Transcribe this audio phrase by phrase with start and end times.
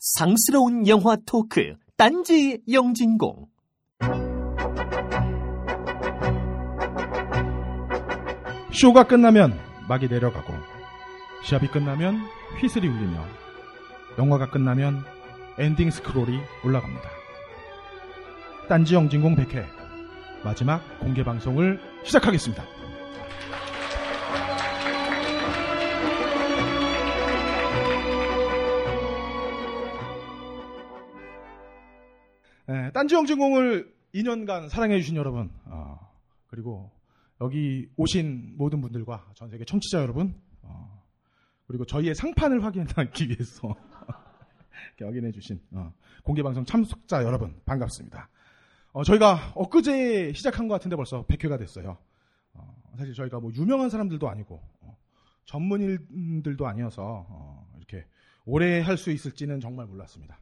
[0.00, 3.46] 상스러운 영화 토크 딴지 영진공
[8.72, 9.52] 쇼가 끝나면
[9.90, 10.54] 막이 내려가고
[11.44, 12.18] 시합이 끝나면
[12.62, 13.22] 휘슬이 울리며
[14.18, 15.04] 영화가 끝나면
[15.58, 17.10] ending scroll이 올라갑니다.
[18.70, 19.66] 딴지 영진공 100회
[20.42, 22.79] 마지막 공개 방송을 시작하겠습니다.
[32.70, 35.98] 네, 딴지 영진공을 2년간 사랑해주신 여러분, 어,
[36.46, 36.92] 그리고
[37.40, 41.02] 여기 오신 모든 분들과 전 세계 청취자 여러분, 어,
[41.66, 43.74] 그리고 저희의 상판을 확인하기 위해서
[45.02, 45.92] 확인해주신 어,
[46.22, 48.28] 공개방송 참석자 여러분, 반갑습니다.
[48.92, 51.98] 어, 저희가 엊그제 시작한 것 같은데 벌써 100회가 됐어요.
[52.54, 54.96] 어, 사실 저희가 뭐 유명한 사람들도 아니고, 어,
[55.46, 58.06] 전문인들도 아니어서, 어, 이렇게
[58.44, 60.38] 오래 할 수 있을지는 정말 몰랐습니다.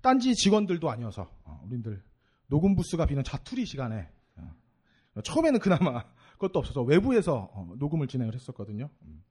[0.00, 2.02] 어, 딴지 직원들도 아니어서, 어, 우리들
[2.48, 6.04] 녹음 부스가 비는 자투리 시간에, 어, 처음에는 그나마
[6.38, 8.88] 그것도 없어서 외부에서 어, 녹음을 진행을 했었거든요.
[9.02, 9.22] 음.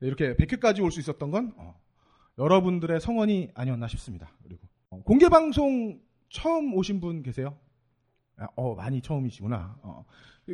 [0.00, 1.74] 이렇게 100회까지 올 수 있었던 건 어,
[2.38, 4.30] 여러분들의 성원이 아니었나 싶습니다.
[4.42, 7.56] 그리고 어, 공개 방송 처음 오신 분 계세요?
[8.36, 9.78] 아, 어, 많이 처음이시구나.
[9.82, 10.04] 어,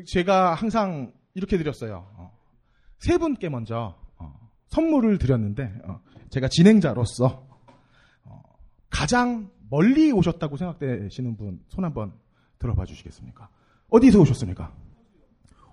[0.07, 2.09] 제가 항상 이렇게 드렸어요.
[2.17, 2.39] 어,
[2.99, 7.47] 세 분께 먼저 어, 선물을 드렸는데 어, 제가 진행자로서
[8.25, 8.43] 어,
[8.89, 12.13] 가장 멀리 오셨다고 생각되시는 분 손 한번
[12.61, 13.49] 들어봐 주시겠습니까?
[13.91, 14.73] 어디서 오셨습니까?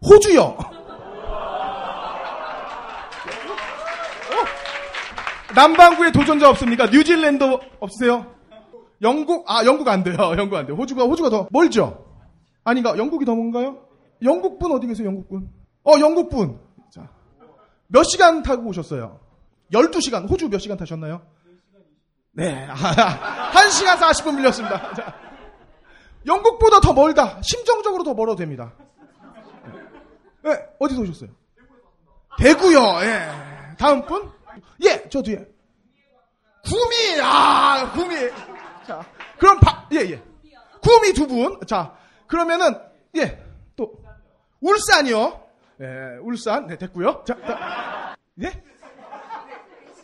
[0.03, 0.41] 호주요.
[0.41, 0.57] 어?
[5.53, 6.87] 남반구에 도전자 없습니까?
[6.87, 7.43] 뉴질랜드
[7.79, 8.25] 없으세요?
[9.03, 10.15] 영국 아 영국 안 돼요.
[10.35, 10.75] 영국 안 돼요.
[10.75, 12.03] 호주가 호주가 더 멀죠.
[12.63, 12.97] 아닌가?
[12.97, 13.85] 영국이 더 먼가요?
[14.23, 15.07] 영국 분 어디 계세요?
[15.09, 15.47] 영국 분?
[15.83, 16.59] 어 영국 분.
[16.89, 17.07] 자.
[17.87, 19.19] 몇 시간 타고 오셨어요?
[19.71, 20.27] 12시간.
[20.27, 21.21] 호주 몇 시간 타셨나요?
[22.33, 22.67] 네.
[22.71, 24.93] 1시간 40분 밀렸습니다.
[24.93, 25.13] 자.
[26.25, 27.39] 영국보다 더 멀다.
[27.41, 28.73] 심정적으로 더 멀어도 됩니다.
[30.43, 31.29] 네, 어디서 오셨어요?
[32.37, 32.79] 대구요.
[33.01, 33.27] 예.
[33.77, 34.31] 다음 분?
[34.83, 35.45] 예, 저 뒤에.
[36.63, 37.21] 구미.
[37.21, 38.15] 아, 구미.
[38.87, 39.03] 자,
[39.37, 40.23] 그럼 바, 예, 예.
[40.81, 41.59] 구미 두 분.
[41.67, 41.95] 자,
[42.27, 42.79] 그러면은
[43.15, 43.43] 예,
[43.75, 43.91] 또
[44.61, 45.41] 울산이요.
[45.81, 45.85] 예,
[46.21, 46.67] 울산.
[46.67, 47.23] 네, 됐고요.
[47.27, 48.15] 자, 자.
[48.41, 48.63] 예?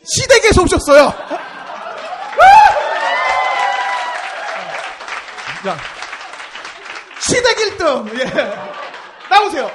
[0.03, 1.11] 시댁에서 오셨어요.
[5.67, 5.75] 자,
[7.19, 8.19] 시댁 1등.
[8.19, 8.23] 예.
[9.29, 9.69] 나오세요.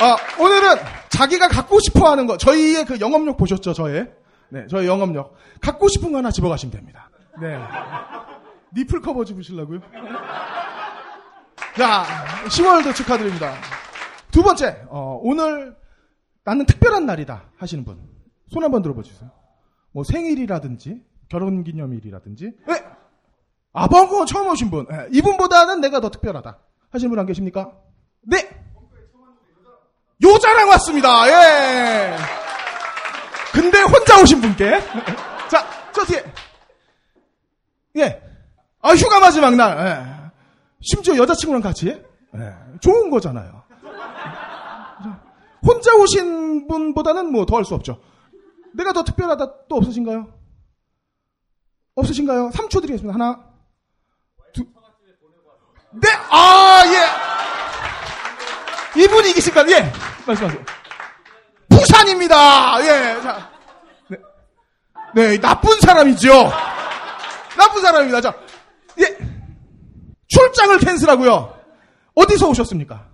[0.00, 0.76] 아, 오늘은
[1.08, 4.10] 자기가 갖고 싶어 하는 거, 저희의 그 영업력 보셨죠, 저의?
[4.48, 5.36] 네, 저희 영업력.
[5.60, 7.10] 갖고 싶은 거 하나 집어가시면 됩니다.
[7.40, 7.56] 네.
[8.76, 9.80] 니플 커버 집으시려고요?
[11.76, 12.04] 자,
[12.46, 13.54] 10월도 축하드립니다.
[14.32, 15.76] 두 번째, 어, 오늘
[16.42, 18.00] 나는 특별한 날이다 하시는 분.
[18.48, 19.30] 손 한번 들어봐 주세요.
[19.92, 22.52] 뭐 생일이라든지, 결혼 기념일이라든지.
[22.66, 22.93] 네!
[23.74, 24.86] 아, 벙커 처음 오신 분.
[24.88, 26.58] 네, 이분보다는 내가 더 특별하다.
[26.90, 27.72] 하시는 분안 계십니까?
[28.22, 28.48] 네!
[30.22, 31.28] 요자랑 왔습니다.
[31.28, 32.16] 예.
[33.52, 34.80] 근데 혼자 오신 분께.
[35.50, 36.24] 자, 저 뒤에.
[37.96, 38.22] 예.
[38.80, 39.78] 아, 휴가 마지막 날.
[39.78, 40.30] 예.
[40.80, 41.88] 심지어 여자친구랑 같이.
[41.88, 42.54] 예.
[42.80, 43.62] 좋은 거잖아요.
[45.66, 48.00] 혼자 오신 분보다는 뭐 더 할 수 없죠.
[48.74, 50.28] 내가 더 특별하다 또 없으신가요?
[51.96, 52.50] 없으신가요?
[52.50, 53.14] 3초 드리겠습니다.
[53.14, 53.53] 하나, 둘.
[55.94, 57.00] 네, 아, 예.
[59.02, 59.66] 이분이 이기실까요?
[59.70, 59.92] 예.
[60.26, 60.62] 말씀하세요.
[61.68, 62.80] 부산입니다.
[62.82, 63.20] 예.
[63.22, 63.50] 자.
[64.08, 64.16] 네.
[65.14, 66.52] 네, 나쁜 사람이죠.
[67.56, 68.20] 나쁜 사람입니다.
[68.20, 68.34] 자.
[69.00, 69.16] 예.
[70.28, 71.54] 출장을 캔슬하고요.
[72.14, 73.06] 어디서 오셨습니까?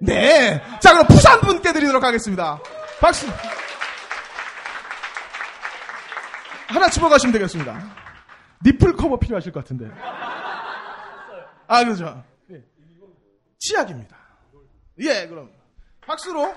[0.00, 0.62] 네.
[0.80, 2.58] 자, 그럼 부산 분께 드리도록 하겠습니다.
[3.00, 3.26] 박수.
[6.68, 7.78] 하나 집어가시면 되겠습니다.
[8.64, 9.90] 니플 커버 필요하실 것 같은데.
[11.66, 12.24] 아, 그죠.
[12.50, 12.62] 예.
[13.58, 14.16] 치약입니다.
[15.00, 15.50] 예, 그럼.
[16.02, 16.54] 박수로.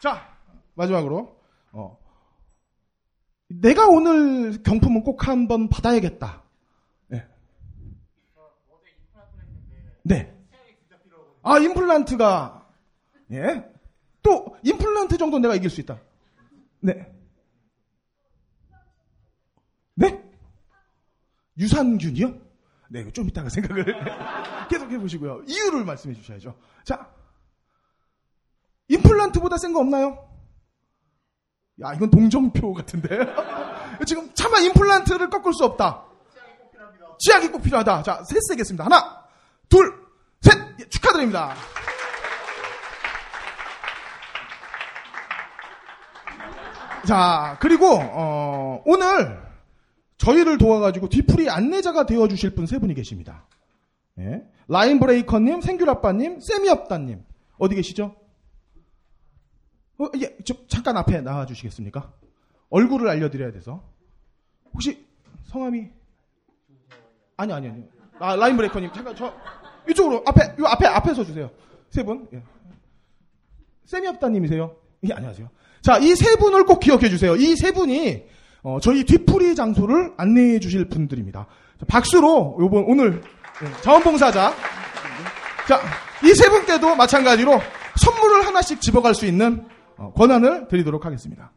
[0.00, 0.34] 자,
[0.74, 1.36] 마지막으로.
[1.72, 1.98] 어.
[3.48, 6.42] 내가 오늘 경품은 꼭 한 번 받아야겠다.
[7.08, 7.26] 네.
[10.02, 10.36] 네.
[11.42, 12.68] 아, 임플란트가,
[13.32, 13.64] 예.
[14.22, 15.98] 또, 임플란트 정도 내가 이길 수 있다.
[16.80, 17.10] 네.
[19.94, 20.22] 네?
[21.60, 22.34] 유산균이요?
[22.90, 23.84] 네, 좀 이따가 생각을
[24.68, 25.42] 계속 해보시고요.
[25.46, 26.56] 이유를 말씀해 주셔야죠.
[26.84, 27.08] 자,
[28.88, 30.26] 임플란트보다 센 거 없나요?
[31.82, 33.08] 야, 이건 동정표 같은데.
[34.06, 36.06] 지금 차마 임플란트를 꺾을 수 없다.
[37.18, 38.02] 치약이 꼭 필요하다.
[38.02, 38.84] 자, 셋 세겠습니다.
[38.86, 39.24] 하나,
[39.68, 39.94] 둘,
[40.40, 40.58] 셋!
[40.80, 41.54] 예, 축하드립니다.
[47.06, 49.40] 자, 그리고, 어, 오늘
[50.20, 53.46] 저희를 도와가지고 뒤풀이 안내자가 되어주실 분 세 분이 계십니다.
[54.18, 54.42] 예.
[54.68, 57.24] 라인브레이커님, 생귤아빠님, 세미업다님.
[57.58, 58.14] 어디 계시죠?
[59.98, 62.12] 어, 예, 저, 잠깐 앞에 나와주시겠습니까?
[62.68, 63.82] 얼굴을 알려드려야 돼서.
[64.74, 65.06] 혹시
[65.44, 65.88] 성함이?
[67.38, 67.84] 아니, 아니, 아니.
[68.18, 69.34] 아, 라인브레이커님, 잠깐 저,
[69.88, 71.50] 이쪽으로, 앞에, 요 앞에, 앞에 서주세요.
[71.88, 72.28] 세 분.
[72.34, 72.42] 예.
[73.86, 74.76] 세미업다님이세요?
[75.08, 75.48] 예, 안녕하세요.
[75.82, 77.34] 자, 이 세 분을 꼭 기억해 주세요.
[77.36, 78.26] 이 세 분이
[78.62, 81.46] 어, 저희 뒤풀이 장소를 안내해 주실 분들입니다.
[81.78, 83.22] 자, 박수로 요번 오늘
[83.62, 84.52] 예, 자원봉사자
[85.68, 85.80] 자,
[86.24, 87.58] 이 세 분께도 마찬가지로
[87.96, 89.66] 선물을 하나씩 집어갈 수 있는
[89.96, 91.52] 어, 권한을 드리도록 하겠습니다.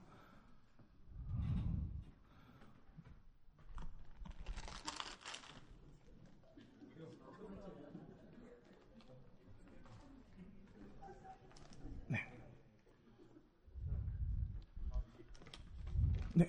[16.33, 16.47] 네,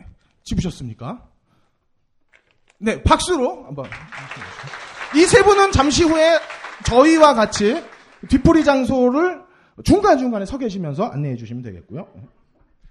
[0.58, 1.28] 집으셨습니까?
[2.78, 3.86] 네, 박수로 한번.
[5.16, 6.38] 이 세 분은 잠시 후에
[6.86, 7.82] 저희와 같이
[8.28, 9.42] 뒷풀이 장소를
[9.84, 12.08] 중간중간에 서 계시면서 안내해 주시면 되겠고요.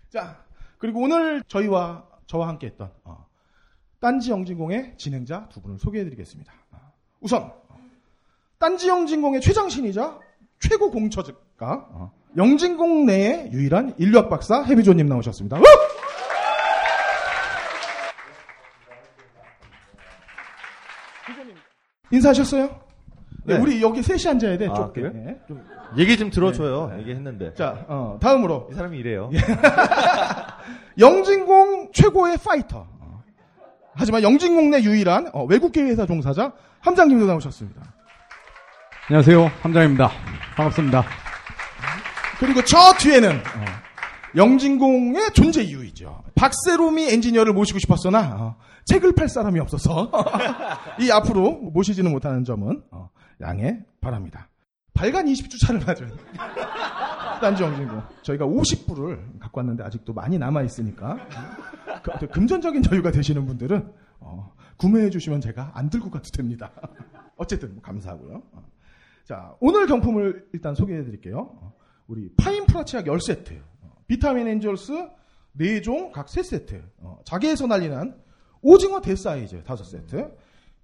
[0.10, 0.44] 자,
[0.78, 3.26] 그리고 오늘 저희와 저와 함께 했던 어,
[4.00, 6.52] 딴지 영진공의 진행자 두 분을 소개해 드리겠습니다.
[7.20, 7.52] 우선
[8.58, 10.20] 딴지 영진공의 최장신이자
[10.60, 15.58] 최고 공처가 어, 영진공 내의 유일한 인류학 박사 해비조님 나오셨습니다.
[15.60, 15.64] 우!
[22.14, 22.70] 인사하셨어요?
[23.46, 23.60] 네, 네.
[23.60, 24.68] 우리 여기 셋이 앉아야 돼.
[24.70, 25.02] 아, 좁게.
[25.02, 25.14] 그래요?
[25.16, 25.64] 네, 좀.
[25.98, 26.96] 얘기 좀 들어줘요.
[27.00, 27.54] 얘기했는데.
[27.56, 29.30] 자, 어, 다음으로 이 사람이 이래요.
[30.98, 32.88] 영진공 최고의 파이터.
[33.00, 33.24] 어.
[33.96, 37.82] 하지만 영진공 내 유일한 어, 외국계 회사 종사자 함장님도 나오셨습니다.
[39.10, 39.52] 안녕하세요.
[39.62, 40.10] 함장입니다.
[40.56, 41.04] 반갑습니다.
[42.40, 43.66] 그리고 저 뒤에는 어,
[44.36, 46.24] 영진공의 존재 이유이죠.
[46.36, 50.12] 박세롬이 엔지니어를 모시고 싶었으나 어, 책을 팔 사람이 없어서
[51.00, 53.10] 이 앞으로 모시지는 못하는 점은 어,
[53.42, 54.50] 양해 바랍니다.
[54.94, 56.12] 발간 20주 차를 맞은
[57.42, 61.18] 딴지 영진공 저희가 50부를 갖고 왔는데 아직도 많이 남아 있으니까
[62.20, 66.72] 그, 금전적인 여유가 되시는 분들은 어, 구매해 주시면 제가 안 들고 가도 됩니다.
[67.38, 68.42] 어쨌든 감사하고요.
[68.54, 68.64] 어.
[69.26, 71.50] 자 오늘 경품을 일단 소개해 드릴게요.
[71.62, 71.74] 어,
[72.08, 73.73] 우리 파인 프라치약 10세트, 어,
[74.08, 74.94] 비타민 엔젤스
[75.60, 78.16] 4종 각 3세트, 어, 자개에서 난리난
[78.62, 80.32] 오징어 대사이즈 5세트,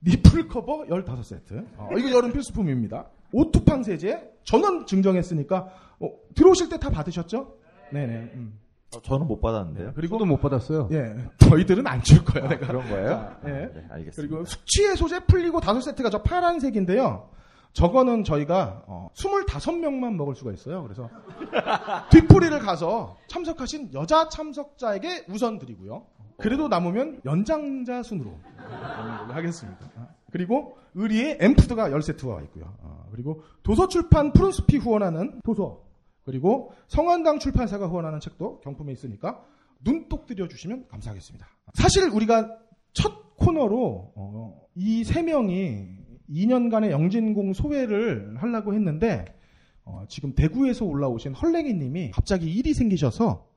[0.05, 1.65] nipple cover 15세트.
[1.77, 3.07] 어, 이거 여름 필수품입니다.
[3.31, 5.67] 오투팡 세제 전원 증정했으니까
[5.99, 7.55] 어, 들어오실 때 다 받으셨죠?
[7.91, 8.13] 네네.
[8.35, 8.59] 음.
[8.95, 9.93] 어, 저는 못 받았는데요.
[9.95, 10.89] 그리고 저도 못 받았어요.
[10.91, 12.47] 예 저희들은 안 줄 거예요.
[12.49, 12.67] 내가.
[12.67, 13.07] 그런 거예요?
[13.09, 13.49] 자, 예.
[13.51, 14.13] 네, 알겠습니다.
[14.15, 17.29] 그리고 숙취 해소제 풀리고 다섯 세트가 저 파란색인데요.
[17.73, 20.83] 저거는 저희가 어, 25명만 먹을 수가 있어요.
[20.83, 21.09] 그래서
[22.11, 26.05] 뒷풀이를 가서 참석하신 여자 참석자에게 우선 드리고요.
[26.37, 28.31] 그래도 남으면 연장자 순으로
[29.29, 29.89] 하겠습니다.
[29.97, 32.73] 아, 그리고 의리의 엠푸드가 10세트가 있고요.
[32.81, 35.81] 아, 그리고 도서출판 푸른숲이 후원하는 도서
[36.23, 39.43] 그리고 성한당 출판사가 후원하는 책도 경품에 있으니까
[39.83, 41.47] 눈독 들여주시면 감사하겠습니다.
[41.73, 42.57] 사실 우리가
[42.93, 45.98] 첫 코너로 어, 이세 명이
[46.29, 49.25] 2년간의 영진공 소회를 하려고 했는데
[49.83, 53.47] 어, 지금 대구에서 올라오신 헐랭이님이 갑자기 일이 생기셔서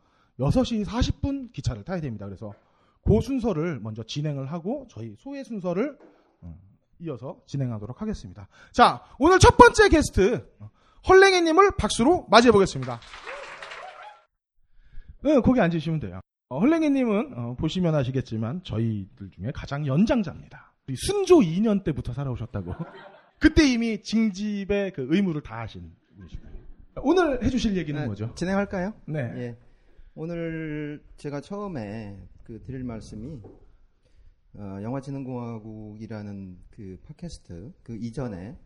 [0.41, 2.27] 6시 40분 기차를 타야 됩니다.
[2.27, 2.53] 그래서
[3.05, 5.99] 그 순서를 먼저 진행을 하고 저희 소회 순서를
[6.41, 6.59] 어,
[7.01, 8.49] 이어서 진행하도록 하겠습니다.
[8.73, 10.71] 자, 오늘 첫 번째 게스트 어,
[11.09, 13.01] 헐랭이님을 박수로 맞이해 보겠습니다.
[15.25, 16.21] 네, 거기 앉으시면 돼요.
[16.49, 20.72] 어, 헐랭이님은 어, 보시면 아시겠지만 저희들 중에 가장 연장자입니다.
[20.95, 22.73] 순조 2년 때부터 살아오셨다고.
[23.39, 26.53] 그때 이미 징집의 그 의무를 다 하신 분이시고요.
[27.03, 28.35] 오늘 해주실 얘기는 네, 뭐죠?
[28.35, 28.95] 진행할까요?
[29.07, 29.21] 네.
[29.37, 29.59] 예.
[30.15, 33.41] 오늘 제가 처음에 그 드릴 말씀이
[34.55, 38.59] 어, 영화진흥공화국이라는 그 팟캐스트 그 이전에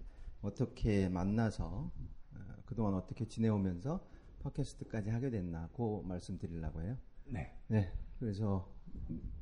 [0.43, 4.05] 어떻게 만나서 어, 그동안 어떻게 지내오면서
[4.43, 6.97] 팟캐스트까지 하게 됐나 그 말씀 드리려고 해요.
[7.27, 7.53] 네.
[7.69, 7.93] 네.
[8.19, 8.69] 그래서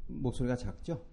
[0.07, 1.07] 목소리가 작죠?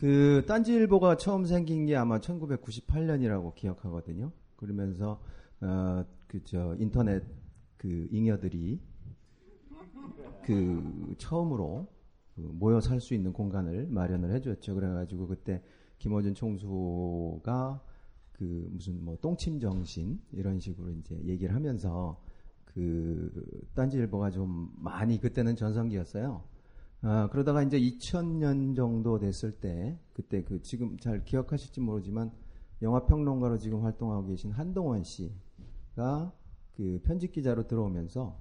[0.00, 4.32] 그 딴지일보가 처음 생긴 게 아마 1998년이라고 기억하거든요.
[4.56, 5.20] 그러면서
[5.60, 7.22] 어, 그저 인터넷
[7.76, 8.80] 그 잉여들이
[10.46, 11.86] 그 처음으로
[12.34, 14.74] 그 모여 살 수 있는 공간을 마련을 해줬죠.
[14.74, 15.62] 그래가지고 그때
[15.98, 17.82] 김어준 총수가
[18.32, 22.18] 그 무슨 뭐 똥침 정신 이런 식으로 이제 얘기를 하면서
[22.64, 23.30] 그
[23.74, 26.42] 딴지일보가 좀 많이 그때는 전성기였어요.
[27.02, 32.30] 아, 그러다가 이제 2000년 정도 됐을 때 그때 그 지금 잘 기억하실지 모르지만
[32.82, 36.32] 영화 평론가로 지금 활동하고 계신 한동원 씨가
[36.76, 38.38] 그 편집 기자로 들어오면서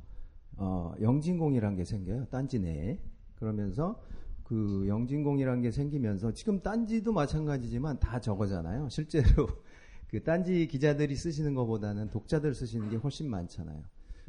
[0.57, 2.25] 어, 영진공이라는 게 생겨요.
[2.25, 2.99] 딴지 내에.
[3.35, 4.01] 그러면서
[4.43, 8.89] 그 영진공이라는 게 생기면서 지금 딴지도 마찬가지지만 다 저거잖아요.
[8.89, 9.47] 실제로
[10.09, 13.81] 그 딴지 기자들이 쓰시는 것보다는 독자들 쓰시는 게 훨씬 많잖아요.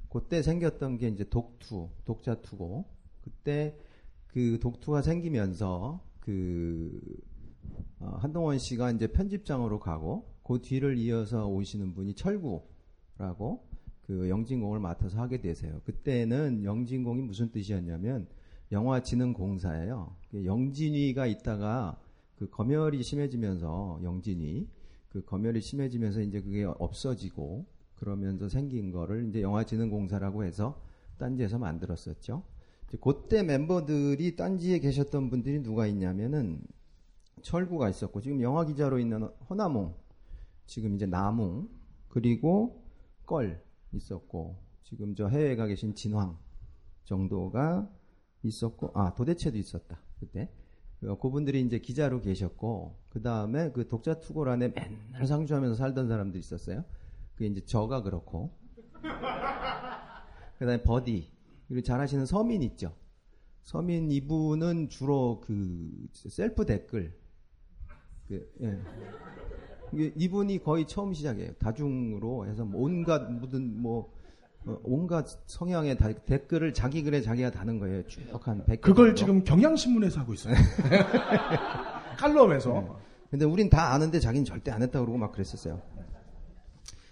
[0.09, 2.85] 그때 생겼던 게 이제 독투, 독자투고
[3.23, 3.77] 그때
[4.33, 7.01] 그 독투가 생기면서 그
[7.99, 13.69] 어, 한동원 씨가 이제 편집장으로 가고 그 뒤를 이어서 오시는 분이 철구라고
[14.03, 15.81] 그 영진공을 맡아서 하게 되세요.
[15.85, 18.27] 그때는 영진공이 무슨 뜻이었냐면
[18.73, 20.17] 영화진흥공사예요.
[20.45, 22.01] 영진위가 있다가
[22.37, 24.69] 그 검열이 심해지면서 영진위
[25.11, 30.81] 그 검열이 심해지면서 이제 그게 없어지고 그러면서 생긴 거를 이제 영화진흥공사라고 해서
[31.19, 32.43] 딴지에서 만들었었죠.
[32.99, 36.61] 그때 멤버들이 딴지에 계셨던 분들이 누가 있냐면은
[37.42, 39.94] 철구가 있었고 지금 영화 기자로 있는 허나몽
[40.66, 41.68] 지금 이제 나몽
[42.09, 42.85] 그리고
[43.26, 46.37] 껄 있었고 지금 저 해외에 가 계신 진황
[47.04, 47.88] 정도가
[48.42, 50.50] 있었고 아 도대체도 있었다 그때
[51.00, 56.85] 그, 그분들이 이제 기자로 계셨고 그 다음에 그 독자 투고란에 맨날 상주하면서 살던 사람도 있었어요.
[57.37, 58.54] 그 이제 저가 그렇고
[60.59, 61.32] 그 다음에 버디
[61.71, 62.93] 그리고 잘하시는 서민 있죠.
[63.62, 67.17] 서민 이분은 주로 그 셀프 댓글
[68.27, 70.12] 그, 예.
[70.17, 71.53] 이분이 거의 처음 시작이에요.
[71.55, 74.12] 다중으로 해서 뭐 온갖 무슨 뭐
[74.67, 78.05] 어, 온갖 성향의 다, 댓글을 자기 글에 자기가 다는 거예요.
[78.09, 78.81] 쭉한 100개.
[78.81, 79.15] 그걸 정도.
[79.15, 80.55] 지금 경향신문에서 하고 있어요.
[82.19, 82.73] 칼럼에서.
[82.73, 82.89] 네.
[83.31, 85.81] 근데 우린 다 아는데 자기는 절대 안 했다고 그러고 막 그랬었어요.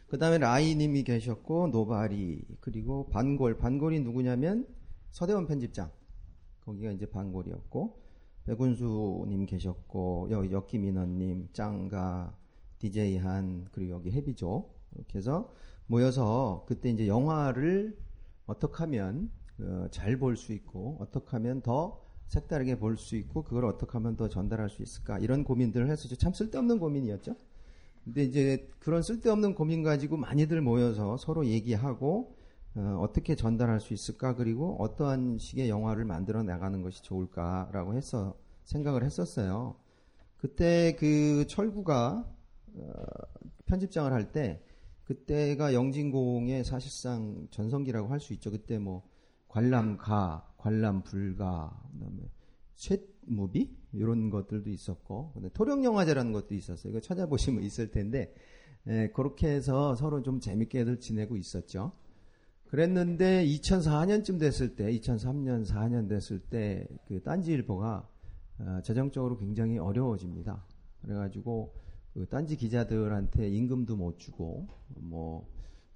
[0.08, 3.58] 그 다음에 라이님이 계셨고, 노바리, 그리고 반골.
[3.58, 4.66] 반골이 누구냐면
[5.10, 5.90] 서대원 편집장.
[6.64, 8.00] 거기가 이제 반골이었고,
[8.44, 12.34] 백운수님 계셨고, 여기 역기민원님, 짱가,
[12.78, 14.70] DJ 한, 그리고 여기 해비조.
[14.94, 15.52] 이렇게 해서
[15.86, 17.98] 모여서 그때 이제 영화를
[18.46, 23.92] 어떻게 하면 어, 잘볼 수 있고, 어떻게 하면 더 색다르게 볼 수 있고, 그걸 어떻게
[23.92, 25.18] 하면 더 전달할 수 있을까.
[25.18, 26.16] 이런 고민들을 했었죠.
[26.16, 27.34] 참 쓸데없는 고민이었죠.
[28.08, 32.36] 근데 이제 그런 쓸데없는 고민 가지고 많이들 모여서 서로 얘기하고,
[32.74, 38.34] 어, 어떻게 전달할 수 있을까 그리고 어떠한 식의 영화를 만들어 나가는 것이 좋을까라고 해서
[38.64, 39.76] 생각을 했었어요.
[40.38, 42.24] 그때 그 철구가
[42.76, 42.92] 어,
[43.66, 44.62] 편집장을 할 때
[45.04, 48.50] 그때가 영진공의 사실상 전성기라고 할 수 있죠.
[48.50, 49.02] 그때 뭐
[49.48, 52.30] 관람가, 관람불가, 그다음에
[52.76, 56.90] 챗 무비 이런 것들도 있었고, 근데 토령 영화제라는 것도 있었어요.
[56.92, 58.34] 이거 찾아보시면 있을 텐데
[58.86, 61.92] 에, 그렇게 해서 서로 좀 재밌게들 지내고 있었죠.
[62.66, 68.08] 그랬는데 2004년쯤 됐을 때, 2003년, 4년 됐을 때 그 딴지일보가
[68.60, 70.64] 어, 재정적으로 굉장히 어려워집니다.
[71.02, 71.74] 그래가지고
[72.14, 75.46] 그 딴지 기자들한테 임금도 못 주고 뭐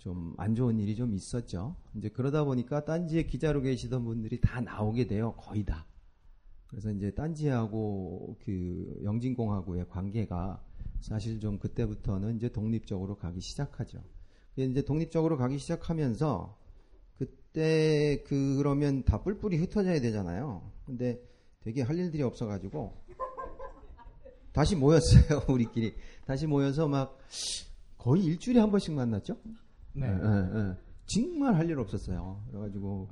[0.02, 1.76] 좀 안 좋은 일이 좀 있었죠.
[1.94, 5.32] 이제 그러다 보니까 딴지에 기자로 계시던 분들이 다 나오게 돼요.
[5.36, 5.86] 거의 다.
[6.72, 10.64] 그래서 이제 딴지하고 그 영진공하고의 관계가
[11.00, 14.02] 사실 좀 그때부터는 이제 독립적으로 가기 시작하죠.
[14.56, 16.56] 이제 독립적으로 가기 시작하면서
[17.18, 20.62] 그때 그 그러면 다 뿔뿔이 흩어져야 되잖아요.
[20.86, 21.20] 근데
[21.60, 22.94] 되게 할 일들이 없어가지고
[24.52, 27.18] 다시 모였어요 우리끼리 다시 모여서 막
[27.98, 29.36] 거의 일주일에 한 번씩 만났죠.
[29.92, 30.06] 네.
[30.06, 30.76] 예, 예.
[31.04, 32.42] 정말 할 일 없었어요.
[32.48, 33.08] 그래가지고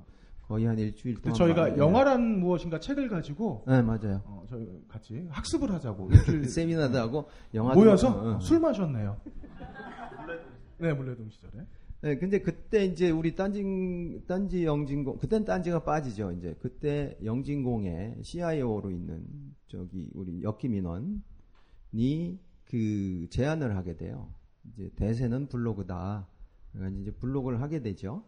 [0.50, 4.20] 거의 한 일주일 동안 저희가 만- 영화란 무엇인가 책을 가지고 네 맞아요.
[4.24, 9.16] 어, 저희 같이 학습을 하자고 일주일 세미나도 하고 영화 모여서 술 마셨네요.
[10.78, 11.64] 네, 물레동 시절에.
[12.00, 13.62] 네, 근데 그때 이제 우리 딴지,
[14.26, 16.56] 딴지 영진공, 그땐 딴지가 빠지죠, 이제.
[16.58, 19.22] 그때 영진공에 CIO로 있는,
[19.68, 21.20] 저기, 우리 역기민원이
[22.64, 24.32] 그 제안을 하게 돼요.
[24.64, 26.26] 이제 대세는 블로그다.
[26.72, 28.24] 그래가지고 이제 블로그를 하게 되죠.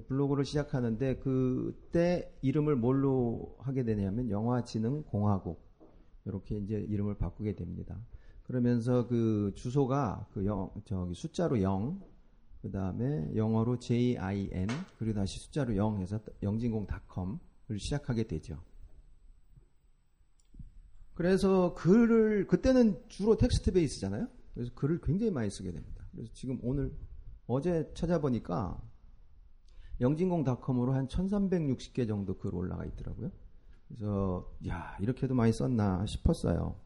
[0.00, 5.60] 블로그를 시작하는데 그때 이름을 뭘로 하게 되냐면 영화진흥공화국.
[6.24, 7.98] 이렇게 이제 이름을 바꾸게 됩니다.
[8.44, 12.00] 그러면서 그 주소가 그 영, 저기 숫자로 0,
[12.60, 14.68] 그 다음에 영어로 JIN,
[14.98, 18.62] 그리고 다시 숫자로 0 해서 영진공.com을 시작하게 되죠.
[21.14, 24.28] 그래서 글을, 그때는 주로 텍스트 베이스잖아요?
[24.54, 26.04] 그래서 글을 굉장히 많이 쓰게 됩니다.
[26.12, 26.92] 그래서 지금 오늘,
[27.46, 28.80] 어제 찾아보니까
[30.02, 33.30] 영진공.com으로 한 1360개 정도 글 올라가 있더라고요.
[33.88, 36.76] 그래서, 야, 이렇게도 많이 썼나 싶었어요.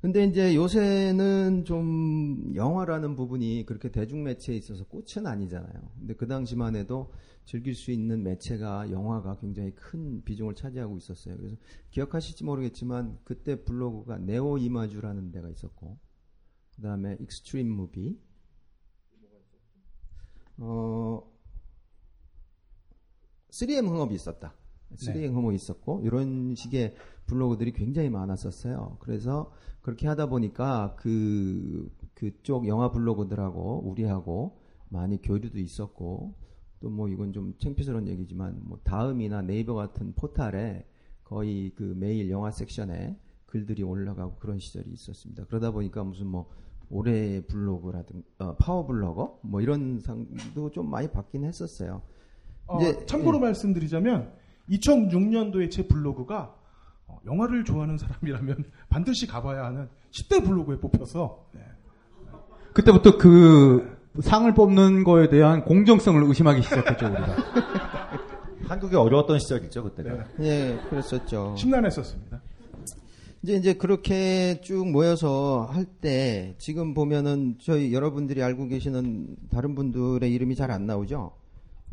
[0.00, 5.92] 근데 이제 요새는 좀 영화라는 부분이 그렇게 대중 매체에 있어서 꽃은 아니잖아요.
[5.96, 7.12] 근데 그 당시만 해도
[7.44, 11.36] 즐길 수 있는 매체가 영화가 굉장히 큰 비중을 차지하고 있었어요.
[11.36, 11.56] 그래서
[11.90, 15.96] 기억하실지 모르겠지만 그때 블로그가 네오 이마주라는 데가 있었고,
[16.74, 18.18] 그 다음에 익스트림 무비,
[20.58, 21.31] 어,
[23.52, 24.54] 3M 흥업이 있었다.
[24.96, 26.94] 3M 흥업이 있었고 이런 식의
[27.26, 28.96] 블로그들이 굉장히 많았었어요.
[29.00, 36.34] 그래서 그렇게 하다 보니까 그 그쪽 영화 블로그들하고 우리하고 많이 교류도 있었고
[36.80, 40.84] 또 뭐 이건 좀 창피스러운 얘기지만 뭐 다음이나 네이버 같은 포탈에
[41.22, 43.16] 거의 그 매일 영화 섹션에
[43.46, 45.44] 글들이 올라가고 그런 시절이 있었습니다.
[45.46, 46.50] 그러다 보니까 무슨 뭐
[46.90, 52.02] 올해 블로그라든 어, 파워 블로거 뭐 이런 상도 좀 많이 받긴 했었어요.
[52.72, 53.40] 어, 이제- 참고로 예.
[53.42, 54.30] 말씀드리자면
[54.70, 56.54] 2006년도에 제 블로그가
[57.06, 61.60] 어, 영화를 좋아하는 사람이라면 반드시 가봐야 하는 10대 블로그에 뽑혀서 네.
[62.74, 67.36] 그때부터 그 상을 뽑는 거에 대한 공정성을 의심하기 시작했죠, 우리가.
[68.68, 70.24] 한국이 어려웠던 시절이죠 그때가.
[70.38, 70.46] 네.
[70.46, 71.54] 예, 그랬었죠.
[71.58, 72.40] 심란했었습니다.
[73.42, 80.32] 이제 이제 그렇게 쭉 모여서 할 때 지금 보면은 저희 여러분들이 알고 계시는 다른 분들의
[80.32, 81.32] 이름이 잘 안 나오죠.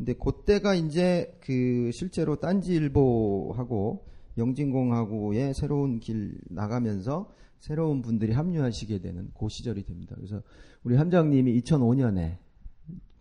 [0.00, 4.06] 근데 그때가 이제 그 실제로 딴지일보하고
[4.38, 10.14] 영진공하고의 새로운 길 나가면서 새로운 분들이 합류하시게 되는 그 시절이 됩니다.
[10.16, 10.42] 그래서
[10.84, 12.38] 우리 함장님이 2005년에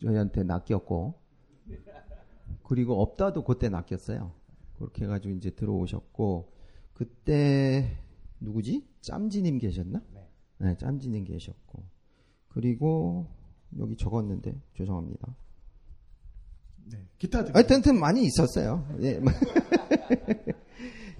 [0.01, 1.15] 저희한테 낚였고
[2.63, 4.31] 그리고 없다도 그때 낚였어요.
[4.77, 6.53] 그렇게 해가지고 이제 들어오셨고
[6.93, 7.97] 그때
[8.39, 8.87] 누구지?
[9.01, 10.01] 짬지님 계셨나?
[10.59, 11.83] 네, 짬지님 계셨고
[12.47, 13.27] 그리고
[13.77, 15.35] 여기 적었는데 죄송합니다.
[16.91, 16.97] 네.
[17.17, 18.87] 기타 등 하여튼 많이 있었어요.
[19.01, 19.19] 예.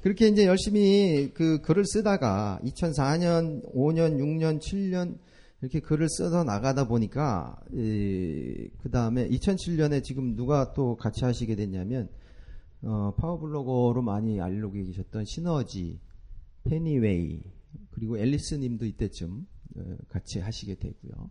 [0.01, 5.17] 그렇게 이제 열심히 그 글을 쓰다가 2004년, 5년, 6년, 7년
[5.61, 12.07] 이렇게 글을 써서 나가다 보니까 그 다음에 2007년에 지금 누가 또 같이 하시게 됐냐면
[12.81, 15.99] 어, 파워블로거로 많이 알고 계셨던 시너지,
[16.63, 17.43] 페니웨이
[17.91, 19.45] 그리고 앨리스님도 이때쯤
[19.75, 21.29] 어, 같이 하시게 되고요.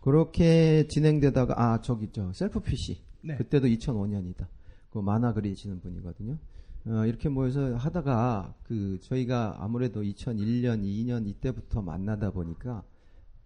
[0.00, 3.36] 그렇게 진행되다가 아 저기 저 셀프 PC 네.
[3.36, 4.46] 그때도 2005년이다.
[4.90, 6.38] 그 만화 그리시는 분이거든요.
[6.86, 12.82] 어, 이렇게 모여서 하다가 그 저희가 아무래도 2001년, 2년 이때부터 만나다 보니까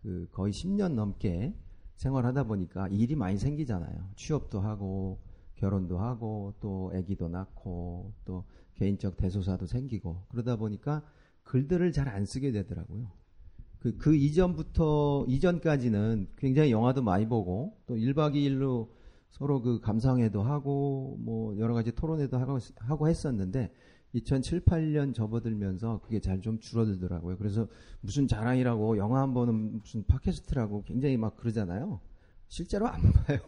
[0.02, 1.54] 그 거의 10년 넘게
[1.96, 4.10] 생활하다 보니까 일이 많이 생기잖아요.
[4.14, 5.18] 취업도 하고
[5.56, 11.02] 결혼도 하고 또 아기도 낳고 또 개인적 대소사도 생기고 그러다 보니까
[11.42, 13.10] 글들을 잘 안 쓰게 되더라고요.
[13.80, 18.88] 그, 그 이전부터, 이전까지는 굉장히 영화도 많이 보고, 또 1박 2일로
[19.32, 23.72] 서로 그 감상회도 하고, 뭐, 여러 가지 토론회도 하고, 하고 했었는데,
[24.12, 27.38] 2007, 8년 접어들면서 그게 잘 좀 줄어들더라고요.
[27.38, 27.66] 그래서
[28.00, 32.00] 무슨 자랑이라고 영화 한 번은 무슨 팟캐스트라고 굉장히 막 그러잖아요.
[32.48, 33.38] 실제로 안 봐요.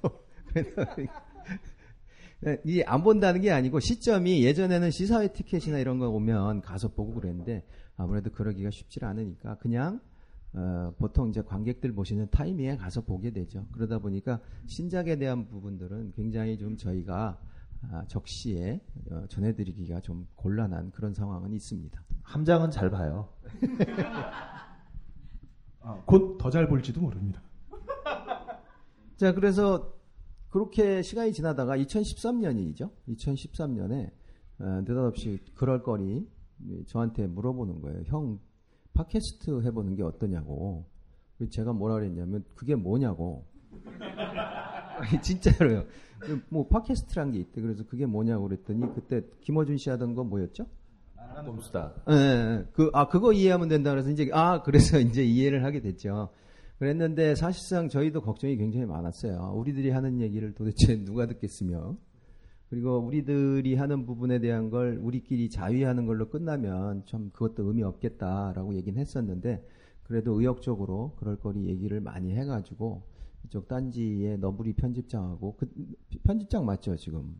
[2.41, 7.65] 그래서 이안 본다는 게 아니고 시점이 예전에는 시사회 티켓이나 이런 거 오면 가서 보고 그랬는데
[7.97, 10.01] 아무래도 그러기가 쉽지 않으니까 그냥
[10.55, 13.67] 어, 보통 이제 관객들 보시는 타이밍에 가서 보게 되죠.
[13.73, 17.41] 그러다 보니까 신작에 대한 부분들은 굉장히 좀 저희가
[17.91, 22.01] 아, 적시에 어, 전해드리기가 좀 곤란한 그런 상황은 있습니다.
[22.23, 23.29] 함장은 잘 봐요.
[25.81, 27.43] 아, 곧더 잘 볼지도 모릅니다.
[29.17, 29.93] 자, 그래서
[30.49, 32.91] 그렇게 시간이 지나다가 2013년이죠.
[33.09, 34.13] 2013년에
[34.61, 36.27] 어, 느닷없이 그럴 거리
[36.87, 38.03] 저한테 물어보는 거예요.
[38.07, 38.39] 형
[38.95, 40.85] 팟캐스트 해보는 게 어떠냐고.
[41.37, 43.45] 그래서 제가 뭐라 그랬냐면 그게 뭐냐고.
[44.99, 45.85] 아니, 진짜로요.
[46.49, 47.61] 뭐 팟캐스트란 게 있대.
[47.61, 50.67] 그래서 그게 뭐냐고 그랬더니 그때 김어준 씨 하던 거 뭐였죠?
[51.45, 51.95] 놈수다.
[52.11, 52.65] 예, 예.
[52.73, 56.31] 그, 아, 그거 이해하면 된다 그래서 이제, 아, 그래서 이제 이해를 하게 됐죠.
[56.79, 59.55] 그랬는데 사실상 저희도 걱정이 굉장히 많았어요.
[59.57, 61.97] 우리들이 하는 얘기를 도대체 누가 듣겠으며.
[62.75, 69.01] 그리고 우리들이 하는 부분에 대한 걸 우리끼리 자위하는 걸로 끝나면 좀 그것도 의미 없겠다라고 얘기는
[69.01, 69.65] 했었는데
[70.03, 73.05] 그래도 의욕적으로 그럴 거리 얘기를 많이 해가지고
[73.45, 75.71] 이쪽 딴지의 너부리 편집장하고 그
[76.25, 77.39] 편집장 맞죠 지금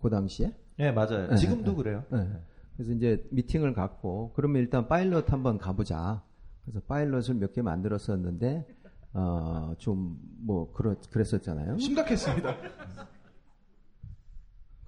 [0.00, 0.54] 그 당시에?
[0.78, 1.26] 네 맞아요.
[1.30, 1.76] 네, 지금도 네.
[1.76, 2.04] 그래요.
[2.12, 2.28] 네.
[2.76, 6.22] 그래서 이제 미팅을 갖고 그러면 일단 파일럿 한번 가보자.
[6.64, 8.68] 그래서 파일럿을 몇 개 만들었었는데
[9.14, 11.76] 어, 좀뭐 그렇 그랬었잖아요.
[11.78, 12.56] 심각했습니다.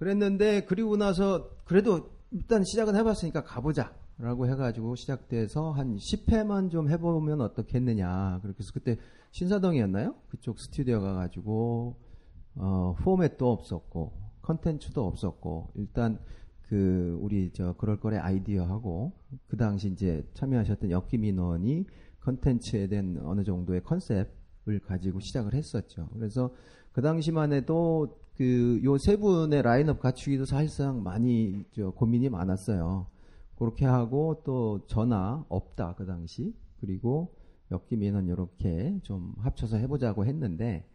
[0.03, 7.41] 그랬는데 그리고 나서 그래도 일단 시작은 해봤으니까 가보자 라고 해가지고 시작돼서 한 10회만 좀 해보면
[7.41, 8.39] 어떻겠느냐.
[8.41, 8.97] 그렇게 해서 그때
[9.31, 10.15] 신사동이었나요?
[10.29, 11.95] 그쪽 스튜디오 가가지고
[12.55, 14.11] 어, 포맷도 없었고
[14.41, 16.19] 컨텐츠도 없었고 일단
[16.63, 19.13] 그 우리 저 그럴 거래 아이디어하고
[19.47, 21.85] 그 당시 이제 참여하셨던 엽기 민원이
[22.19, 26.09] 컨텐츠에 대한 어느 정도의 컨셉을 가지고 시작을 했었죠.
[26.13, 26.53] 그래서
[26.91, 33.07] 그 당시만 해도 그 요 세 분의 라인업 갖추기도 사실상 많이 저 고민이 많았어요.
[33.57, 37.35] 그렇게 하고 또 전화 없다 그 당시 그리고
[37.89, 40.85] 민원 이렇게 좀 합쳐서 해보자고 했는데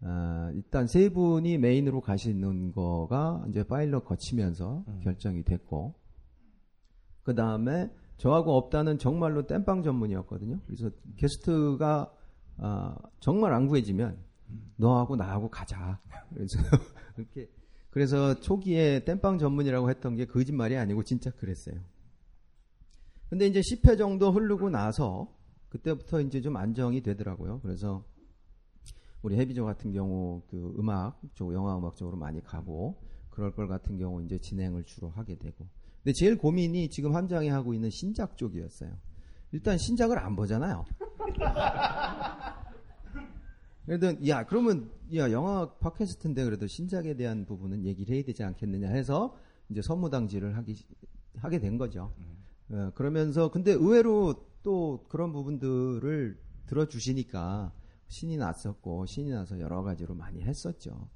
[0.00, 5.94] 어, 일단 세 분이 메인으로 가시는 거가 이제 파일럿 거치면서 결정이 됐고
[7.22, 10.60] 그 다음에 저하고 없다는 정말로 땜빵 전문이었거든요.
[10.66, 12.12] 그래서 게스트가
[12.58, 14.16] 아, 정말 안 구해지면
[14.76, 16.00] 너하고 나하고 가자.
[16.32, 16.58] 그래서
[17.16, 17.48] 이렇게
[17.90, 21.80] 그래서 초기에 땜빵 전문이라고 했던 게 거짓말이 아니고 진짜 그랬어요.
[23.28, 25.32] 근데 이제 10회 정도 흐르고 나서
[25.68, 27.60] 그때부터 이제 좀 안정이 되더라고요.
[27.60, 28.04] 그래서
[29.22, 33.96] 우리 해비조 같은 경우 그 음악 쪽 영화 음악 쪽으로 많이 가고 그럴 걸 같은
[33.96, 35.66] 경우 이제 진행을 주로 하게 되고
[36.02, 38.90] 근데 제일 고민이 지금 함장이 하고 있는 신작 쪽이었어요.
[39.52, 40.84] 일단 신작을 안 보잖아요.
[43.86, 49.36] 그래도 야 그러면 야 영화 팟캐스트인데 그래도 신작에 대한 부분은 얘기를 해야 되지 않겠느냐 해서
[49.68, 50.86] 이제 선무당지를 하기
[51.36, 52.12] 하게 된 거죠.
[52.70, 57.72] 어, 그러면서 근데 의외로 또 그런 부분들을 들어주시니까
[58.08, 61.08] 신이 났었고 신이 나서 여러 가지로 많이 했었죠.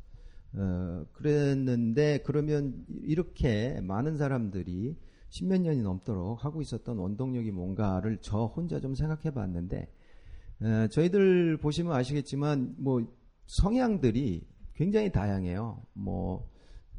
[0.54, 4.96] 어, 그랬는데 그러면 이렇게 많은 사람들이
[5.30, 9.90] 십몇 년이 넘도록 하고 있었던 원동력이 뭔가를 저 혼자 좀 생각해 봤는데
[10.60, 13.06] 어, 저희들 보시면 아시겠지만 뭐
[13.46, 15.82] 성향들이 굉장히 다양해요.
[15.92, 16.48] 뭐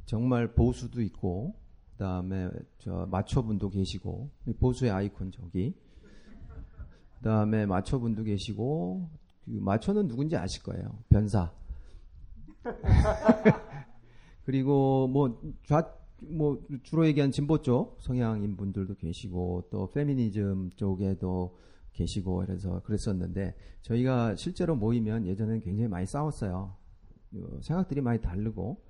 [0.05, 1.55] 정말 보수도 있고
[1.91, 5.73] 그다음에 저 마초분도 계시고 보수의 아이콘 저기
[7.17, 9.09] 그다음에 마초분도 계시고
[9.45, 10.97] 그 마초는 누군지 아실 거예요.
[11.09, 11.51] 변사.
[14.45, 15.91] 그리고 뭐 좌,
[16.21, 21.57] 뭐 주로 얘기한 진보 쪽 성향인 분들도 계시고 또 페미니즘 쪽에도
[21.99, 26.73] 계시고 그래서 그랬었는데 저희가 실제로 모이면 예전에는 굉장히 많이 싸웠어요.
[27.35, 28.81] 어, 생각들이 많이 다르고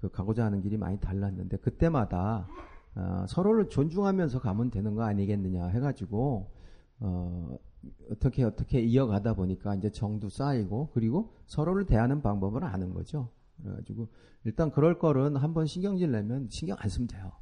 [0.00, 2.48] 그 가고자 하는 길이 많이 달랐는데 그때마다
[2.94, 6.50] 어, 서로를 존중하면서 가면 되는 거 아니겠느냐 해가지고
[7.00, 7.58] 어,
[8.10, 13.30] 어떻게 어떻게 이어가다 보니까 이제 정도 쌓이고 그리고 서로를 대하는 방법을 아는 거죠.
[13.62, 14.08] 그래가지고
[14.44, 17.32] 일단 그럴 거는 한번 신경질 내면 신경 안 쓰면 돼요.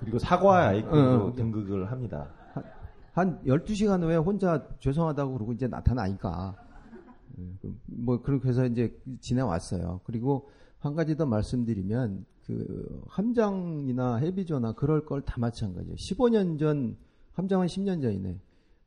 [0.00, 2.30] 그리고 사과의 아이콘으로 어, 등극을 합니다.
[3.18, 6.54] 한 12시간 후에 혼자 죄송하다고 그러고 이제 나타나니까.
[7.40, 7.52] 예,
[7.86, 10.00] 뭐 그렇게 해서 이제 지내왔어요.
[10.04, 15.96] 그리고 한 가지 더 말씀드리면 그 함장이나 해비조나 그럴 걸 다 마찬가지예요.
[15.96, 16.96] 15년 전
[17.32, 18.38] 함장은 10년 전이네.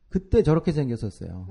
[0.09, 1.47] 그때 저렇게 생겼었어요.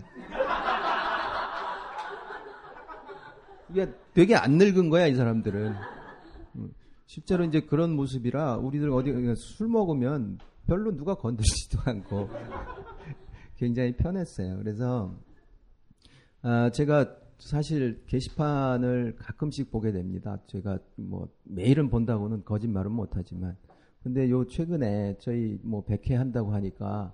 [3.71, 5.75] 이게 되게 안 늙은 거야 이 사람들은.
[6.57, 6.75] 음,
[7.07, 10.39] 실제로 이제 그런 모습이라 우리들 어디 술 먹으면
[10.71, 12.29] 별로 누가 건드리지도 않고
[13.57, 14.57] 굉장히 편했어요.
[14.59, 15.17] 그래서
[16.43, 20.39] 아, 제가 사실 게시판을 가끔씩 보게 됩니다.
[20.47, 23.57] 제가 뭐 매일은 본다고는 거짓말은 못하지만
[24.05, 27.13] 근데 요 최근에 저희 뭐 100회 한다고 하니까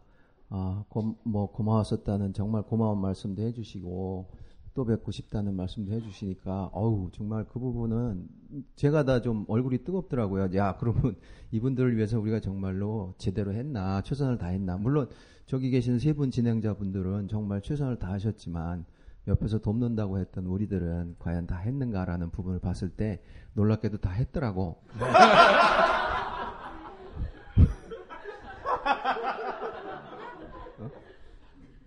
[0.50, 4.26] 아, 고, 뭐 고마웠었다는 정말 고마운 말씀도 해주시고
[4.76, 8.28] 또 뵙고 싶다는 말씀도 해주시니까 어우 정말 그 부분은
[8.76, 10.54] 제가 다 좀 얼굴이 뜨겁더라고요.
[10.54, 11.16] 야 그러면
[11.50, 15.08] 이분들을 위해서 우리가 정말로 제대로 했나 최선을 다했나 물론
[15.46, 18.84] 저기 계신 세 분 진행자분들은 정말 최선을 다하셨지만
[19.28, 23.20] 옆에서 돕는다고 했던 우리들은 과연 다 했는가라는 부분을 봤을 때
[23.54, 24.76] 놀랍게도 다 했더라고.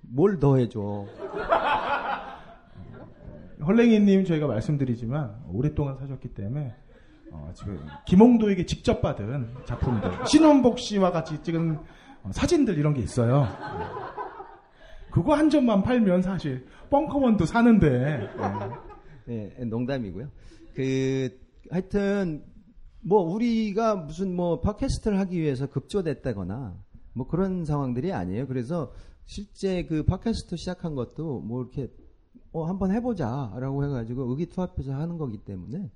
[0.01, 1.05] 뭘더 해줘?
[3.69, 6.73] 헐랭이님 저희가 말씀드리지만 오랫동안 사셨기 때문에
[7.31, 11.77] 어, 지금 김홍도에게 직접 받은 작품들 신원복 씨와 같이 찍은
[12.23, 13.47] 어, 사진들 이런 게 있어요.
[15.11, 18.27] 그거 한 점만 팔면 사실 뻥커원도 사는데
[19.27, 20.29] 네, 농담이고요.
[20.73, 21.29] 그
[21.69, 22.43] 하여튼
[23.01, 26.75] 뭐 우리가 무슨 뭐 팟캐스트를 하기 위해서 급조됐다거나
[27.13, 28.47] 뭐 그런 상황들이 아니에요.
[28.47, 28.91] 그래서
[29.25, 31.91] 실제 그 팟캐스트 시작한 것도 뭐 이렇게
[32.51, 35.89] 어 한번 해보자라고 해가지고 의기투합해서 하는 거기 때문에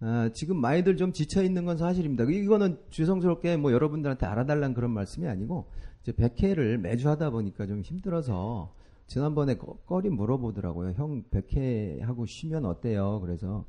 [0.00, 2.24] 아, 지금 많이들 좀 지쳐 있는 건 사실입니다.
[2.24, 5.66] 이거는 죄송스럽게 뭐 여러분들한테 알아달라는 그런 말씀이 아니고
[6.02, 8.74] 이제 100회를 매주 하다 보니까 좀 힘들어서
[9.06, 10.92] 지난번에 꺼- 꺼리 물어보더라고요.
[10.96, 13.20] 형 100회 하고 쉬면 어때요?
[13.20, 13.64] 그래서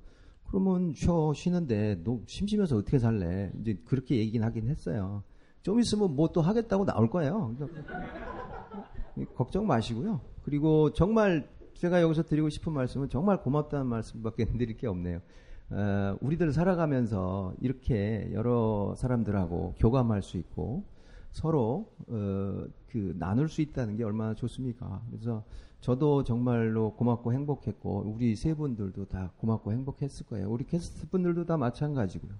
[0.47, 3.51] 그러면 쉬어 쉬는데 너 심심해서 어떻게 살래?
[3.61, 5.23] 이제 그렇게 얘기는 하긴 했어요.
[5.61, 7.55] 좀 있으면 뭐 또 하겠다고 나올 거예요.
[9.35, 10.21] 걱정 마시고요.
[10.43, 15.21] 그리고 정말 제가 여기서 드리고 싶은 말씀은 정말 고맙다는 말씀밖에 드릴 게 없네요.
[15.69, 20.83] 어, 우리들 살아가면서 이렇게 여러 사람들하고 교감할 수 있고
[21.31, 25.01] 서로 어, 그 나눌 수 있다는 게 얼마나 좋습니까?
[25.09, 25.43] 그래서
[25.81, 30.49] 저도 정말로 고맙고 행복했고 우리 세 분들도 다 고맙고 행복했을 거예요.
[30.49, 32.31] 우리 게스트 분들도 다 마찬가지고요.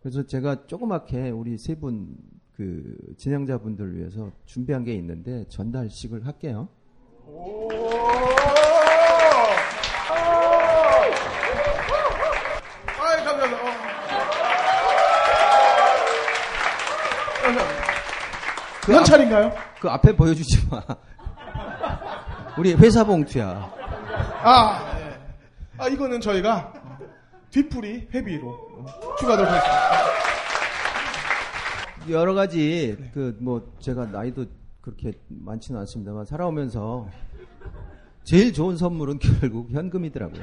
[0.00, 2.16] 그래서 제가 조그맣게 우리 세 분
[2.58, 6.68] 그 진행자분들을 위해서 준비한 게 있는데 전달식을 할게요.
[7.30, 7.68] 오!
[13.00, 13.68] 아이, 어.
[18.84, 19.52] 그 앞- 연차인가요?
[19.80, 20.82] 그 앞에 보여주지 마.
[22.56, 23.70] 우리 회사 봉투야.
[24.42, 25.18] 아, 예.
[25.78, 26.72] 아, 이거는 저희가
[27.50, 28.86] 뒷풀이 회비로
[29.18, 29.88] 추가하도록 하겠습니다.
[32.10, 34.46] 여러 가지 그 뭐 제가 나이도
[34.88, 37.08] 그렇게 많지는 않습니다만 살아오면서
[38.24, 40.42] 제일 좋은 선물은 결국 현금이더라고요.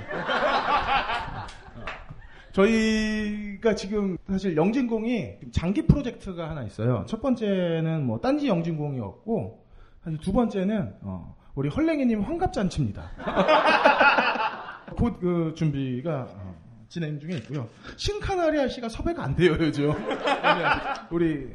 [2.52, 7.06] 저희가 지금 사실 영진공이 장기 프로젝트가 하나 있어요.
[7.08, 9.66] 첫 번째는 뭐 딴지 영진공이었고
[10.04, 13.12] 사실 두 번째는 어, 우리 헐랭이님 환갑잔치입니다.
[14.98, 16.56] 곧 그 준비가 어,
[16.88, 17.68] 진행 중에 있고요.
[17.98, 19.92] 신카나리아 씨가 섭외가 안 돼요 요즘.
[21.12, 21.50] 우리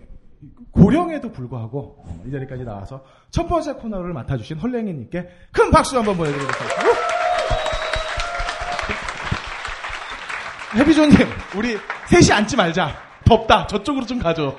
[0.73, 6.55] 고령에도 불구하고 어, 이 자리까지 나와서 첫 번째 코너를 맡아주신 헐랭이님께 큰 박수 한번 보내드리도록
[6.61, 7.01] 하겠습니다.
[10.77, 11.17] 해비조님,
[11.57, 11.77] 우리
[12.09, 12.95] 셋이 앉지 말자.
[13.25, 13.67] 덥다.
[13.67, 14.57] 저쪽으로 좀 가죠.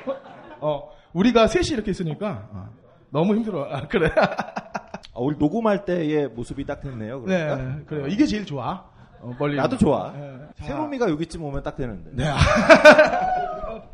[0.60, 2.70] 어, 우리가 셋이 이렇게 있으니까 어,
[3.10, 3.68] 너무 힘들어.
[3.74, 4.12] 아, 그래.
[4.16, 7.22] 아, 우리 녹음할 때의 모습이 딱 됐네요.
[7.22, 7.56] 그러니까.
[7.56, 8.08] 네, 그래요.
[8.08, 8.86] 이게 제일 좋아.
[9.22, 9.56] 어, 멀리.
[9.56, 10.12] 나도 좋아.
[10.12, 10.40] 네.
[10.58, 12.12] 자, 세롬이가 여기쯤 오면 딱 되는데.
[12.14, 12.26] 네.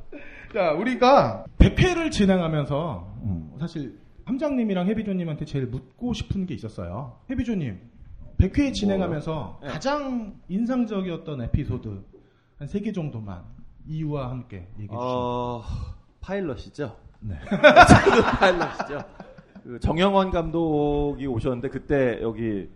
[0.58, 7.20] 자, 우리가 100회를 진행하면서 음, 사실 함장님이랑 해비조님한테 제일 묻고 싶은 게 있었어요.
[7.30, 7.80] 해비조님,
[8.40, 9.68] 100회 진행하면서 네.
[9.68, 12.04] 가장 인상적이었던 에피소드
[12.58, 13.44] 한 3개 정도만
[13.86, 15.00] 이유와 함께 얘기해 주시면.
[15.00, 15.62] 어,
[16.22, 16.98] 파일럿이죠.
[17.20, 17.38] 네.
[18.40, 19.06] 파일럿이죠.
[19.62, 22.68] 그 정영원 감독이 오셨는데 그때 여기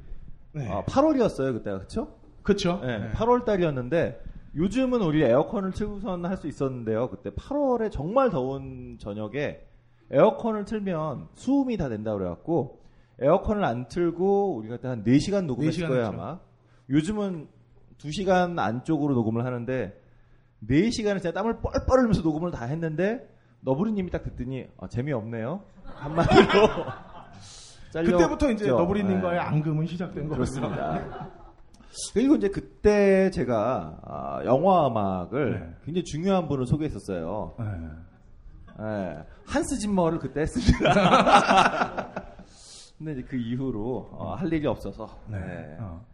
[0.52, 0.70] 네.
[0.70, 2.16] 아, 8월이었어요 그때가 그렇죠?
[2.44, 2.80] 그쵸?
[2.84, 7.10] 네, 8월 달이었는데 요즘은 우리 에어컨을 틀고선 할 수 있었는데요.
[7.10, 9.62] 그때 8월에 정말 더운 저녁에
[10.12, 12.82] 에어컨을 틀면 수음이 다 된다 그래갖고
[13.20, 16.14] 에어컨을 안 틀고 우리가 그때 한 4시간 녹음했을 4시간 거예요 했죠.
[16.22, 16.40] 아마.
[16.90, 17.48] 요즘은
[17.98, 19.98] 2시간 안쪽으로 녹음을 하는데
[20.68, 23.30] 4시간을 진짜 땀을 뻘뻘 흘리면서 녹음을 다 했는데
[23.62, 25.62] 너브리님이 딱 듣더니 아, 재미없네요.
[25.86, 26.42] 한마디로
[27.94, 28.78] 그때부터 이제 죠.
[28.78, 29.46] 너브리님과의 네.
[29.46, 30.36] 앙금은 시작된 거죠.
[30.36, 31.30] 그렇습니다.
[32.14, 35.76] 그리고 이제 그때 제가 아, 영화 음악을 네.
[35.86, 37.56] 굉장히 중요한 분을 소개했었어요.
[37.60, 37.66] 네.
[38.80, 42.14] 예, 한스 짐머를 그때 했습니다.
[42.98, 45.40] 근데 이제 그 이후로 어, 할 일이 없어서 네.
[45.40, 45.78] 네.
[45.80, 46.06] 어.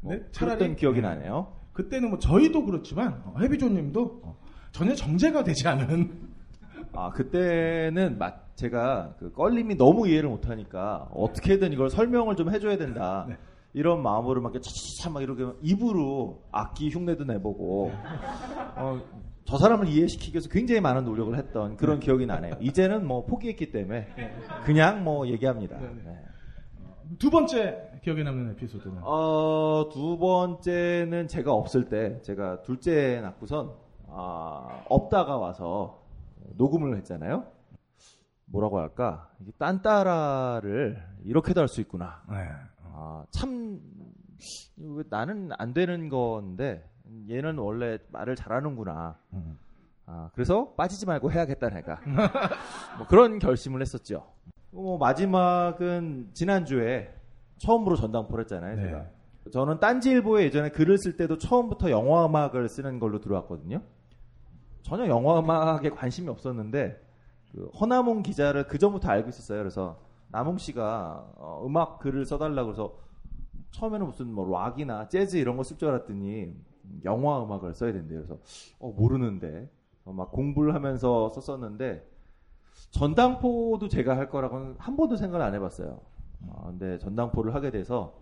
[0.00, 1.52] 뭐 네, 그랬던 기억이 나네요.
[1.72, 4.36] 그때는 뭐 저희도 그렇지만 어, 해비조님도 어,
[4.72, 6.30] 전혀 정제가 되지 않은
[6.92, 13.26] 아 그때는 막 제가 그 껄림이 너무 이해를 못하니까 어떻게든 이걸 설명을 좀 해줘야 된다.
[13.28, 13.36] 네.
[13.72, 17.92] 이런 마음으로 막 차차차 막 이렇게 입으로 악기 흉내도 내보고
[18.76, 19.00] 어,
[19.44, 22.56] 저 사람을 이해시키기 위해서 굉장히 많은 노력을 했던 그런 기억이 나네요.
[22.60, 24.08] 이제는 뭐 포기했기 때문에
[24.64, 25.78] 그냥 뭐 얘기합니다.
[25.78, 26.02] 네, 네.
[26.04, 26.24] 네.
[27.18, 33.72] 두 번째 기억에 남는 에피소드는 어, 두 번째는 제가 없을 때, 제가 둘째 낳고선,
[34.08, 36.02] 아, 없다가 와서
[36.56, 37.44] 녹음을 했잖아요.
[38.46, 39.28] 뭐라고 할까?
[39.58, 42.22] 딴따라를 이렇게도 할 수 있구나.
[42.30, 42.36] 네.
[43.02, 43.80] 아, 참,
[45.08, 46.86] 나는 안 되는 건데,
[47.30, 49.16] 얘는 원래 말을 잘하는구나.
[49.32, 49.58] 음.
[50.04, 51.98] 아, 그래서 빠지지 말고 해야겠다, 내가.
[52.98, 54.26] 뭐 그런 결심을 했었죠.
[54.70, 57.10] 뭐 마지막은 지난주에
[57.56, 58.82] 처음으로 전당포를 했잖아요, 네.
[58.82, 59.06] 제가.
[59.50, 63.80] 저는 딴지일보에 예전에 글을 쓸 때도 처음부터 영화 음악을 쓰는 걸로 들어왔거든요.
[64.82, 67.00] 전혀 영화 음악에 관심이 없었는데
[67.52, 69.58] 그 허나몽 기자를 그 전부터 알고 있었어요.
[69.58, 69.98] 그래서
[70.32, 72.96] 남홍 씨가 어, 음악 글을 써달라고 해서
[73.72, 76.54] 처음에는 무슨 뭐 락이나 재즈 이런 거 쓸 줄 알았더니
[77.04, 78.18] 영화 음악을 써야 된대요.
[78.20, 78.38] 그래서
[78.78, 79.70] 어, 모르는데
[80.04, 82.06] 어, 막 공부를 하면서 썼었는데
[82.90, 86.00] 전당포도 제가 할 거라고는 한 번도 생각을 안 해봤어요.
[86.48, 88.18] 어, 근데 전당포를 하게 돼서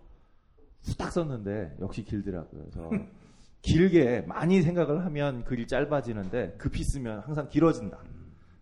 [0.83, 2.61] 후딱 썼는데 역시 길더라고요.
[2.69, 2.89] 그래서
[3.61, 7.97] 길게 많이 생각을 하면 글이 짧아지는데 급히 쓰면 항상 길어진다.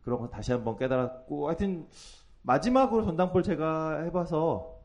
[0.01, 1.87] 그런 거 다시 한번 깨달았고 하여튼
[2.41, 4.75] 마지막으로 전당포를 제가 해봐서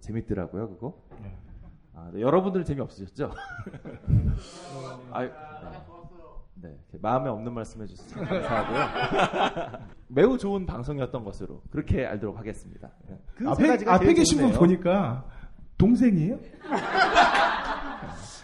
[0.00, 0.98] 재밌더라고요 그거.
[1.94, 3.30] 아, 네, 여러분들은 재미없으셨죠?
[5.12, 5.22] 아,
[6.54, 6.68] 네.
[6.90, 9.78] 네, 마음에 없는 말씀 해주셔서 참 감사하고요.
[10.08, 12.90] 매우 좋은 방송이었던 것으로 그렇게 알도록 하겠습니다.
[13.08, 13.18] 네.
[13.36, 14.52] 그세 앞에 앞에 계신 분.
[14.52, 15.24] 보니까
[15.78, 16.38] 동생이에요?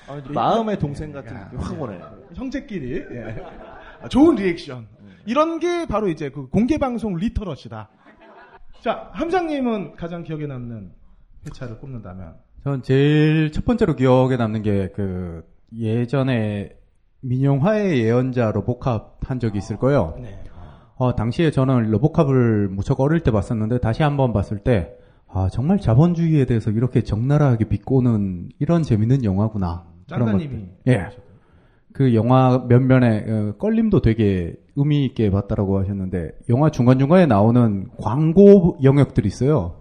[0.08, 2.00] 아, 마음의 동생 같은 확 오네.
[2.34, 3.42] 형제끼리 예.
[4.02, 4.86] 아, 좋은 리액션.
[5.26, 7.90] 이런 게 바로 이제 그 공개 방송 리터러시다.
[8.82, 10.90] 자, 함장님은 가장 기억에 남는
[11.46, 15.44] 회차를 꼽는다면 전 제일 첫 번째로 기억에 남는 게 그
[15.76, 16.76] 예전에
[17.20, 20.18] 민영화의 예언자 로보캅 한 적이 있을 거예요.
[20.20, 20.42] 네.
[20.96, 24.92] 어, 당시에 저는 로보캅을 무척 어릴 때 봤었는데 다시 한번 봤을 때
[25.28, 29.86] 아, 정말 자본주의에 대해서 이렇게 적나라하게 비꼬는 이런 재밌는 영화구나.
[30.08, 30.66] 짱가님이.
[30.88, 31.06] 예.
[31.92, 39.26] 그 영화 면면에 어, 껄림도 되게 의미 있게 봤다라고 하셨는데 영화 중간중간에 나오는 광고 영역들이
[39.28, 39.76] 있어요.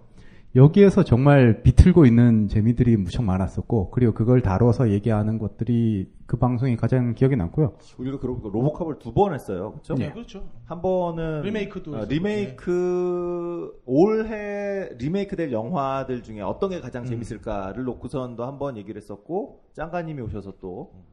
[0.56, 7.14] 여기에서 정말 비틀고 있는 재미들이 무척 많았었고 그리고 그걸 다뤄서 얘기하는 것들이 그 방송이 가장
[7.14, 7.74] 기억에 남고요.
[7.98, 9.70] 우리가 그러고 로보캅을 두 번 했어요.
[9.72, 9.94] 그렇죠?
[9.94, 10.42] 네, 그렇죠.
[10.64, 18.34] 한 번은 리메이크도 어, 했었고, 리메이크 올해 리메이크될 영화들 중에 어떤 게 가장 재밌을까를 놓고선
[18.36, 21.04] 도 한 번 얘기를 했었고 짱가님이 오셔서 또 어,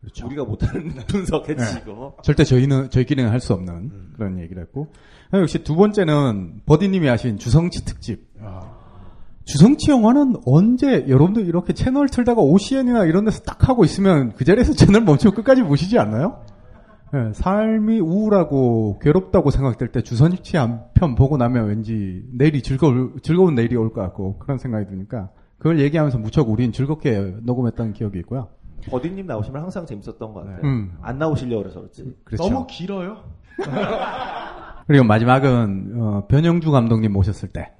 [0.00, 0.26] 그렇죠.
[0.26, 4.88] 우리가 못하는 분석 해주시고 절대 저희는 저희끼리는 할 수 없는 그런 얘기를 했고
[5.30, 8.26] 아, 역시 두 번째는 버디님이 하신 주성치 특집.
[9.44, 14.72] 주성치 영화는 언제 여러분들 이렇게 채널 틀다가 OCN이나 이런 데서 딱 하고 있으면 그 자리에서
[14.74, 16.42] 채널 멈추고 끝까지 보시지 않나요?
[17.14, 23.74] 예, 삶이 우울하고 괴롭다고 생각될 때 주성치 한편 보고 나면 왠지 내일이 즐거울 즐거운 내일이
[23.76, 28.48] 올 것 같고 그런 생각이 드니까 그걸 얘기하면서 무척 우린 즐겁게 녹음했던 기억이 있고요.
[28.86, 30.60] 버디님 나오시면 항상 재밌었던 것 같아요.
[30.64, 30.96] 음.
[31.00, 32.14] 안 나오시려고 그래서 그렇지.
[32.24, 32.44] 그렇죠.
[32.44, 33.24] 너무 길어요.
[34.86, 37.72] 그리고 마지막은 어, 변영주 감독님 모셨을 때,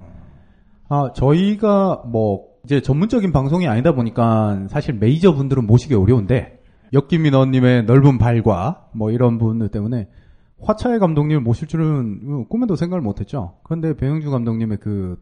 [0.89, 6.61] 아 저희가 뭐 이제 전문적인 방송이 아니다 보니까 사실 메이저 분들은 모시기 어려운데
[6.93, 10.09] 역기민원님의 넓은 발과 뭐 이런 분들 때문에
[10.61, 13.59] 화차의 감독님을 모실 줄은 어, 꿈에도 생각을 못했죠.
[13.63, 15.17] 그런데 변영주 감독님의 그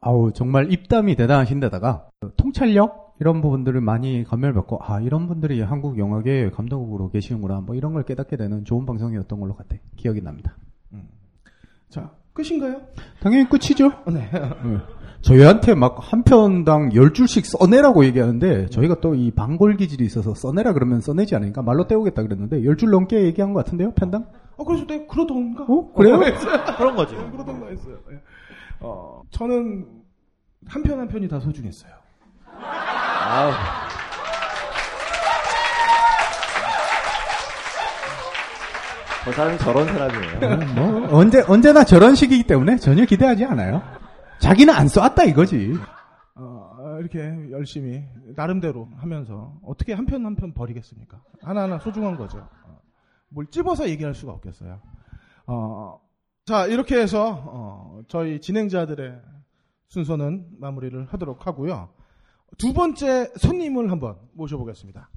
[0.00, 5.98] 아우 정말 입담이 대단하신데다가 그 통찰력 이런 부분들을 많이 감명을 받고 아 이런 분들이 한국
[5.98, 10.56] 영화계 감독으로 계시는구나 뭐 이런 걸 깨닫게 되는 좋은 방송이었던 걸로 같아 기억이 납니다.
[11.88, 12.80] 자, 끝인가요?
[13.20, 13.90] 당연히 끝이죠.
[14.08, 14.28] 네.
[14.30, 14.78] 네.
[15.22, 20.72] 저희한테 막 한 편당 열 줄씩 써내라고 얘기하는데 저희가 또 이 방골 기질이 있어서 써내라
[20.74, 24.26] 그러면 써내지 않으니까 말로 때우겠다 그랬는데 열줄 넘게 얘기한 것 같은데요 편당?
[24.56, 25.64] 어, 그래서 내가 그러던가?
[25.64, 26.18] 어 그래요?
[26.76, 27.14] 그런 거지.
[27.14, 27.96] 그러던가 했어요.
[28.12, 28.20] 예.
[28.80, 29.86] 어, 저는
[30.66, 31.92] 한편한 편이 다 소중했어요.
[32.60, 33.52] 아우.
[39.24, 40.74] 저 사람이 저런 사람이에요.
[40.74, 43.82] 뭐 언제 언제나 저런 식이기 때문에 전혀 기대하지 않아요.
[44.38, 45.74] 자기는 안 쏘았다 이거지.
[46.36, 47.18] 어, 이렇게
[47.50, 48.04] 열심히
[48.36, 51.20] 나름대로 하면서 어떻게 한 편 한 편 버리겠습니까?
[51.42, 52.38] 하나하나 소중한 거죠.
[52.38, 52.78] 어,
[53.30, 54.80] 뭘 찝어서 얘기할 수가 없겠어요.
[55.48, 56.00] 어,
[56.44, 59.20] 자 이렇게 해서 어, 저희 진행자들의
[59.88, 61.88] 순서는 마무리를 하도록 하고요.
[62.58, 65.10] 두 번째 손님을 한번 모셔보겠습니다.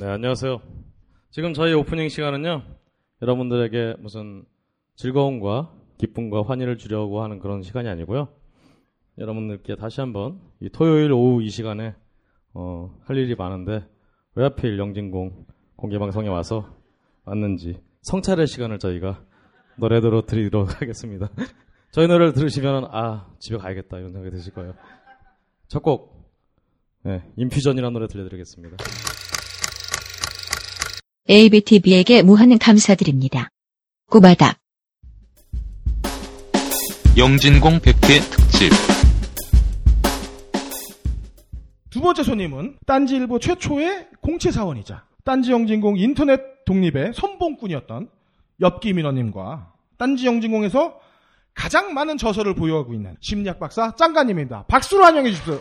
[0.00, 0.60] 네, 안녕하세요.
[1.30, 2.62] 지금 저희 오프닝 시간은요,
[3.20, 4.44] 여러분들에게 무슨
[4.96, 8.28] 즐거움과 기쁨과 환희를 주려고 하는 그런 시간이 아니고요.
[9.18, 11.94] 여러분들께 다시 한번 이 토요일 오후 이 시간에
[12.54, 13.86] 어, 할 일이 많은데
[14.34, 15.46] 왜 하필 영진공
[15.76, 16.74] 공개방송에 와서
[17.24, 19.22] 왔는지 성찰의 시간을 저희가
[19.76, 21.30] 노래대로 드리도록 하겠습니다.
[21.94, 24.74] 저희 노래를 들으시면 아 집에 가야겠다 이런 생각이 드실 거예요.
[25.68, 26.12] 첫 곡
[27.04, 28.78] 네, 인퓨전이라는 노래 들려드리겠습니다.
[31.30, 33.48] ABTV에게 무한 감사드립니다.
[34.10, 34.58] 꼬바닥.
[37.16, 38.70] 영진공 100회 특집
[41.90, 48.08] 두 번째 손님은 딴지일보 최초의 공채 사원이자 딴지영진공 인터넷 독립의 선봉꾼이었던
[48.62, 50.98] 엽기 민원님과 딴지영진공에서
[51.54, 54.64] 가장 많은 저서를 보유하고 있는 심리학 박사 짱가님입니다.
[54.66, 55.54] 박수로 환영해 주십시오.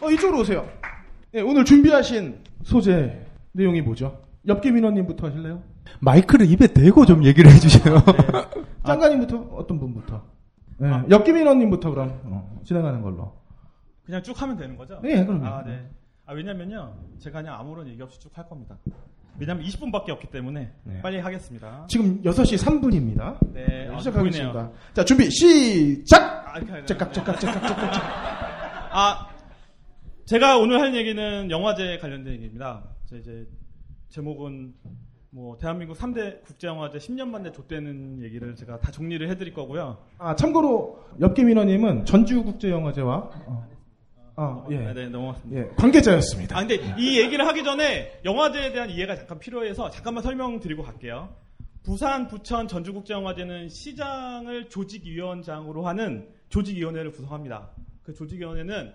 [0.00, 0.68] 어, 어, 이쪽으로 오세요.
[1.32, 4.22] 네, 오늘 준비하신 소재 내용이 뭐죠?
[4.46, 5.62] 엽기 민원님부터 하실래요?
[6.00, 7.96] 마이크를 입에 대고 좀 얘기를 해주세요.
[8.86, 10.22] 짱가님부터 어떤 분부터?
[10.78, 13.34] 네, 엽기 민원님부터 그럼 어, 진행하는 걸로.
[14.04, 14.98] 그냥 쭉 하면 되는 거죠?
[15.02, 15.46] 네, 그럼요.
[15.46, 15.88] 아, 네.
[16.26, 16.94] 아, 왜냐면요.
[17.18, 18.78] 제가 그냥 아무런 얘기 없이 쭉 할 겁니다.
[19.38, 21.00] 왜냐면 20분밖에 없기 때문에 네.
[21.02, 21.86] 빨리 하겠습니다.
[21.88, 23.38] 지금 6시 3분입니다.
[23.52, 23.88] 네.
[23.88, 24.52] 아, 시작하겠습니다.
[24.52, 24.74] 보이네요.
[24.92, 26.54] 자, 준비, 시작!
[26.54, 26.84] 아, 되나?
[26.84, 27.94] 째깍, 째깍, 째깍, 째깍.
[28.92, 29.28] 아,
[30.26, 32.84] 제가 오늘 할 얘기는 영화제 관련된 얘기입니다.
[33.06, 33.46] 제 이제
[34.08, 34.74] 제목은
[35.30, 39.98] 뭐 대한민국 3대 국제영화제 10년 만에 좆되는 얘기를 제가 다 정리를 해드릴 거고요.
[40.18, 43.68] 아, 참고로, 엽기민원님은 전주국제영화제와, 어,
[44.36, 44.76] 아, 예.
[44.78, 45.60] 네, 네, 넘어갔습니다.
[45.60, 46.56] 예, 관계자였습니다.
[46.56, 51.34] 아, 근데 이 얘기를 하기 전에 영화제에 대한 이해가 잠깐 필요해서 잠깐만 설명드리고 갈게요.
[51.82, 57.70] 부산, 부천, 전주국제영화제는 시장을 조직위원장으로 하는 조직위원회를 구성합니다.
[58.02, 58.92] 그 조직위원회는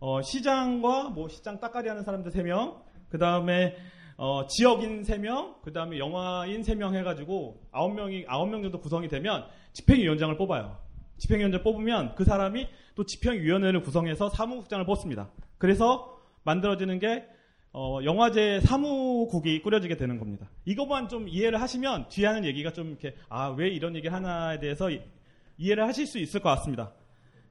[0.00, 3.76] 어, 시장과 뭐 시장 따까리 하는 사람들 3명, 그 다음에
[4.16, 10.76] 어, 지역인 3명, 그 다음에 영화인 3명 해가지고 9명이, 9명 정도 구성이 되면 집행위원장을 뽑아요.
[11.18, 12.68] 집행위원장 뽑으면 그 사람이
[12.98, 15.30] 또 집행위원회를 구성해서 사무국장을 뽑습니다.
[15.56, 17.24] 그래서 만들어지는 게
[17.72, 20.50] 어, 영화제 사무국이 꾸려지게 되는 겁니다.
[20.64, 24.90] 이것만 좀 이해를 하시면 뒤에 하는 얘기가 좀 이렇게 아 왜 이런 얘기를 하나에 대해서
[24.90, 25.00] 이-
[25.58, 26.92] 이해를 하실 수 있을 것 같습니다.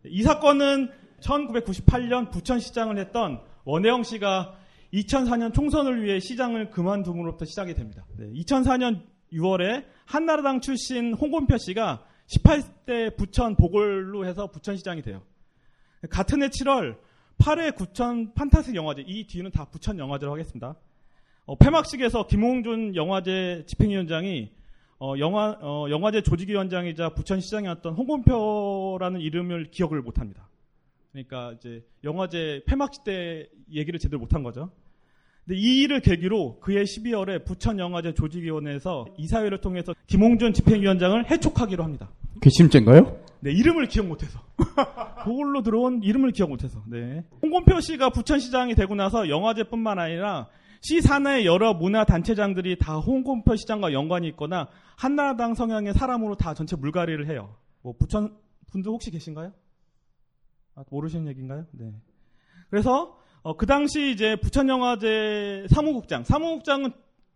[0.06, 0.89] 이 사건은
[1.22, 4.54] 1998년 부천시장을 했던 원혜영 씨가
[4.93, 8.06] 2004년 총선을 위해 시장을 그만둠으로부터 시작이 됩니다.
[8.20, 15.22] 2004년 6월에 한나라당 출신 홍건표 씨가 18대 부천 보궐로 해서 부천시장이 돼요.
[16.10, 16.98] 같은 해 7월
[17.39, 20.76] 8회 부천 판타스 영화제 이 뒤는 다 부천 영화제로 하겠습니다.
[21.45, 24.52] 어, 폐막식에서 김홍준 영화제 집행위원장이
[25.00, 30.48] 어, 영화 어, 영화제 조직위원장이자 부천시장이었던 홍건표라는 이름을 기억을 못합니다.
[31.12, 34.72] 그러니까 이제 영화제 폐막식 때 얘기를 제대로 못한 거죠.
[35.45, 42.10] 근데 이 일을 계기로 그해 12월에 부천 영화제 조직위원회에서 이사회를 통해서 김홍준 집행위원장을 해촉하기로 합니다.
[42.41, 43.17] 괘씸죄인가요?
[43.39, 44.39] 네, 이름을 기억 못해서.
[45.23, 46.83] 그걸로 들어온 이름을 기억 못해서.
[46.88, 47.23] 네.
[47.41, 50.47] 홍건표 씨가 부천시장이 되고 나서 영화제뿐만 아니라
[50.81, 56.75] 시 산하의 여러 문화 단체장들이 다 홍건표 시장과 연관이 있거나 한나라당 성향의 사람으로 다 전체
[56.75, 57.55] 물갈이를 해요.
[57.81, 58.35] 뭐 부천
[58.71, 59.53] 분들 혹시 계신가요?
[60.75, 61.65] 아, 모르시는 얘기인가요?
[61.71, 61.91] 네.
[62.69, 66.91] 그래서 어, 그 당시 이제 부천 영화제 사무국장, 사무국장은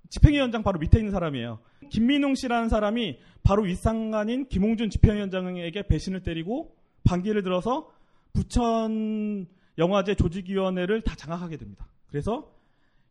[0.10, 1.60] 집행위원장 바로 밑에 있는 사람이에요.
[1.90, 7.90] 김민웅 씨라는 사람이 바로 윗상관인 김홍준 집행위원장에게 배신을 때리고 반기를 들어서
[8.34, 11.88] 부천 영화제 조직위원회를 다 장악하게 됩니다.
[12.08, 12.54] 그래서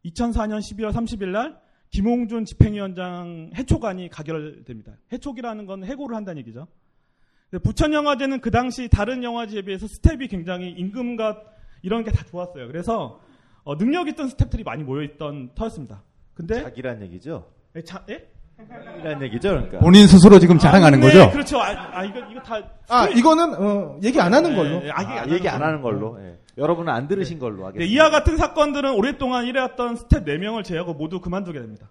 [0.04, 1.60] 2004년 12월 30일 날
[1.90, 4.92] 김홍준 집행위원장 해촉안이 가결됩니다.
[5.12, 6.68] 해촉이라는 건 해고를 한다는 얘기죠.
[7.64, 11.42] 부천 영화제는 그 당시 다른 영화제에 비해서 스텝이 굉장히 임금과
[11.82, 12.68] 이런 게 다 좋았어요.
[12.68, 13.20] 그래서
[13.64, 16.02] 어, 능력 있던 스텝들이 많이 모여 있던 터였습니다.
[16.34, 17.50] 근데 자기란 얘기죠.
[17.76, 18.29] 예, 자, 예?
[19.00, 19.78] 이란 얘기죠, 그러니까.
[19.78, 21.30] 본인 스스로 지금 자랑하는 아, 네, 거죠?
[21.30, 21.58] 그렇죠.
[21.60, 24.80] 아, 아, 이거 이거 다 아 이거는 어, 얘기 안 하는 걸로.
[24.80, 26.18] 네, 아, 아, 얘기 안 하는 걸로.
[26.20, 26.38] 예.
[26.58, 27.92] 여러분은 안 들으신 걸로 네, 하겠습니다.
[27.94, 31.88] 이와 같은 사건들은 오랫동안 일해왔던 스텝 4명을 제외하고 모두 그만두게 됩니다.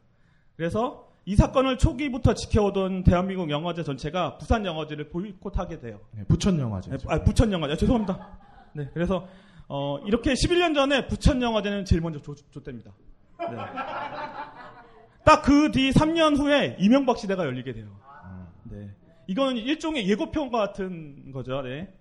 [0.58, 6.00] 그래서 이 사건을 초기부터 지켜오던 대한민국 영화제 전체가 부산 영화제를 보이콧하게 돼요.
[6.12, 6.92] 네, 부천 영화제.
[6.92, 7.74] 네, 아, 부천 영화제.
[7.74, 8.28] 아, 죄송합니다.
[8.74, 9.26] 네, 그래서
[9.70, 12.92] 어, 이렇게 11년 전에 부천 영화제는 제일 먼저 조, 좆됐답니다.
[13.40, 13.56] 네.
[15.24, 17.88] 딱 그 뒤 3년 후에 이명박 시대가 열리게 돼요.
[18.64, 18.90] 네.
[19.28, 21.62] 이건 일종의 예고편 같은 거죠.
[21.62, 21.94] 네.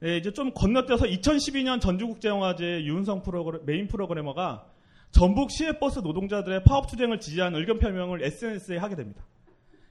[0.00, 4.66] 네, 이제 좀 건너뛰어서 2012년 전주국제영화제 유운성 프로그램, 메인 프로그래머가
[5.10, 9.24] 전북 시외버스 노동자들의 파업 투쟁을 지지한 의견 표명을 SNS에 하게 됩니다.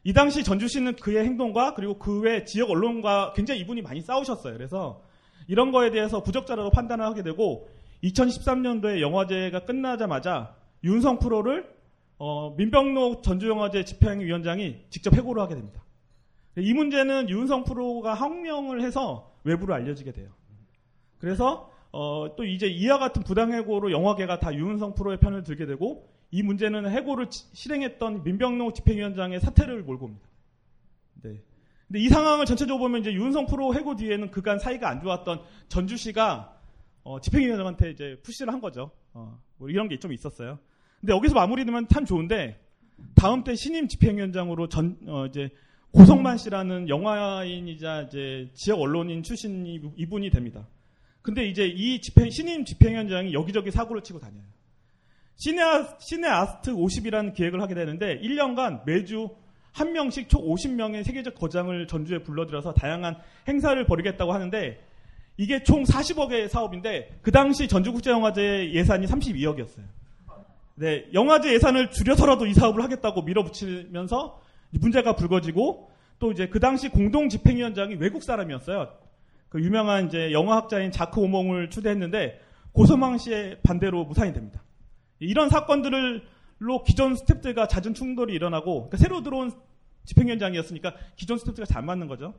[0.04, 4.54] 이 당시 전주시는 그의 행동과 그리고 그 외 지역 언론과 굉장히 이분이 많이 싸우셨어요.
[4.54, 5.02] 그래서
[5.48, 7.68] 이런 거에 대해서 부적절하다고 판단을 하게 되고
[8.04, 11.74] 2013년도에 영화제가 끝나자마자 윤성 프로를
[12.18, 15.84] 어, 민병로 전주영화제 집행위원장이 직접 해고를 하게 됩니다.
[16.58, 20.30] 이 문제는 윤성 프로가 항명을 해서 외부로 알려지게 돼요.
[21.18, 26.44] 그래서 어, 또 이제 이와 같은 부당해고로 영화계가 다 유은성 프로의 편을 들게 되고 이
[26.44, 30.28] 문제는 해고를 지- 실행했던 민병로 집행위원장의 사퇴를 몰고 옵니다.
[31.22, 31.42] 네.
[31.88, 36.54] 근데 이 상황을 전체적으로 보면 이제 유은성 프로 해고 뒤에는 그간 사이가 안 좋았던 전주시가
[37.04, 38.92] 어, 집행위원장한테 이제 푸시를 한 거죠.
[39.14, 40.58] 어, 뭐 이런 게 좀 있었어요.
[41.06, 42.60] 근데 여기서 마무리되면 참 좋은데
[43.14, 45.50] 다음 때 신임 집행위원장으로 전 어, 이제
[45.92, 50.68] 고성만 씨라는 영화인이자 이제 지역 언론인 출신 이- 이분이 됩니다.
[51.22, 54.42] 근데 이제 이 집행, 신임 집행위원장이 여기저기 사고를 치고 다녀요.
[55.36, 59.30] 시네아, 시네아스트 50이라는 기획을 하게 되는데 1년간 매주
[59.74, 64.84] 한 명씩 총 50명의 세계적 거장을 전주에 불러들여서 다양한 행사를 벌이겠다고 하는데
[65.38, 69.84] 이게 총 40억의 사업인데 그 당시 전주국제영화제 예산이 32억이었어요.
[70.78, 77.30] 네, 영화제 예산을 줄여서라도 이 사업을 하겠다고 밀어붙이면서 문제가 불거지고 또 이제 그 당시 공동
[77.30, 78.92] 집행위원장이 외국 사람이었어요.
[79.48, 82.42] 그 유명한 이제 영화학자인 자크 오몽을 추대했는데
[82.74, 84.62] 고소망 씨의 반대로 무산이 됩니다.
[85.20, 89.54] 이런 사건들로 기존 스탭들과 잦은 충돌이 일어나고 그러니까 새로 들어온
[90.04, 92.34] 집행위원장이었으니까 기존 스탭들과 잘 맞는 거죠.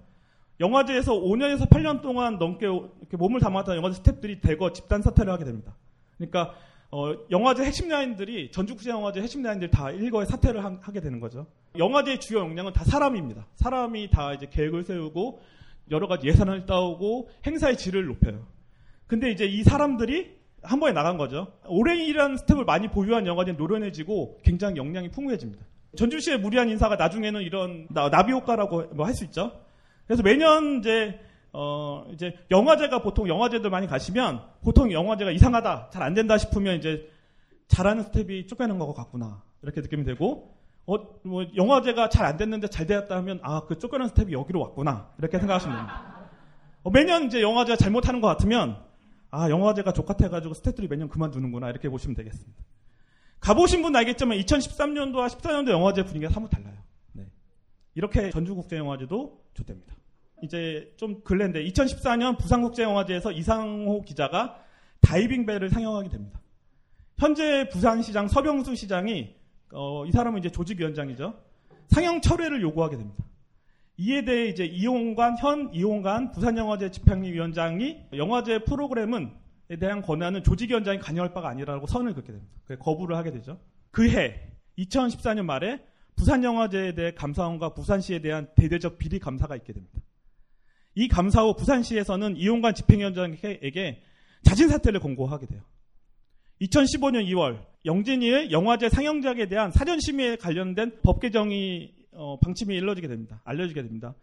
[0.60, 2.66] 영화제에서 5년에서 8년 동안 넘게
[3.12, 5.74] 몸을 담았던 영화제 스탭들이 대거 집단 사퇴를 하게 됩니다.
[6.18, 6.54] 그러니까
[6.90, 11.46] 어, 영화제 핵심 라인들이 전주국제 영화제 핵심 라인들이 다 일거에 사퇴를 하, 게 되는 거죠.
[11.76, 13.46] 영화제의 주요 역량은 다 사람입니다.
[13.56, 15.40] 사람이 다 이제 계획을 세우고
[15.90, 18.46] 여러 가지 예산을 따오고 행사의 질을 높여요.
[19.06, 21.52] 근데 이제 이 사람들이 한 번에 나간 거죠.
[21.66, 25.64] 오랜 일한 스텝을 많이 보유한 영화제는 노련해지고 굉장히 역량이 풍부해집니다.
[25.96, 29.60] 전주시의 무리한 인사가 나중에는 이런 나, 나비 효과라고 뭐 할 수 있죠.
[30.06, 31.18] 그래서 매년 이제
[31.58, 37.10] 어 이제 영화제가 보통 영화제들 많이 가시면 보통 영화제가 이상하다 잘 안 된다 싶으면 이제
[37.68, 40.54] 잘하는 스텝이 쫓겨난 것 같구나 이렇게 느낌이 되고
[40.86, 45.12] 어 뭐 영화제가 잘 안 됐는데 잘 되었다 하면 아 그 쫓겨난 스텝이 여기로 왔구나
[45.18, 46.28] 이렇게 생각하시면 됩니다.
[46.82, 48.76] 어, 매년 이제 영화제가 잘못하는 것 같으면
[49.30, 52.62] 아 영화제가 족같아가지고 스태프들이 매년 그만두는구나 이렇게 보시면 되겠습니다.
[53.40, 56.76] 가보신 분 알겠지만 2013년도와 14년도 영화제 분위기가 사뭇 달라요.
[57.12, 57.24] 네.
[57.94, 59.94] 이렇게 전주국제영화제도 좋답니다.
[60.42, 64.60] 이제 좀 근래인데 2014년 부산국제영화제에서 이상호 기자가
[65.00, 66.40] 다이빙벨을 상영하게 됩니다.
[67.18, 69.34] 현재 부산시장 서병수 시장이
[69.72, 71.34] 어, 이 사람은 이제 조직위원장이죠.
[71.88, 73.24] 상영 철회를 요구하게 됩니다.
[73.98, 81.32] 이에 대해 이제 이용관 현 이용관 부산영화제 집행위원장이 영화제 프로그램은 에 대한 권한은 조직위원장이 관여할
[81.32, 82.52] 바가 아니라고 선을 긋게 됩니다.
[82.78, 83.58] 거부를 하게 되죠.
[83.90, 84.40] 그해
[84.78, 85.82] 2014년 말에
[86.14, 90.00] 부산영화제에 대해 감사원과 부산시에 대한 대대적 비리 감사가 있게 됩니다.
[90.96, 94.02] 이 감사 후 부산시에서는 이용관 집행위원장에게
[94.42, 95.62] 자진 사퇴를 권고하게 돼요.
[96.62, 103.42] 2015년 2월 영진이의 영화제 상영작에 대한 사전 심의에 관련된 법 개정이 어, 방침이 일러지게 됩니다.
[103.44, 104.14] 알려지게 됩니다.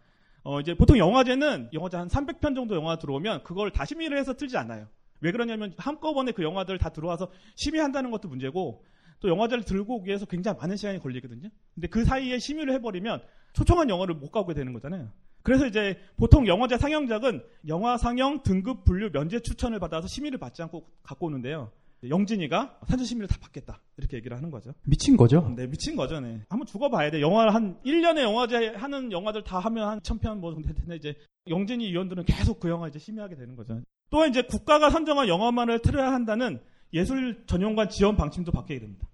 [0.42, 4.56] 어, 이제 보통 영화제는 영화제 한 300편 정도 영화 들어오면 그걸 다 심의를 해서 틀지
[4.56, 4.88] 않아요.
[5.20, 8.84] 왜 그러냐면 한꺼번에 그 영화들 다 들어와서 심의한다는 것도 문제고
[9.20, 11.48] 또 영화제를 들고 오기 위해서 굉장히 많은 시간이 걸리거든요.
[11.74, 13.22] 근데 그 사이에 심의를 해버리면
[13.52, 15.08] 초청한 영화를 못 가게 되는 거잖아요.
[15.44, 20.86] 그래서 이제 보통 영화제 상영작은 영화 상영 등급 분류 면제 추천을 받아서 심의를 받지 않고
[21.02, 21.70] 갖고 오는데요.
[22.08, 23.80] 영진이가 산전 심의를 다 받겠다.
[23.98, 24.72] 이렇게 얘기를 하는 거죠.
[24.84, 25.52] 미친 거죠?
[25.54, 26.40] 네, 미친 거죠, 네.
[26.48, 27.20] 한번 죽어봐야 돼.
[27.20, 31.14] 영화 한 1년에 영화제 하는 영화들 다 하면 한 천편 뭐 정도 텐데 이제
[31.48, 33.80] 영진이 위원들은 계속 그 영화 이제 심의하게 되는 거죠.
[34.10, 36.60] 또 이제 국가가 선정한 영화만을 틀어야 한다는
[36.94, 39.06] 예술 전용관 지원 방침도 바뀌게 됩니다.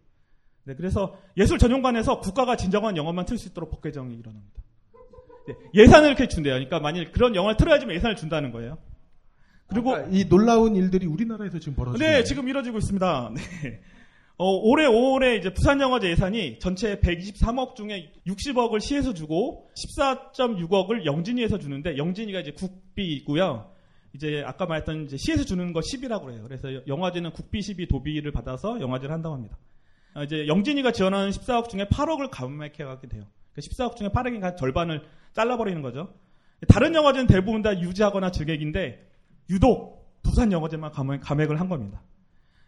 [0.64, 4.62] 네, 그래서 예술 전용관에서 국가가 진정한 영화만 틀 수 있도록 법 개정이 일어납니다.
[5.46, 6.54] 네, 예산을 이렇게 준대요.
[6.54, 8.78] 그러니까 만일 그런 영화를 틀어야지만 예산을 준다는 거예요.
[9.68, 13.32] 그리고 그러니까 이 놀라운 일들이 우리나라에서 지금 벌어지고 네, 지금 이뤄지고 있습니다.
[13.62, 13.80] 네.
[14.36, 19.68] 어, 올해 5월에 이제 부산 영화제 예산이 전체 123억 중에 60억을 시에서 주고
[19.98, 23.70] 14.6억을 영진이에서 주는데 영진이가 이제 국비이고요.
[24.14, 26.42] 이제 아까 말했던 이제 시에서 주는 거 10이라고 해요.
[26.42, 29.58] 그래서 영화제는 국비 10이 도비를 받아서 영화제를 한다고 합니다.
[30.14, 33.26] 아, 이제 영진이가 지원하는 14억 중에 8억을 감액해 가게 돼요.
[33.54, 36.14] 그 14억 중에 8억인가 절반을 잘라버리는 거죠.
[36.68, 39.08] 다른 영화제는 대부분 다 유지하거나 증액인데
[39.50, 42.02] 유독 부산 영화제만 감액, 감액 을 한 겁니다.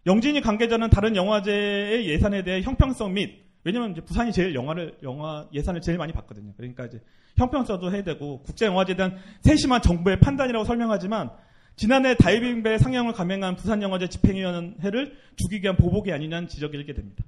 [0.07, 5.81] 영진이 관계자는 다른 영화제의 예산에 대해 형평성 및 왜냐면 이제 부산이 제일 영화를 영화 예산을
[5.81, 6.53] 제일 많이 받거든요.
[6.57, 7.01] 그러니까 이제
[7.37, 11.31] 형평성도 해야 되고 국제 영화제에 대한 세심한 정부의 판단이라고 설명하지만
[11.77, 17.23] 지난해 다이빙벨 상영을 감행한 부산 영화제 집행위원회를 죽이기 위한 보복이 아니냐는 지적이 일게 됩니다.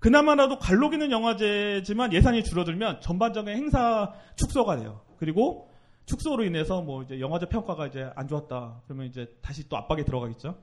[0.00, 5.02] 그나마라도 관록있는 영화제지만 예산이 줄어들면 전반적인 행사 축소가 돼요.
[5.18, 5.68] 그리고
[6.06, 8.80] 축소로 인해서 뭐 이제 영화제 평가가 이제 안 좋았다.
[8.86, 10.56] 그러면 이제 다시 또 압박이 들어가겠죠.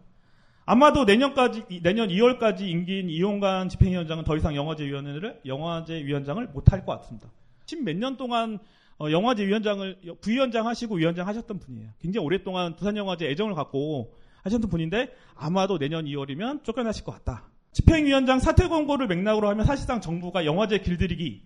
[0.65, 6.83] 아마도 내년까지 내년 2월까지 임기인 이용관 집행위원장은 더 이상 영화제 위원회를 영화제 위원장을 못 할
[6.83, 7.29] 것 같습니다.
[7.65, 8.59] 십몇 년 동안
[8.99, 11.91] 어, 영화제 위원장을 부위원장 하시고 위원장 하셨던 분이에요.
[12.01, 14.13] 굉장히 오랫동안 부산 영화제 애정을 갖고
[14.43, 17.47] 하셨던 분인데 아마도 내년 2월이면 쫓겨나실 것 같다.
[17.77, 21.43] 집행위원장 사퇴 권고를 맥락으로 하면 사실상 정부가 영화제 길들이기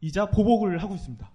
[0.00, 1.30] 이자 보복을 하고 있습니다.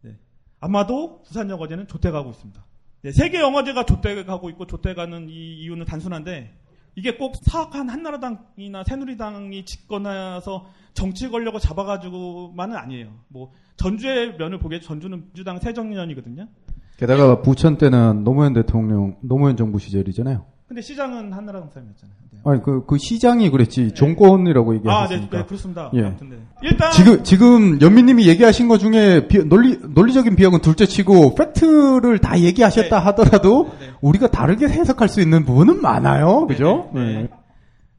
[0.00, 0.16] 네.
[0.60, 2.64] 아마도 부산영화제는 조퇴가고 있습니다.
[3.02, 6.58] 네, 세계 영화제가 조퇴가고 있고 조퇴가는 이 이유는 단순한데
[6.94, 13.12] 이게 꼭 사악한 한나라당이나 새누리당이 집권해서 정치 권력을 잡아가지고만은 아니에요.
[13.28, 16.48] 뭐 전주의 면을 보게 전주는 민주당 새정년이거든요.
[16.96, 20.46] 게다가 부천 때는 노무현 대통령, 노무현 정부 시절이잖아요.
[20.70, 22.14] 근데 시장은 한나라당 사람이었잖아요.
[22.30, 22.40] 네.
[22.44, 25.30] 아니 그, 그 시장이 그랬지 정권이라고 아, 얘기하셨으니까.
[25.30, 25.90] 네, 네, 그렇습니다.
[25.94, 26.02] 예.
[26.04, 26.36] 아무튼 네.
[26.62, 32.98] 일단 지금 지금 연민님이 얘기하신 것 중에 비- 논리 논리적인 비약은 둘째치고 팩트를 다 얘기하셨다
[33.00, 33.04] 네.
[33.06, 33.90] 하더라도 네.
[34.00, 36.88] 우리가 다르게 해석할 수 있는 부분은 많아요, 그죠?
[36.94, 37.26] 네.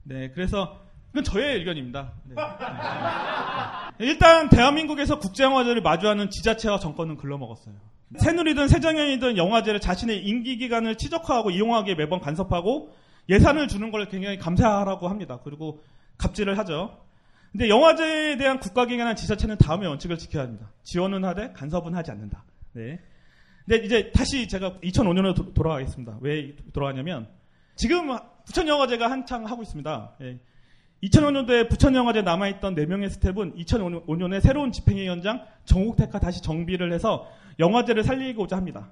[0.04, 0.78] 네, 그래서
[1.12, 2.14] 이건 저의 의견입니다.
[2.24, 2.36] 네.
[3.98, 4.06] 네.
[4.08, 7.76] 일단 대한민국에서 국제영화제를 마주하는 지자체와 정권은 글러먹었어요.
[8.18, 12.94] 새누리든 새정연이든 영화제를 자신의 임기 기간을 치적화하고 이용하기에 매번 간섭하고
[13.30, 15.40] 예산을 주는 걸 굉장히 감사하라고 합니다.
[15.44, 15.82] 그리고
[16.18, 16.98] 갑질을 하죠.
[17.52, 20.72] 근데 영화제에 대한 국가기관이나 지자체는 다음의 원칙을 지켜야 합니다.
[20.84, 22.44] 지원은 하되 간섭은 하지 않는다.
[22.74, 23.00] 네.
[23.66, 26.18] 근데 이제 다시 제가 2005년으로 돌아가겠습니다.
[26.22, 27.28] 왜 돌아가냐면
[27.76, 30.16] 지금 부천영화제가 한창 하고 있습니다.
[30.22, 30.40] 예.
[31.04, 37.28] 2005년도에 부천영화제 남아있던 4명의 스텝은 2005년에 새로운 집행위원장 정홍택과 다시 정비를 해서
[37.60, 38.92] 영화제를 살리고자 합니다.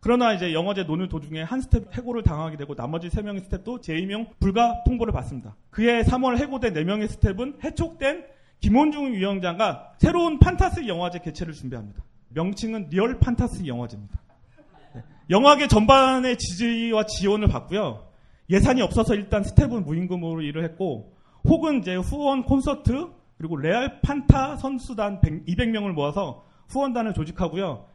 [0.00, 4.82] 그러나 이제 영화제 논의 도중에 한 스텝 해고를 당하게 되고 나머지 3명의 스텝도 재임용 불가
[4.84, 5.54] 통보를 받습니다.
[5.68, 8.24] 그해 3월 해고된 4명의 스텝은 해촉된
[8.60, 12.02] 김홍준 위원장과 새로운 판타스 영화제 개최를 준비합니다.
[12.30, 14.18] 명칭은 리얼 판타스 영화제입니다.
[14.94, 15.02] 네.
[15.28, 18.06] 영화계 전반의 지지와 지원을 받고요.
[18.48, 25.20] 예산이 없어서 일단 스텝은 무임금으로 일을 했고 혹은 이제 후원 콘서트 그리고 레알 판타 선수단
[25.20, 27.86] 100, 200명을 모아서 후원단을 조직하고요.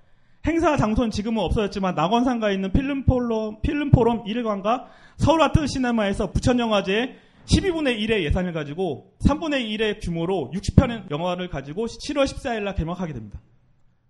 [0.46, 4.86] 행사 장소는 지금은 없어졌지만 낙원상가에 있는 필름포럼, 필름포럼 1관과
[5.18, 7.16] 서울아트 시네마에서 부천영화제에
[7.46, 13.40] 12분의 1의 예산을 가지고 3분의 1의 규모로 60편의 영화를 가지고 7월 14일 날 개막하게 됩니다.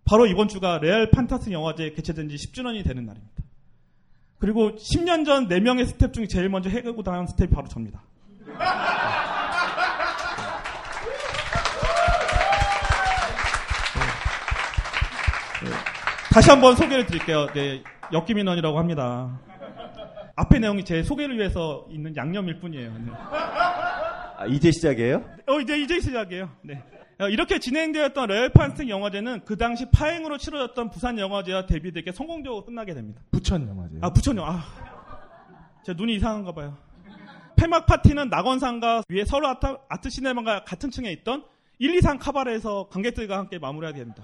[0.05, 3.43] 바로 이번 주가 레알 판타스 영화제 개최된 지 10주년이 되는 날입니다.
[4.37, 8.03] 그리고 10년 전 4명의 스텝 중에 제일 먼저 해고 당한 스텝이 바로 접니다.
[16.33, 17.47] 다시 한번 소개를 드릴게요.
[17.53, 17.81] 네,
[18.11, 19.39] 역기민원이라고 합니다.
[20.35, 22.91] 앞에 내용이 제 소개를 위해서 있는 양념일 뿐이에요.
[22.91, 23.11] 네.
[24.37, 25.23] 아, 이제 시작이에요?
[25.47, 26.49] 어, 이제, 이제 시작이에요.
[26.61, 26.83] 네.
[27.19, 32.93] 어, 이렇게 진행되었던 레알 판스 영화제는 그 당시 파행으로 치러졌던 부산 영화제와 대비되게 성공적으로 끝나게
[32.93, 33.21] 됩니다.
[33.31, 33.95] 부천 영화제.
[34.01, 34.55] 아, 부천 영화.
[34.55, 34.63] 아,
[35.85, 36.75] 제 눈이 이상한가 봐요.
[37.55, 41.43] 폐막 파티는 낙원상가 위에 서울 아트, 아트 시네마가 같은 층에 있던
[41.79, 44.23] 1, 2, 3 카바레에서 관객들과 함께 마무리하게 됩니다.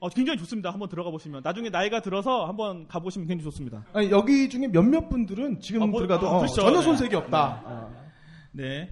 [0.00, 0.70] 어, 굉장히 좋습니다.
[0.70, 1.42] 한번 들어가 보시면.
[1.44, 3.84] 나중에 나이가 들어서 한번 가보시면 굉장히 좋습니다.
[3.92, 6.62] 아니, 여기 중에 몇몇 분들은 지금 아, 뭐, 들어가도 아, 어, 그렇죠.
[6.62, 6.82] 전혀 네.
[6.82, 7.62] 손색이 없다.
[7.66, 7.92] 어.
[8.52, 8.90] 네.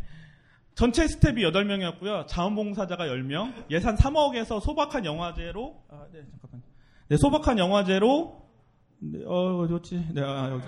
[0.74, 2.26] 전체 스텝이 8명이었고요.
[2.26, 3.52] 자원봉사자가 10명.
[3.70, 6.62] 예산 3억에서 소박한 영화제로 아, 네, 잠깐만요.
[7.08, 8.42] 네, 소박한 영화제로
[9.00, 10.08] 네, 어, 어디 였지?
[10.12, 10.64] 네, 아, 여기.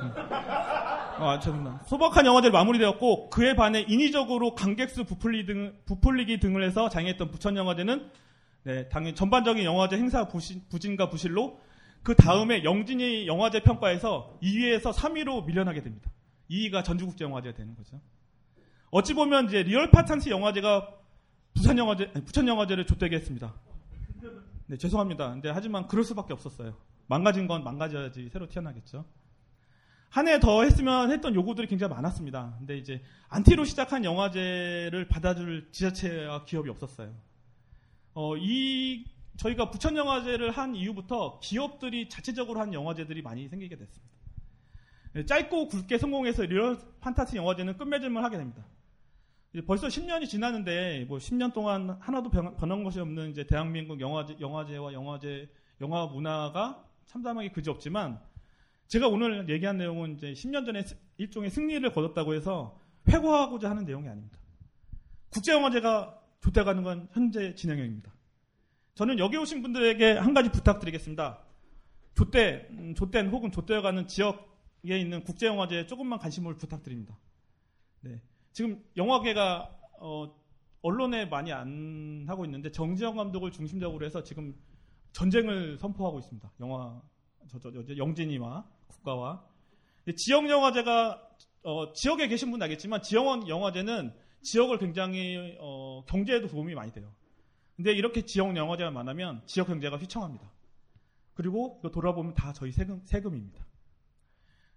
[1.20, 1.84] 아, 죄송합니다.
[1.84, 8.10] 소박한 영화제로 마무리되었고 그에 반해 인위적으로 관객수 부풀리 등, 부풀리기 등을 해서 장애했던 부천 영화제는
[8.64, 11.60] 네, 당연히 전반적인 영화제 행사 부신, 부진과 부실로
[12.02, 16.10] 그 다음에 영진위 영화제 평가에서 2위에서 3위로 밀려나게 됩니다.
[16.50, 18.00] 2위가 전주국제영화제가 되는 거죠.
[18.90, 20.88] 어찌 보면 이제 리얼 판타스 영화제가
[21.54, 23.54] 부산 영화제, 부천 영화제를 좆되게 했습니다.
[24.66, 25.30] 네, 죄송합니다.
[25.32, 26.74] 근데 하지만 그럴 수밖에 없었어요.
[27.06, 29.04] 망가진 건 망가져야지 새로 태어나겠죠.
[30.10, 32.56] 한 해 더 했으면 했던 요구들이 굉장히 많았습니다.
[32.58, 37.14] 근데 이제 안티로 시작한 영화제를 받아줄 지자체와 기업이 없었어요.
[38.14, 39.04] 어, 이
[39.36, 44.10] 저희가 부천 영화제를 한 이후부터 기업들이 자체적으로 한 영화제들이 많이 생기게 됐습니다.
[45.12, 48.64] 네, 짧고 굵게 성공해서 리얼 판타지 영화제는 끝맺음을 하게 됩니다.
[49.66, 54.92] 벌써 10년이 지났는데 뭐 10년 동안 하나도 변- 변한 것이 없는 이제 대한민국 영화제, 영화제와
[54.92, 55.48] 영화제
[55.80, 58.20] 영화 문화가 참담하게 그지 없지만
[58.90, 62.76] 제가 오늘 얘기한 내용은 이제 10년 전에 스- 일종의 승리를 거뒀다고 해서
[63.08, 64.36] 회고하고자 하는 내용이 아닙니다.
[65.30, 68.12] 국제영화제가 좆돼가는 건 현재 진행형입니다.
[68.96, 71.38] 저는 여기 오신 분들에게 한 가지 부탁드리겠습니다.
[72.16, 77.16] 좆대, 음, 좆된 혹은 좆되어가는 지역에 있는 국제영화제에 조금만 관심을 부탁드립니다.
[78.00, 78.20] 네.
[78.50, 79.70] 지금 영화계가
[80.00, 80.34] 어,
[80.82, 84.52] 언론에 많이 안 하고 있는데 정지영 감독을 중심적으로 해서 지금
[85.12, 86.50] 전쟁을 선포하고 있습니다.
[86.58, 87.00] 영화
[87.48, 89.44] 저, 저, 저, 영진이와 국가와
[90.16, 91.28] 지역 영화제가
[91.62, 97.12] 어, 지역에 계신 분은 알겠지만 지역 영화제는 지역을 굉장히 어, 경제에도 도움이 많이 돼요.
[97.76, 100.50] 근데 이렇게 지역 영화제가 많으면 지역 경제가 휘청합니다.
[101.34, 103.66] 그리고 이거 돌아보면 다 저희 세금, 세금입니다.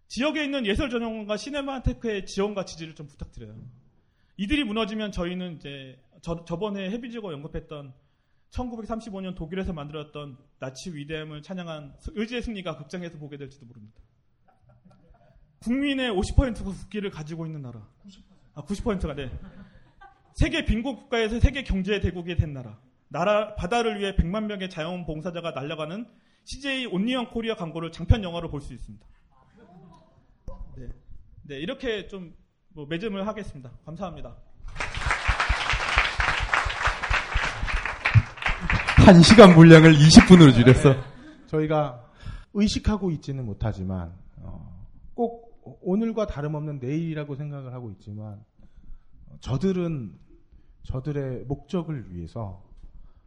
[0.07, 3.55] 지역에 있는 예술 전용과 시네마테크의 지원과 지지를 좀 부탁드려요.
[4.37, 7.93] 이들이 무너지면 저희는 이제 저, 저번에 해비지고 언급했던
[8.51, 14.01] 1935년 독일에서 만들었던 나치 위대함을 찬양한 의지의 승리가 극장에서 보게 될지도 모릅니다.
[15.63, 17.85] 국민의 50%가 국기를 가지고 있는 나라.
[18.55, 19.31] 아, 90%가 네.
[20.33, 22.77] 세계 빈곤 국가에서 세계 경제 대국이 된 나라.
[23.07, 26.07] 나라 바다를 위해 100만 명의 자원봉사자가 날려가는
[26.45, 29.05] CJ 온리언 코리아 광고를 장편 영화로 볼 수 있습니다.
[30.77, 30.87] 네,
[31.43, 32.33] 네 이렇게 좀
[32.75, 33.71] 뭐 매점을 하겠습니다.
[33.85, 34.35] 감사합니다.
[39.05, 40.95] 한 시간 분량을 20분으로 줄였어.
[41.47, 42.03] 저희가
[42.53, 45.42] 의식하고 있지는 못하지만 어, 꼭
[45.81, 48.43] 오늘과 다름없는 내일이라고 생각을 하고 있지만
[49.27, 50.19] 어, 저들은
[50.83, 52.63] 저들의 목적을 위해서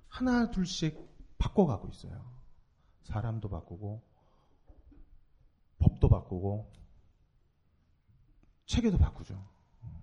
[0.09, 0.99] 하나 둘씩
[1.39, 2.25] 바꿔가고 있어요.
[3.03, 4.03] 사람도 바꾸고
[5.79, 6.71] 법도 바꾸고
[8.67, 9.35] 체계도 바꾸죠.
[9.83, 10.03] 어.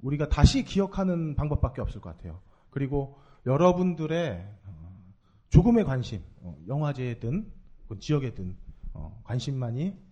[0.00, 2.40] 우리가 다시 기억하는 방법밖에 없을 것 같아요.
[2.70, 5.12] 그리고 여러분들의 어,
[5.50, 7.52] 조금의 관심, 어, 영화제든
[7.98, 8.56] 지역에든
[8.92, 10.07] 어, 관심만이 어,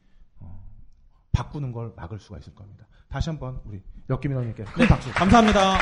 [1.36, 2.86] 바꾸는 걸 막을 수가 있을 겁니다.
[3.10, 5.12] 다시 한번 우리 역기민 원님께 큰 박수.
[5.12, 5.76] 감사합니다.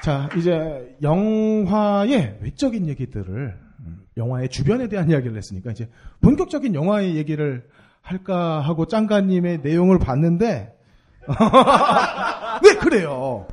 [0.00, 5.90] 자, 이제 영화의 외적인 얘기들을 음, 영화의 주변에 대한 이야기를 했으니까 이제
[6.20, 7.68] 본격적인 영화의 얘기를
[8.00, 10.78] 할까 하고 짱가님의 내용을 봤는데
[12.62, 13.48] 네 그래요.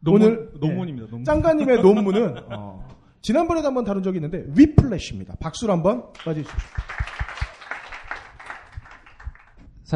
[0.00, 1.06] 논문, 오늘 논문입니다.
[1.10, 1.24] 논문.
[1.24, 2.88] 짱가님의 논문은 어,
[3.20, 5.36] 지난번에도 한번 다룬 적이 있는데 위플래시입니다.
[5.38, 6.56] 박수로 한번 맞으십시오.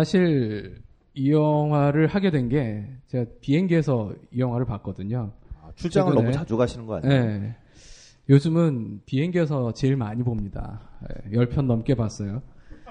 [0.01, 0.83] 사실
[1.15, 5.33] 이 영화를 하게 된 게 제가 비행기에서 이 영화를 봤거든요.
[5.75, 6.23] 출장을 최근에.
[6.23, 7.25] 너무 자주 가시는 거 아니에요?
[7.25, 7.57] 네.
[8.29, 10.83] 요즘은 비행기에서 제일 많이 봅니다.
[11.01, 12.43] 네, 10편 넘게 봤어요.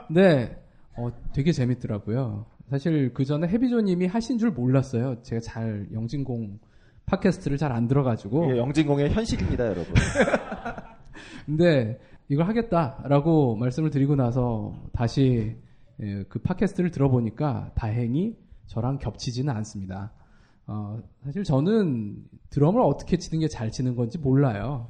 [0.08, 0.60] 근데
[0.98, 2.48] 어, 되게 재밌더라고요.
[2.72, 5.22] 사실 그 전에 해비조님이 하신 줄 몰랐어요.
[5.22, 6.58] 제가 잘 영진공
[7.06, 9.94] 팟캐스트를 잘 안 들어가지고 이게 영진공의 현실입니다, 여러분.
[11.46, 12.00] 근데
[12.30, 15.65] 이걸 하겠다라고 말씀을 드리고 나서 다시 예,
[15.98, 18.38] 그 팟캐스트를 들어보니까 다행히
[18.68, 20.12] 저랑 겹치지는 않습니다.
[20.68, 24.90] 어, 사실 저는 드럼을 어떻게 치는 게 잘 치는 건지 몰라요.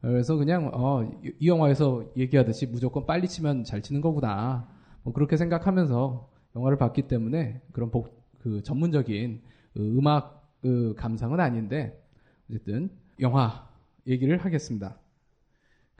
[0.00, 4.68] 그래서 그냥 어, 이- 이 영화에서 얘기하듯이 무조건 빨리 치면 잘 치는 거구나.
[5.02, 9.42] 뭐 그렇게 생각하면서 영화를 봤기 때문에 그런 복- 그 전문적인
[9.74, 12.00] 그 음악 그 감상은 아닌데
[12.48, 12.90] 어쨌든
[13.20, 13.68] 영화
[14.06, 14.96] 얘기를 하겠습니다.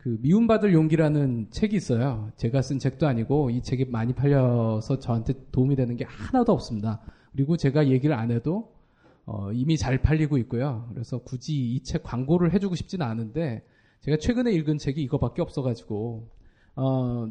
[0.06, 2.30] 그 미움받을 용기라는 책이 있어요.
[2.36, 7.00] 제가 쓴 책도 아니고 이 책이 많이 팔려서 저한테 도움이 되는 게 하나도 없습니다.
[7.32, 8.72] 그리고 제가 얘기를 안 해도
[9.24, 10.88] 어, 이미 잘 팔리고 있고요.
[10.92, 13.64] 그래서 굳이 이 책 광고를 해주고 싶지는 않은데
[14.02, 16.30] 제가 최근에 읽은 책이 이거밖에 없어가지고
[16.76, 17.26] 어,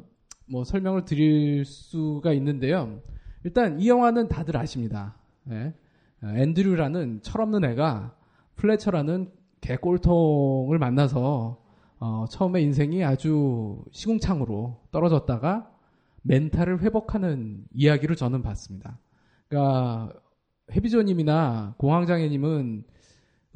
[0.51, 2.99] 뭐 설명을 드릴 수가 있는데요.
[3.45, 5.15] 일단 이 영화는 다들 아십니다.
[5.49, 5.73] 예.
[6.21, 8.17] 어, 앤드류라는 철없는 애가
[8.57, 11.63] 플래처라는 개꼴통을 만나서
[11.99, 15.71] 어, 처음에 인생이 아주 시궁창으로 떨어졌다가
[16.23, 18.99] 멘탈을 회복하는 이야기로 저는 봤습니다.
[19.47, 20.13] 그러니까
[20.71, 22.83] 해비조님이나 공황장애님은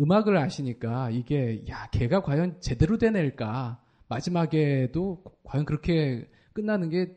[0.01, 7.15] 음악을 아시니까 이게 야 걔가 과연 제대로 된 애일까 마지막에도 과연 그렇게 끝나는 게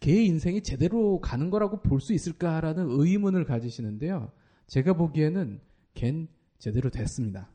[0.00, 4.30] 걔의 인생이 제대로 가는 거라고 볼 수 있을까라는 의문을 가지시는데요.
[4.66, 5.60] 제가 보기에는
[5.94, 7.50] 걘 제대로 됐습니다.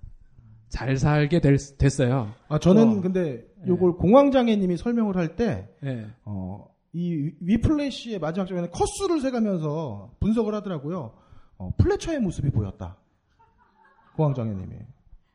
[0.69, 2.31] 잘 살게 될- 됐어요.
[2.49, 6.07] 아, 저는 어, 근데 요걸 공황장애님이 설명을 할 때, 예.
[6.25, 11.13] 어, 이 위플래시의 마지막 장면에 컷수를 세가면서 분석을 하더라고요.
[11.57, 12.97] 어, 플래처의 모습이 보였다.
[14.15, 14.75] 공황장애님이.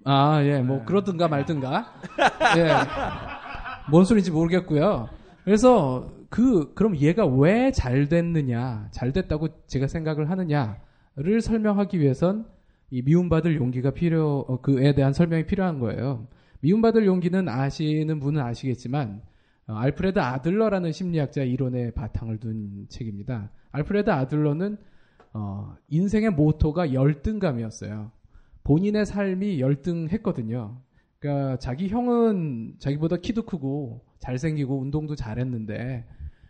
[0.05, 1.93] 아, 예, 뭐, 그러든가 말든가.
[2.59, 2.71] 예.
[3.91, 5.09] 뭔 소리인지 모르겠고요.
[5.45, 12.47] 그래서, 그, 그럼 얘가 왜 잘 됐느냐, 잘 됐다고 제가 생각을 하느냐를 설명하기 위해선
[12.93, 16.27] 이 미움받을 용기가 필요, 어, 그에 대한 설명이 필요한 거예요.
[16.61, 19.23] 미움받을 용기는 아시는 분은 아시겠지만,
[19.67, 23.51] 어, 알프레드 아들러라는 심리학자 이론에 바탕을 둔 책입니다.
[23.71, 24.77] 알프레드 아들러는,
[25.33, 28.11] 어, 인생의 모토가 열등감이었어요.
[28.63, 30.77] 본인의 삶이 열등했거든요.
[31.19, 36.05] 그러니까 자기 형은 자기보다 키도 크고 잘생기고 운동도 잘했는데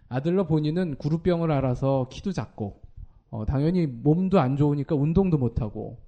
[0.09, 2.83] 아들러 본인은 구루병을 알아서 키도 작고
[3.31, 5.99] 어, 당연히 몸도 안 좋으니까 운동도 못하고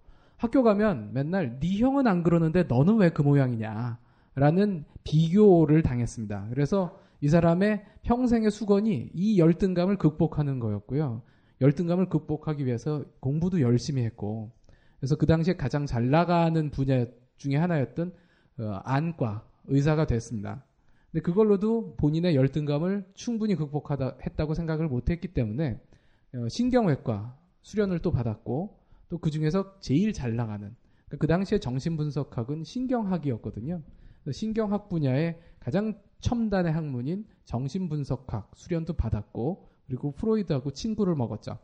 [0.45, 3.99] 학교 가면 맨날 네 형은 안 그러는데 너는 왜 그 모양이냐
[4.34, 6.49] 라는 비교를 당했습니다.
[6.51, 11.22] 그래서 이 사람의 평생의 수건이 이 열등감을 극복하는 거였고요.
[11.62, 14.51] 열등감을 극복하기 위해서 공부도 열심히 했고
[14.99, 17.07] 그래서 그 당시에 가장 잘 나가는 분야
[17.38, 18.12] 중에 하나였던
[18.59, 20.62] 어, 안과 의사가 됐습니다.
[21.11, 25.80] 근데 그걸로도 본인의 열등감을 충분히 극복하다 했다고 생각을 못했기 때문에
[26.34, 28.84] 어, 신경외과 수련을 또 받았고
[29.15, 30.75] 또 그 중에서 제일 잘 나가는
[31.07, 33.81] 그러니까 그 당시에 정신분석학은 신경학이었거든요.
[34.33, 41.59] 신경학 분야의 가장 첨단의 학문인 정신분석학 수련도 받았고 그리고 프로이드하고 친구를 먹었죠.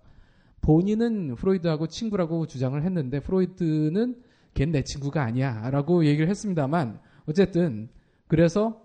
[0.61, 4.23] 본인은 프로이드하고 친구라고 주장을 했는데 프로이드는
[4.55, 7.89] 걘 내 친구가 아니야라고 얘기를 했습니다만 어쨌든
[8.29, 8.81] 그래서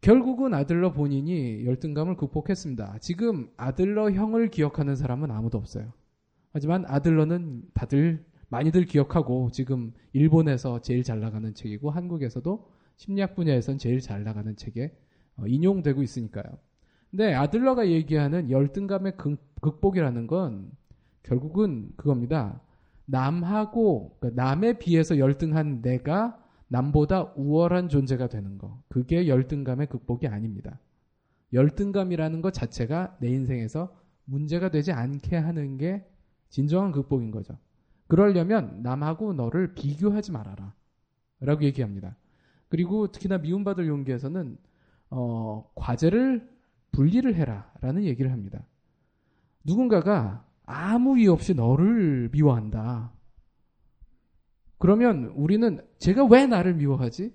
[0.00, 2.98] 결국은 아들러 본인이 열등감을 극복했습니다.
[3.00, 5.92] 지금 아들러 형을 기억하는 사람은 아무도 없어요.
[6.54, 14.00] 하지만 아들러는 다들 많이들 기억하고 지금 일본에서 제일 잘 나가는 책이고 한국에서도 심리학 분야에선 제일
[14.00, 14.96] 잘 나가는 책에
[15.36, 16.44] 어, 인용되고 있으니까요.
[17.10, 20.70] 근데 아들러가 얘기하는 열등감의 극, 극복이라는 건
[21.24, 22.60] 결국은 그겁니다.
[23.06, 28.80] 남하고 그러니까 남에 비해서 열등한 내가 남보다 우월한 존재가 되는 거.
[28.88, 30.78] 그게 열등감의 극복이 아닙니다.
[31.52, 33.92] 열등감이라는 것 자체가 내 인생에서
[34.24, 36.04] 문제가 되지 않게 하는 게
[36.54, 37.58] 진정한 극복인 거죠.
[38.06, 40.72] 그러려면 남하고 너를 비교하지 말아라.
[41.40, 42.16] 라고 얘기합니다.
[42.68, 44.56] 그리고 특히나 미움받을 용기에서는
[45.10, 46.48] 어, 과제를
[46.92, 47.72] 분리를 해라.
[47.80, 48.64] 라는 얘기를 합니다.
[49.64, 53.12] 누군가가 아무 이유 없이 너를 미워한다.
[54.78, 57.34] 그러면 우리는 제가 왜 나를 미워하지?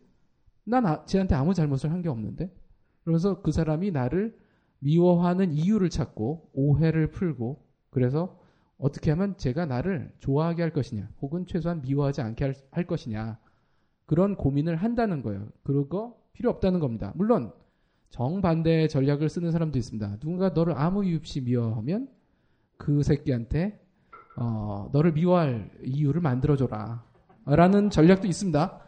[0.63, 2.55] 난 아- 쟤한테 아무 잘못을 한 게 없는데?
[3.03, 4.37] 그러면서 그 사람이 나를
[4.79, 8.38] 미워하는 이유를 찾고 오해를 풀고 그래서
[8.79, 13.37] 어떻게 하면 제가 나를 좋아하게 할 것이냐 혹은 최소한 미워하지 않게 할, 할 것이냐
[14.07, 15.47] 그런 고민을 한다는 거예요.
[15.63, 17.13] 그거 필요 없다는 겁니다.
[17.15, 17.51] 물론
[18.09, 20.17] 정반대의 전략을 쓰는 사람도 있습니다.
[20.19, 22.09] 누군가 너를 아무 이유 없이 미워하면
[22.77, 23.79] 그 새끼한테
[24.39, 27.03] 어, 너를 미워할 이유를 만들어줘라.
[27.45, 28.79] 라는 전략도 있습니다.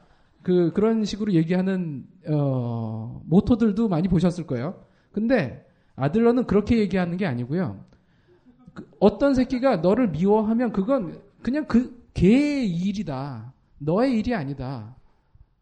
[0.44, 4.86] 그, 그런 식으로 얘기하는, 어, 모토들도 많이 보셨을 거예요.
[5.12, 5.66] 근데
[5.96, 7.84] 아들러는 그렇게 얘기하는 게 아니고요.
[8.74, 13.54] 그 어떤 새끼가 너를 미워하면 그건 그냥 그, 걔의 일이다.
[13.78, 14.96] 너의 일이 아니다.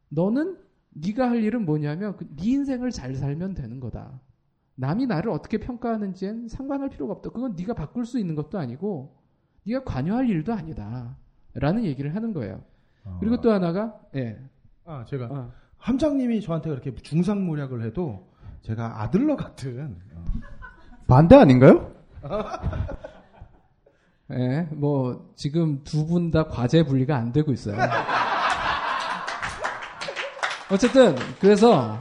[0.10, 0.58] 너는
[0.92, 4.20] 네가 할 일은 뭐냐면 그네 인생을 잘 살면 되는 거다.
[4.76, 7.30] 남이 나를 어떻게 평가하는지엔 상관할 필요가 없다.
[7.30, 9.16] 그건 네가 바꿀 수 있는 것도 아니고
[9.66, 11.18] 네가 관여할 일도 아니다.
[11.54, 12.64] 라는 얘기를 하는 거예요.
[13.20, 14.40] 그리고 또 하나가 예.
[14.86, 15.52] 아, 제가 어.
[15.78, 18.28] 함장님이 저한테 그렇게 중상모략을 해도
[18.62, 20.26] 제가 아들러 같은 어,
[21.08, 21.99] 반대 아닌가요?
[24.32, 27.76] 예, 뭐 지금 두 분 다 과제 분리가 안 되고 있어요.
[30.72, 31.98] 어쨌든 그래서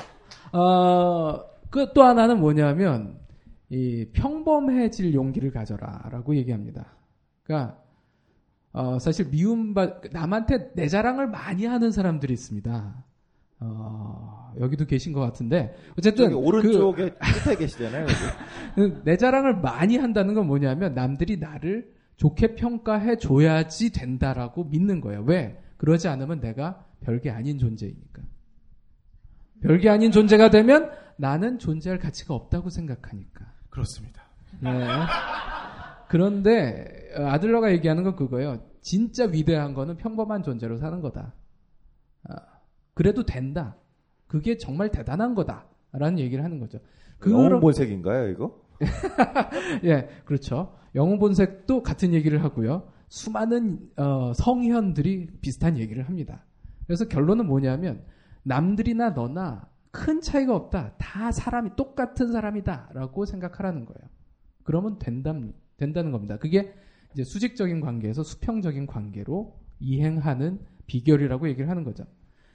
[0.53, 3.19] 어 그 또 하나는 뭐냐면
[3.69, 6.87] 이 평범해질 용기를 가져라 라고 얘기합니다.
[7.43, 7.77] 그러니까
[8.73, 13.05] 어, 사실 미움받 남한테 내 자랑을 많이 하는 사람들이 있습니다.
[13.61, 18.07] 어, 여기도 계신 것 같은데 어쨌든 오른쪽에 끝에 계시잖아요.
[18.75, 25.23] 그, 내 자랑을 많이 한다는 건 뭐냐면 남들이 나를 좋게 평가해 줘야지 된다라고 믿는 거예요.
[25.27, 25.61] 왜?
[25.77, 28.23] 그러지 않으면 내가 별게 아닌 존재이니까.
[29.61, 33.45] 별게 아닌 존재가 되면 나는 존재할 가치가 없다고 생각하니까.
[33.71, 34.23] 그렇습니다.
[34.61, 34.71] 네.
[36.09, 36.87] 그런데
[37.17, 38.63] 어, 아들러가 얘기하는 건 그거예요.
[38.81, 41.35] 진짜 위대한 거는 평범한 존재로 사는 거다.
[42.99, 43.77] 아, 그래도 된다.
[44.27, 45.67] 그게 정말 대단한 거다.
[45.93, 46.81] 라는 얘기를 하는 거죠.
[47.27, 48.61] 영웅 본색인가요, 이거?
[49.85, 50.77] 예, 그렇죠.
[50.95, 52.89] 영웅 본색도 같은 얘기를 하고요.
[53.09, 56.45] 수많은 어, 성현들이 비슷한 얘기를 합니다.
[56.87, 58.03] 그래서 결론은 뭐냐면
[58.43, 60.95] 남들이나 너나 큰 차이가 없다.
[60.99, 64.09] 다 사람이 똑같은 사람이다라고 생각하라는 거예요.
[64.65, 65.35] 그러면 된다,
[65.77, 66.37] 된다는 겁니다.
[66.37, 66.75] 그게
[67.15, 72.05] 이제 수직적인 관계에서 수평적인 관계로 이행하는 비결이라고 얘기를 하는 거죠.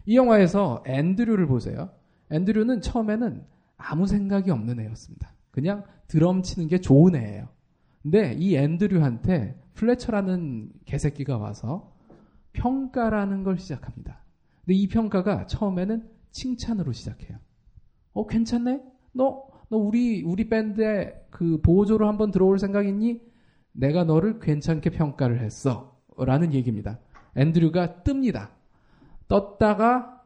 [0.05, 1.89] 이 영화에서 앤드류를 보세요.
[2.31, 3.43] 앤드류는 처음에는
[3.77, 5.33] 아무 생각이 없는 애였습니다.
[5.51, 7.47] 그냥 드럼 치는 게 좋은 애예요.
[8.01, 11.93] 근데 이 앤드류한테 플래처라는 개새끼가 와서
[12.53, 14.23] 평가라는 걸 시작합니다.
[14.65, 17.37] 근데 이 평가가 처음에는 칭찬으로 시작해요.
[18.13, 18.81] 어, 괜찮네?
[19.13, 23.21] 너, 너 우리, 우리 밴드에 그 보조로 한번 들어올 생각 있니?
[23.71, 25.99] 내가 너를 괜찮게 평가를 했어.
[26.17, 26.99] 라는 얘기입니다.
[27.35, 28.49] 앤드류가 뜹니다.
[29.27, 30.21] 떴다가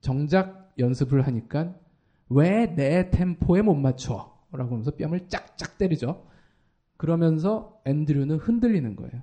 [0.00, 1.74] 정작 연습을 하니까
[2.28, 4.36] 왜 내 템포에 못 맞춰?
[4.52, 6.26] 라고 하면서 뺨을 짝짝 때리죠.
[6.96, 9.22] 그러면서 앤드류는 흔들리는 거예요.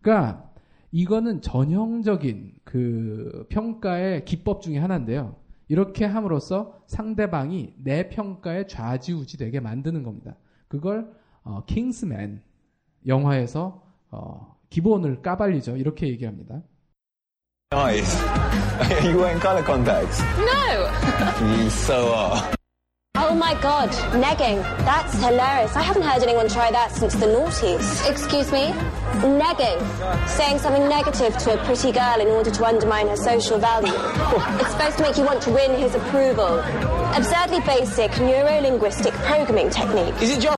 [0.00, 0.50] 그러니까
[0.92, 5.36] 이거는 전형적인 그 평가의 기법 중에 하나인데요.
[5.68, 10.36] 이렇게 함으로써 상대방이 내 평가에 좌지우지 되게 만드는 겁니다.
[10.68, 11.12] 그걸
[11.42, 12.42] 어, 킹스맨
[13.06, 15.76] 영화에서 어, 기본을 까발리죠.
[15.76, 16.62] 이렇게 얘기합니다.
[17.71, 18.21] Nice.
[18.21, 20.19] Are you wearing colour contacts?
[20.19, 21.55] No!
[21.55, 22.53] You so are.
[23.15, 24.61] Oh my god, negging.
[24.83, 25.73] That's hilarious.
[25.77, 28.09] I haven't heard anyone try that since the noughties.
[28.09, 28.73] Excuse me?
[29.23, 29.79] Negging.
[30.27, 33.93] Saying something negative to a pretty girl in order to undermine her social value.
[34.59, 36.59] it's supposed to make you want to win his approval.
[37.15, 40.21] Absurdly basic neuro-linguistic programming technique.
[40.21, 40.57] Is it just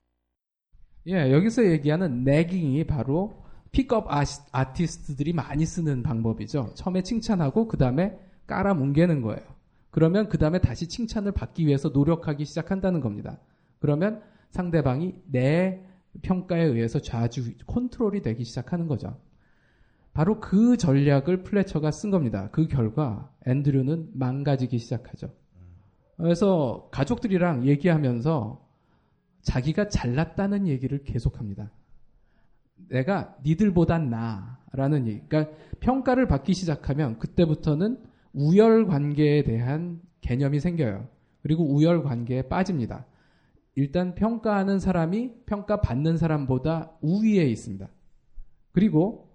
[1.06, 4.07] 예, 여기서 얘기하는 negging이 바로 픽업
[4.51, 6.73] 아티스트들이 많이 쓰는 방법이죠.
[6.75, 8.17] 처음에 칭찬하고 그 다음에
[8.47, 9.41] 깔아 뭉개는 거예요.
[9.91, 13.39] 그러면 그 다음에 다시 칭찬을 받기 위해서 노력하기 시작한다는 겁니다.
[13.79, 15.83] 그러면 상대방이 내
[16.21, 19.19] 평가에 의해서 좌주 컨트롤이 되기 시작하는 거죠.
[20.13, 22.49] 바로 그 전략을 플래처가 쓴 겁니다.
[22.51, 25.31] 그 결과 앤드류는 망가지기 시작하죠.
[26.17, 28.67] 그래서 가족들이랑 얘기하면서
[29.41, 31.71] 자기가 잘났다는 얘기를 계속합니다.
[32.87, 35.21] 내가 니들보단 나라는 얘기.
[35.27, 37.99] 그러니까 평가를 받기 시작하면 그때부터는
[38.33, 41.07] 우열 관계에 대한 개념이 생겨요.
[41.41, 43.05] 그리고 우열 관계에 빠집니다.
[43.75, 47.87] 일단 평가하는 사람이 평가받는 사람보다 우위에 있습니다.
[48.71, 49.29] 그리고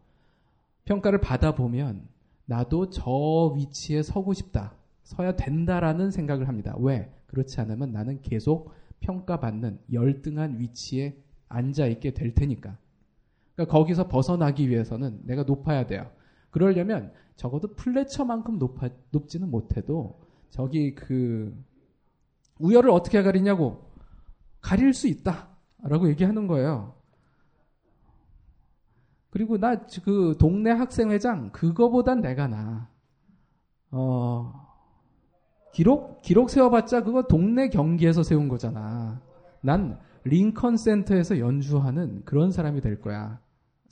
[0.84, 2.06] 평가를 받아보면
[2.46, 4.74] 나도 저 위치에 서고 싶다.
[5.02, 6.74] 서야 된다라는 생각을 합니다.
[6.78, 7.10] 왜?
[7.26, 11.16] 그렇지 않으면 나는 계속 평가받는 열등한 위치에
[11.48, 12.76] 앉아 있게 될 테니까.
[13.54, 16.10] 그러니까 거기서 벗어나기 위해서는 내가 높아야 돼요.
[16.50, 21.54] 그러려면 적어도 플래처만큼 높아, 높지는 못해도 저기 그
[22.58, 23.90] 우열을 어떻게 가리냐고
[24.60, 26.94] 가릴 수 있다라고 얘기하는 거예요.
[29.30, 29.74] 그리고 나
[30.04, 32.88] 그 동네 학생회장 그거보단 내가 나.
[33.90, 34.52] 어
[35.72, 39.20] 기록 기록 세워봤자 그거 동네 경기에서 세운 거잖아.
[39.60, 43.40] 난 링컨 센터에서 연주하는 그런 사람이 될 거야.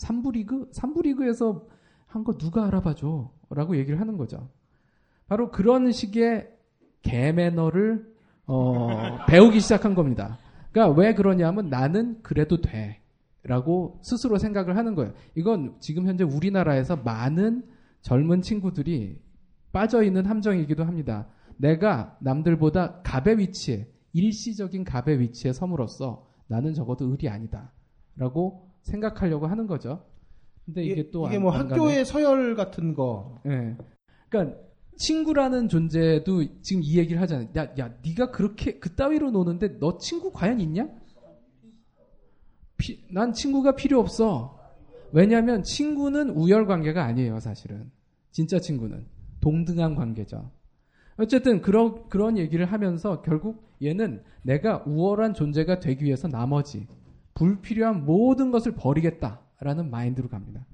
[0.02, 1.66] 3부 리그 3부 리그에서
[2.06, 3.30] 한 거 누가 알아봐줘?
[3.50, 4.50] 라고 얘기를 하는 거죠.
[5.28, 6.50] 바로 그런 식의
[7.02, 8.12] 개매너를
[8.46, 8.88] 어,
[9.28, 10.38] 배우기 시작한 겁니다.
[10.72, 13.00] 그러니까 왜 그러냐면 나는 그래도 돼.
[13.44, 15.12] 라고 스스로 생각을 하는 거예요.
[15.34, 17.64] 이건 지금 현재 우리나라에서 많은
[18.02, 19.20] 젊은 친구들이
[19.72, 21.26] 빠져 있는 함정이기도 합니다.
[21.56, 27.72] 내가 남들보다 갑의 위치에 일시적인 갑의 위치에 섬으로써 나는 적어도 을이 아니다
[28.16, 30.04] 라고 생각하려고 하는 거죠.
[30.64, 31.70] 근데 이게, 또 이게 안- 뭐 안.
[31.70, 33.40] 학교의 서열 같은 거.
[33.46, 33.76] 예.
[34.28, 34.58] 그러니까
[34.96, 37.48] 친구라는 존재도 지금 이 얘기를 하잖아요.
[37.56, 40.88] 야, 야, 네가 그렇게 그따위로 노는데 너 친구 과연 있냐?
[42.76, 44.58] 피- 난 친구가 필요 없어.
[45.12, 47.90] 왜냐하면 친구는 우열 관계가 아니에요, 사실은.
[48.30, 49.06] 진짜 친구는
[49.40, 50.50] 동등한 관계죠.
[51.18, 56.86] 어쨌든 그런 그런 얘기를 하면서 결국 얘는 내가 우월한 존재가 되기 위해서 나머지
[57.34, 60.66] 불필요한 모든 것을 버리겠다라는 마인드로 갑니다.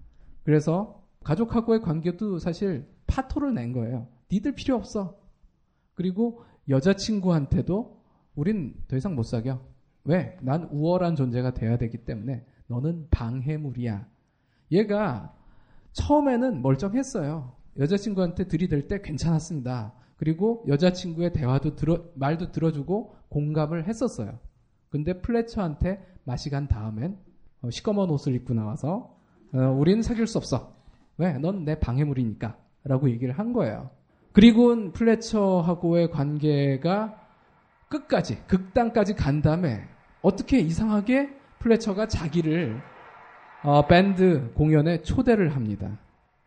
[0.43, 4.09] 그래서 가족하고의 관계도 사실 파토를 낸 거예요.
[4.31, 5.19] 니들 필요 없어.
[5.95, 8.03] 그리고 여자친구한테도
[8.35, 9.61] 우린 더 이상 못 사겨.
[10.05, 10.37] 왜?
[10.43, 14.07] 난 우월한 존재가 돼야 되기 때문에 너는 방해물이야.
[14.73, 15.35] 얘가
[15.93, 17.57] 처음에는 멀쩡했어요.
[17.79, 19.95] 여자친구한테 들이댈 때 괜찮았습니다.
[20.17, 24.39] 그리고 여자친구의 대화도 들어, 말도 들어주고 공감을 했었어요.
[24.91, 27.17] 근데 플래처한테 맛이 간 다음엔
[27.63, 29.17] 어, 시꺼먼 옷을 입고 나와서
[29.55, 30.75] 어, 우린 사귈 수 없어.
[31.17, 31.33] 왜?
[31.39, 32.57] 넌 내 방해물이니까.
[32.85, 33.91] 라고 얘기를 한 거예요.
[34.33, 37.27] 그리고 플래처하고의 관계가
[37.89, 39.81] 끝까지, 극단까지 간 다음에
[40.23, 42.81] 어떻게 이상하게 플래처가 자기를
[43.65, 45.99] 어, 밴드 공연에 초대를 합니다.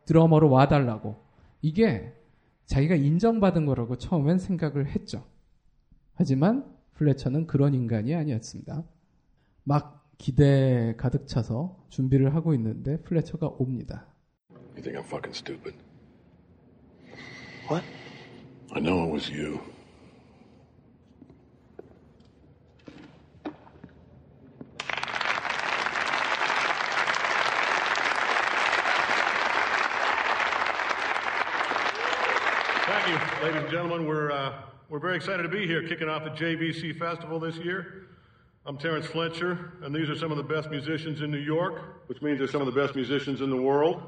[0.05, 1.21] 드러머로 와달라고.
[1.61, 2.13] 이게
[2.67, 5.25] 자기가 인정받은 거라고 처음엔 생각을 했죠.
[6.13, 8.83] 하지만 플래처는 그런 인간이 아니었습니다.
[9.63, 14.07] 막 기대 가득 차서 준비를 하고 있는데 플래처가 옵니다.
[14.75, 15.75] You think I'm fucking stupid?
[17.67, 17.83] What?
[18.73, 19.59] I know it was you.
[32.87, 34.07] Thank you, ladies and gentlemen.
[34.07, 34.53] We're uh,
[34.89, 38.07] we're very excited to be here, kicking off the JVC Festival this year.
[38.63, 42.21] I'm Terrence Fletcher, and these are some of the best musicians in New York, which
[42.21, 44.03] means they're some of the best musicians in the world.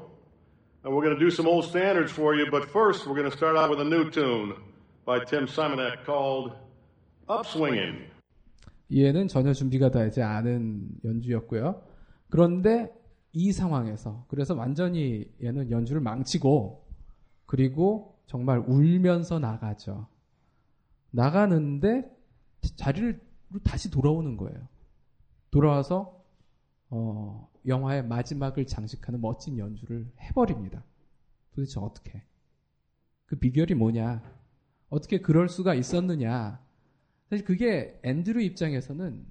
[0.84, 3.36] And we're going to do some old standards for you, but first we're going to
[3.36, 4.54] start out with a new tune
[5.04, 6.52] by Tim Simonek called
[7.28, 8.10] "Upswinging."
[8.92, 11.82] 얘는 전혀 준비가 되지 않은 연주였고요.
[12.30, 12.92] 그런데
[13.32, 16.86] 이 상황에서 그래서 완전히 얘는 연주를 망치고
[17.46, 20.06] 그리고 정말 울면서 나가죠.
[21.10, 22.04] 나가는데
[22.76, 23.20] 자리를
[23.62, 24.68] 다시 돌아오는 거예요.
[25.50, 26.24] 돌아와서
[26.90, 30.84] 어, 영화의 마지막을 장식하는 멋진 연주를 해버립니다.
[31.54, 32.22] 도대체 어떻게?
[33.26, 34.22] 그 비결이 뭐냐?
[34.90, 36.60] 어떻게 그럴 수가 있었느냐?
[37.30, 39.26] 사실 그게 앤드류 입장에서는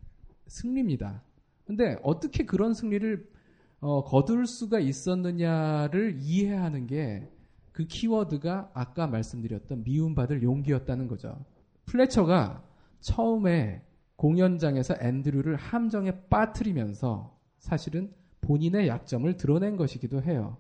[0.47, 1.23] 승리입니다.
[1.65, 3.31] 근데 어떻게 그런 승리를
[3.79, 7.33] 어, 거둘 수가 있었느냐를 이해하는 게
[7.73, 11.43] 그 키워드가 아까 말씀드렸던 미움받을 용기였다는 거죠.
[11.85, 12.63] 플래처가
[13.01, 13.83] 처음에
[14.23, 20.55] 공연장에서 앤드류를 함정에 빠뜨리면서 사실은 본인의 약점을 드러낸 것이기도 해요.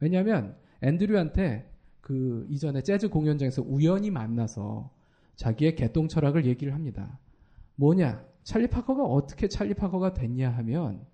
[0.00, 4.90] 왜냐하면 앤드류한테 그 이전에 재즈 공연장에서 우연히 만나서
[5.36, 7.20] 자기의 개똥 철학을 얘기를 합니다.
[7.76, 8.24] 뭐냐?
[8.42, 11.06] 찰리 파커가 어떻게 찰리 파커가 됐냐 하면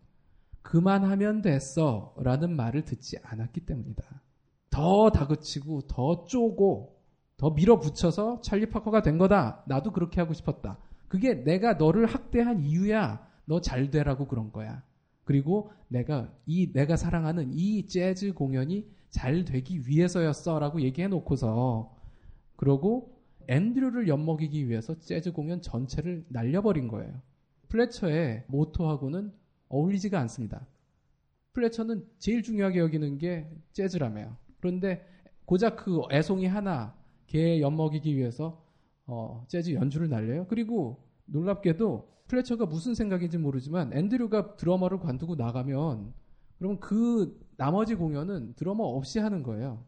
[0.63, 4.23] 그만하면 됐어 라는 말을 듣지 않았기 때문이다.
[4.71, 6.99] 더 다그치고 더 쪼고
[7.37, 9.65] 더 밀어붙여서 찰리 파커가 된 거다.
[9.67, 10.79] 나도 그렇게 하고 싶었다.
[11.11, 13.29] 그게 내가 너를 학대한 이유야.
[13.47, 14.85] 너 잘 되라고 그런 거야.
[15.25, 21.93] 그리고 내가 이 내가 사랑하는 이 재즈 공연이 잘 되기 위해서였어라고 얘기해 놓고서
[22.55, 27.21] 그러고 앤드류를 엿먹이기 위해서 재즈 공연 전체를 날려버린 거예요.
[27.69, 29.33] 플래처의 모토하고는
[29.69, 30.65] 어울리지가 않습니다.
[31.53, 34.37] 플래처는 제일 중요하게 여기는 게 재즈라며요.
[34.61, 35.05] 그런데
[35.45, 36.95] 고작 그 애송이 하나
[37.27, 38.63] 걔 엿먹이기 위해서
[39.13, 40.47] 어, 재즈 연주를 날려요.
[40.49, 46.13] 그리고 놀랍게도 플래처가 무슨 생각인지 모르지만 앤드류가 드러머를 관두고 나가면
[46.59, 49.83] 그러면 그 나머지 공연은 드러머 없이 하는 거예요.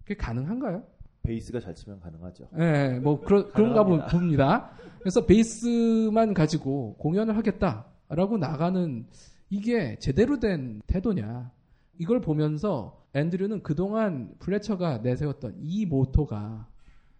[0.00, 0.82] 그게 가능한가요?
[1.22, 2.48] 베이스가 잘 치면 가능하죠.
[2.58, 4.72] 네, 뭐 그러, 그런가 보- 봅니다.
[4.98, 9.06] 그래서 베이스만 가지고 공연을 하겠다라고 나가는
[9.48, 11.50] 이게 제대로 된 태도냐?
[11.98, 16.66] 이걸 보면서 앤드류는 그동안 플래처가 내세웠던 이 모토가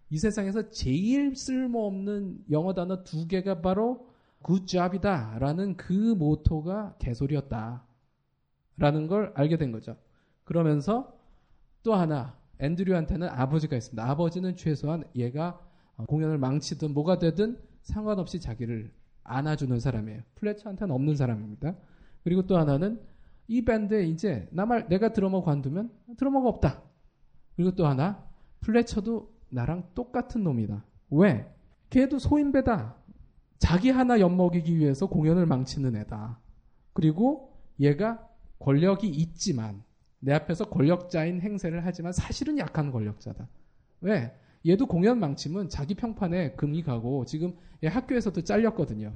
[0.09, 4.07] 이 세상에서 제일 쓸모없는 영어 단어 두 개가 바로
[4.43, 7.83] 굿잡이다 라는 그 모토가 개소리였다
[8.77, 9.95] 라는 걸 알게 된 거죠.
[10.43, 11.17] 그러면서
[11.81, 14.09] 또 하나 앤드류한테는 아버지가 있습니다.
[14.09, 15.59] 아버지는 최소한 얘가
[15.97, 18.91] 어, 공연을 망치든 뭐가 되든 상관없이 자기를
[19.23, 20.21] 안아주는 사람이에요.
[20.35, 21.75] 플래처한테는 없는 사람입니다.
[22.23, 23.01] 그리고 또 하나는
[23.47, 26.81] 이 밴드에 이제 나말 내가 드러머 관두면 드러머가 없다.
[27.55, 28.25] 그리고 또 하나
[28.61, 30.83] 플래처도 나랑 똑같은 놈이다.
[31.11, 31.47] 왜?
[31.89, 32.95] 걔도 소인배다.
[33.59, 36.39] 자기 하나 엿먹이기 위해서 공연을 망치는 애다.
[36.93, 38.27] 그리고 얘가
[38.59, 39.83] 권력이 있지만
[40.19, 43.47] 내 앞에서 권력자인 행세를 하지만 사실은 약한 권력자다.
[44.01, 44.33] 왜?
[44.65, 49.13] 얘도 공연 망치면 자기 평판에 금이 가고 지금 얘 학교에서도 잘렸거든요.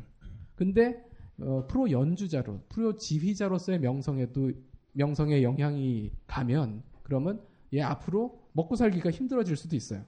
[0.56, 1.04] 근데
[1.40, 4.52] 어, 프로 연주자로, 프로 지휘자로서의 명성에도
[4.94, 7.42] 명성에 영향이 가면 그러면
[7.74, 10.04] 얘 앞으로 먹고 살기가 힘들어질 수도 있어요.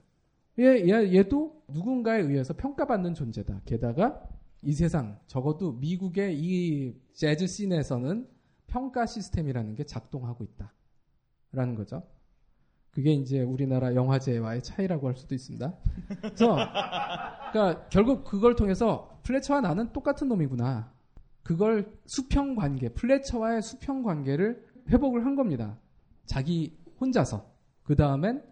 [0.60, 3.62] 얘, 얘, 얘도 누군가에 의해서 평가받는 존재다.
[3.66, 4.22] 게다가
[4.62, 8.28] 이 세상 적어도 미국의 이 재즈 씬에서는
[8.68, 10.74] 평가 시스템이라는 게 작동하고 있다
[11.51, 12.03] 라는 거죠.
[12.91, 15.74] 그게 이제 우리나라 영화제와의 차이라고 할 수도 있습니다.
[16.22, 16.55] 그래서
[17.51, 20.91] 그러니까 결국 그걸 통해서 플래처와 나는 똑같은 놈이구나.
[21.43, 25.80] 그걸 수평 관계, 플래처와의 수평 관계를 회복을 한 겁니다.
[26.26, 27.49] 자기 혼자서.
[27.84, 28.43] 그 다음엔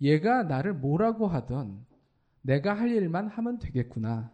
[0.00, 1.84] 얘가 나를 뭐라고 하던
[2.42, 4.32] 내가 할 일만 하면 되겠구나.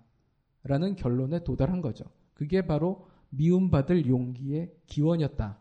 [0.62, 2.05] 라는 결론에 도달한 거죠.
[2.35, 5.61] 그게 바로 미움받을 용기의 기원이었다.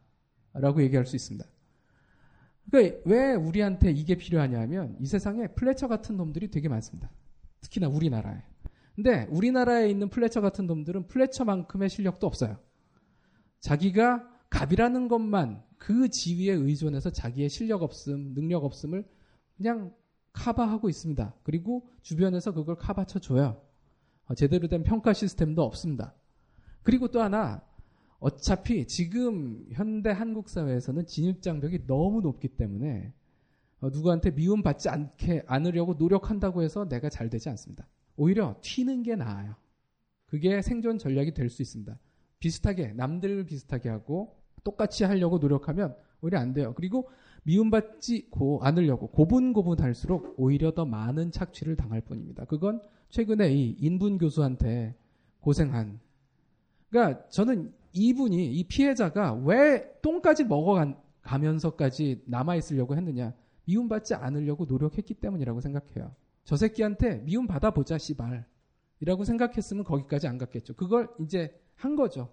[0.53, 1.45] 라고 얘기할 수 있습니다.
[2.69, 7.11] 그러니까 왜 우리한테 이게 필요하냐면 이 세상에 플레처 같은 놈들이 되게 많습니다.
[7.61, 8.41] 특히나 우리나라에.
[8.95, 12.57] 근데 우리나라에 있는 플레처 같은 놈들은 플레처만큼의 실력도 없어요.
[13.59, 19.05] 자기가 갑이라는 것만 그 지위에 의존해서 자기의 실력 없음, 능력 없음을
[19.57, 19.93] 그냥
[20.33, 21.33] 카바하고 있습니다.
[21.43, 23.61] 그리고 주변에서 그걸 카바쳐 줘요.
[24.25, 26.13] 어, 제대로 된 평가 시스템도 없습니다.
[26.83, 27.63] 그리고 또 하나
[28.19, 33.13] 어차피 지금 현대 한국 사회에서는 진입 장벽이 너무 높기 때문에
[33.81, 37.87] 어, 누구한테 미움받지 않게 않으려고 노력한다고 해서 내가 잘 되지 않습니다.
[38.17, 39.55] 오히려 튀는 게 나아요.
[40.25, 41.97] 그게 생존 전략이 될 수 있습니다.
[42.39, 46.73] 비슷하게 남들 비슷하게 하고 똑같이 하려고 노력하면 오히려 안 돼요.
[46.75, 47.09] 그리고
[47.45, 48.29] 미움받지
[48.61, 52.45] 않으려고 고분고분할수록 오히려 더 많은 착취를 당할 뿐입니다.
[52.45, 54.95] 그건 최근에 이 인분 교수한테
[55.41, 55.99] 고생한.
[56.89, 63.33] 그러니까 저는 이분이 이 피해자가 왜 똥까지 먹어가면서까지 남아 있으려고 했느냐?
[63.65, 66.13] 미움받지 않으려고 노력했기 때문이라고 생각해요.
[66.43, 68.45] 저 새끼한테 미움 받아보자 씨발.
[69.01, 70.73] 이라고 생각했으면 거기까지 안 갔겠죠.
[70.75, 72.29] 그걸 이제 한 거죠.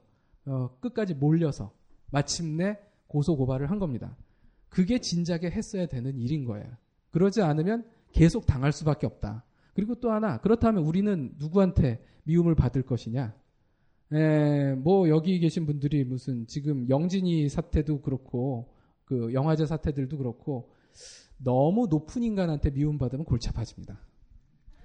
[0.47, 1.73] 어, 끝까지 몰려서
[2.11, 4.17] 마침내 고소 고발을 한 겁니다.
[4.73, 6.67] 그게 진작에 했어야 되는 일인 거예요.
[7.11, 9.45] 그러지 않으면 계속 당할 수밖에 없다.
[9.75, 13.35] 그리고 또 하나 그렇다면 우리는 누구한테 미움을 받을 것이냐?
[14.13, 18.73] 에, 뭐 여기 계신 분들이 무슨 지금 영진이 사태도 그렇고
[19.05, 20.71] 그 영화제 사태들도 그렇고
[21.37, 24.01] 너무 높은 인간한테 미움받으면 골치 아파집니다.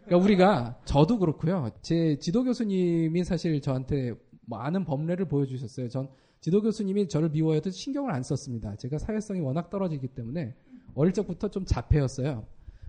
[0.04, 1.70] 그러니까 우리가 저도 그렇고요.
[1.82, 4.16] 제 지도 교수님이 사실 저한테
[4.48, 5.88] 많은 법례를 보여주셨어요.
[5.88, 6.10] 전
[6.40, 8.76] 지도 교수님이 저를 미워해도 신경을 안 썼습니다.
[8.76, 10.54] 제가 사회성이 워낙 떨어지기 때문에
[10.96, 12.46] 어릴 적부터 좀 자폐였어요.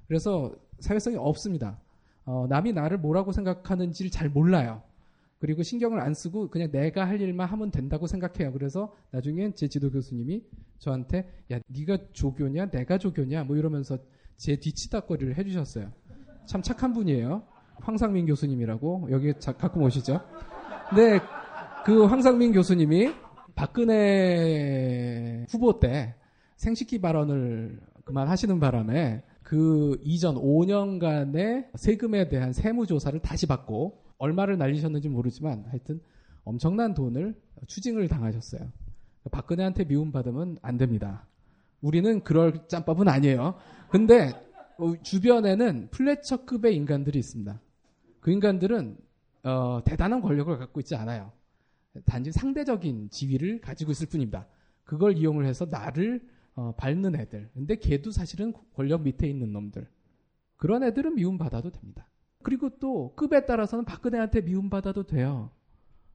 [0.07, 1.78] 그래서 사회성이 없습니다.
[2.24, 4.82] 어, 남이 나를 뭐라고 생각하는지를 잘 몰라요.
[5.38, 8.53] 그리고 신경을 안 쓰고 그냥 내가 할 일만 하면 된다고 생각해요.
[8.53, 10.44] 그래서 나중엔 제 지도 교수님이
[10.78, 13.99] 저한테 야 네가 조교냐 내가 조교냐 뭐 이러면서
[14.36, 15.92] 제 뒤치다거리를 해주셨어요.
[16.46, 17.42] 참 착한 분이에요.
[17.80, 20.20] 황상민 교수님이라고 여기 가끔 오시죠.
[20.88, 21.20] 근데
[21.84, 23.12] 그 황상민 교수님이
[23.59, 26.14] 박근혜 후보 때
[26.59, 35.64] 생식기 발언을 그만하시는 바람에 그 이전 5년간의 세금에 대한 세무조사를 다시 받고 얼마를 날리셨는지 모르지만
[35.70, 36.00] 하여튼
[36.45, 37.34] 엄청난 돈을
[37.66, 38.61] 추징을 당하셨어요.
[39.33, 41.26] 박근혜한테 미움받으면 안 됩니다.
[41.80, 43.57] 우리는 그럴 짬밥은 아니에요.
[43.91, 44.34] 근데
[45.03, 47.61] 주변에는 플래처급의 인간들이 있습니다.
[48.20, 48.99] 그 인간들은
[49.42, 51.33] 어, 대단한 권력을 갖고 있지 않아요.
[52.04, 54.46] 단지 상대적인 지위를 가지고 있을 뿐입니다.
[54.84, 57.50] 그걸 이용을 해서 나를 어, 밟는 애들.
[57.54, 59.88] 근데 걔도 사실은 권력 밑에 있는 놈들.
[60.56, 62.08] 그런 애들은 미움받아도 됩니다.
[62.42, 65.50] 그리고 또 급에 따라서는 박근혜한테 미움받아도 돼요.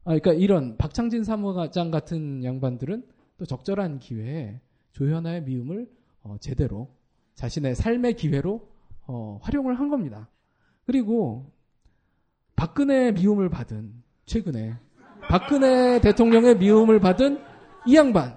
[0.04, 4.60] 아, 그러니까 이런 박창진 사무장 같은 양반들은 또 적절한 기회에
[4.92, 5.90] 조현아의 미움을
[6.24, 6.94] 어, 제대로
[7.36, 8.68] 자신의 삶의 기회로
[9.08, 10.30] 어, 활용을 한 겁니다.
[10.86, 11.52] 그리고
[12.56, 14.78] 박근혜 미움을 받은 최근에
[15.30, 17.42] 박근혜 대통령의 미움을 받은
[17.86, 18.36] 이 양반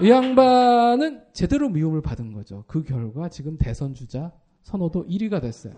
[0.00, 2.64] 이 양반은 제대로 미움을 받은 거죠.
[2.66, 4.32] 그 결과 지금 대선 주자
[4.62, 5.74] 선호도 1위가 됐어요.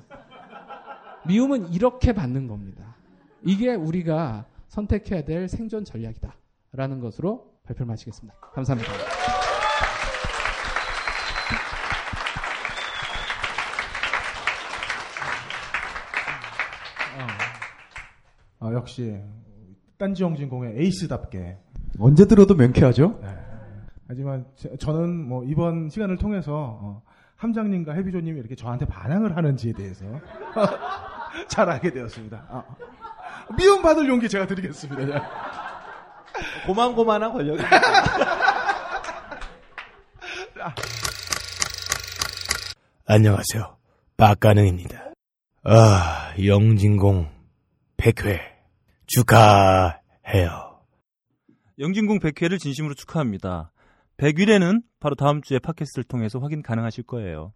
[1.26, 2.96] 미움은 이렇게 받는 겁니다.
[3.42, 6.34] 이게 우리가 선택해야 될 생존 전략이다.
[6.72, 8.38] 라는 것으로 발표를 마치겠습니다.
[8.54, 8.92] 감사합니다.
[18.60, 19.16] 어, 역시
[19.98, 21.56] 딴지영진공의 에이스답게
[22.00, 23.20] 언제 들어도 명쾌하죠?
[23.22, 23.28] 네.
[24.09, 24.44] 하지만
[24.78, 26.52] 저, 는 뭐 이번 시간을 통해서
[26.82, 27.02] 어,
[27.36, 30.04] 함장님과 해비조님이 이렇게 저한테 반항을 하는지에 대해서
[31.48, 32.44] 잘 알게 되었습니다.
[32.50, 32.64] 아.
[33.56, 35.22] 미움받을 용기 제가 드리겠습니다.
[36.66, 37.62] 고만고만한 권력이.
[43.06, 43.76] 안녕하세요.
[44.16, 45.12] 박가능입니다.
[45.64, 47.28] 아, 영진공
[47.96, 48.51] 100회
[49.14, 50.80] 축하해요.
[51.78, 53.72] 영진공 100회를 진심으로 축하합니다.
[54.16, 57.52] 100일에는 바로 다음 주에 팟캐스트를 통해서 확인 가능하실 거예요.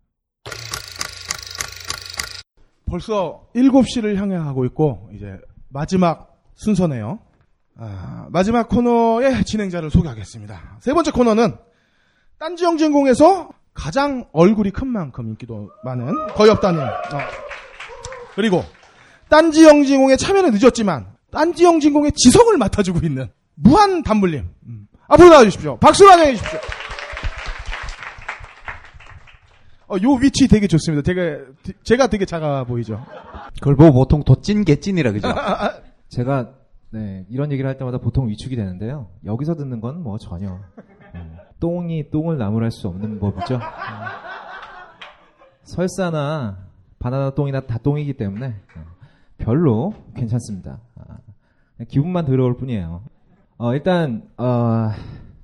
[2.86, 5.38] 벌써 7시를 향해 가고 있고 이제
[5.68, 7.20] 마지막 순서네요.
[7.78, 10.78] 아, 마지막 코너의 진행자를 소개하겠습니다.
[10.80, 11.56] 세 번째 코너는
[12.38, 17.18] 딴지 영진공에서 가장 얼굴이 큰 만큼 인기도 많은 거의 없다는 어.
[18.34, 18.62] 그리고
[19.28, 24.88] 딴지 영진공에 참여는 늦었지만 딴지영 진공의 지성을 맡아주고 있는 무한 단물님 음.
[25.06, 25.76] 앞으로 나와주십시오.
[25.78, 26.58] 박수로 환영해 주십시오.
[29.88, 31.02] 어, 요 위치 되게 좋습니다.
[31.02, 31.38] 되게
[31.84, 33.04] 제가 되게 작아 보이죠.
[33.60, 35.28] 그걸 보고 보통 도찐 개찐이라 그죠?
[36.08, 36.54] 제가
[36.90, 39.10] 네, 이런 얘기를 할 때마다 보통 위축이 되는데요.
[39.26, 40.58] 여기서 듣는 건 뭐 전혀
[41.14, 43.56] 음, 똥이 똥을 나무랄 수 없는 법이죠.
[43.56, 43.60] 음,
[45.64, 46.58] 설사나
[46.98, 48.84] 바나나 똥이나 다 똥이기 때문에 어,
[49.38, 50.80] 별로 괜찮습니다.
[50.96, 51.18] 아,
[51.84, 53.02] 기분만 더러울 뿐이에요.
[53.58, 54.90] 어, 일단 어,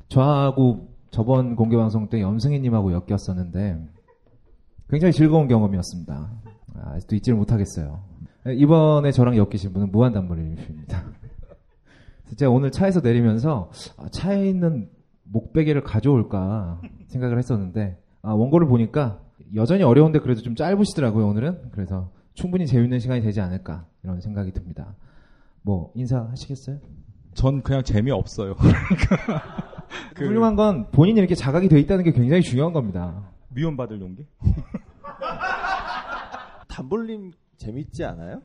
[0.09, 3.79] 저하고 저번 공개 방송 때 염승희님하고 엮였었는데
[4.89, 6.31] 굉장히 즐거운 경험이었습니다.
[6.75, 8.03] 아, 아직도 잊지를 못하겠어요.
[8.57, 11.05] 이번에 저랑 엮이신 분은 무한단물님입니다.
[12.37, 14.89] 제가 오늘 차에서 내리면서 아, 차에 있는
[15.25, 19.21] 목베개를 가져올까 생각을 했었는데 아, 원고를 보니까
[19.55, 24.95] 여전히 어려운데 그래도 좀 짧으시더라고요 오늘은 그래서 충분히 재밌는 시간이 되지 않을까 이런 생각이 듭니다.
[25.63, 26.79] 뭐 인사하시겠어요?
[27.35, 28.57] 전 그냥 재미없어요.
[30.15, 30.27] 그...
[30.27, 33.31] 훌륭한 건 본인이 이렇게 자각이 돼 있다는 게 굉장히 중요한 겁니다.
[33.49, 34.27] 미움받을 용기?
[36.69, 38.43] 단볼님 재밌지 않아요?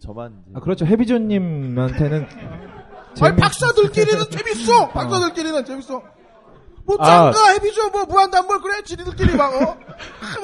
[0.00, 0.44] 저만.
[0.54, 0.86] 아, 그렇죠.
[0.86, 2.26] 해비존님한테는.
[3.20, 4.88] 아니, 박사들끼리는 재밌어!
[4.88, 6.02] 박사들끼리는 재밌어!
[6.86, 9.78] 뭐, 짱가, 아, 해비존, 뭐, 무한단볼, 그래, 지리들끼리 막, 어?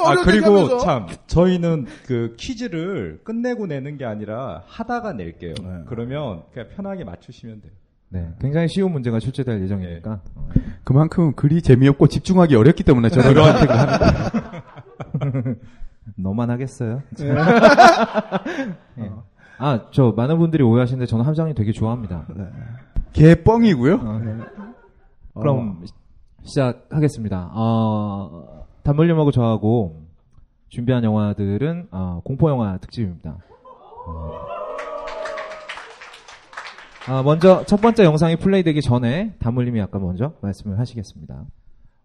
[0.07, 5.55] 아, 그리고 참, 저희는 그 퀴즈를 끝내고 내는 게 아니라 하다가 낼게요.
[5.63, 5.85] 네.
[5.87, 7.73] 그러면 그냥 편하게 맞추시면 돼요.
[8.13, 10.21] 네, 굉장히 쉬운 문제가 출제될 예정이니까.
[10.55, 10.63] 네.
[10.83, 14.63] 그만큼 글이 재미없고 집중하기 어렵기 때문에 저는 그런 선택을 합니다.
[16.17, 17.03] 너만 하겠어요?
[17.19, 19.11] 네.
[19.59, 22.27] 아, 저 많은 분들이 오해하시는데 저는 함장님 되게 좋아합니다.
[22.35, 22.45] 네.
[23.13, 23.95] 개뻥이고요.
[23.95, 24.35] 어, 네.
[25.39, 25.85] 그럼 어.
[26.45, 27.53] 시작하겠습니다.
[27.55, 30.03] 어, 단물님하고 저하고
[30.69, 33.39] 준비한 영화들은 어, 공포 영화 특집입니다.
[37.09, 41.45] 아, 먼저 첫 번째 영상이 플레이되기 전에 단물님이 아까 먼저 말씀을 하시겠습니다.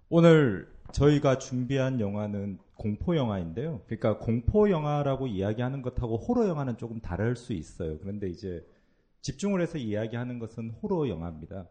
[0.10, 3.82] 오늘 저희가 준비한 영화는 공포 영화인데요.
[3.86, 7.98] 그러니까 공포 영화라고 이야기하는 것하고 호러 영화는 조금 다를 수 있어요.
[8.00, 8.66] 그런데 이제
[9.22, 11.66] 집중을 해서 이야기하는 것은 호러 영화입니다.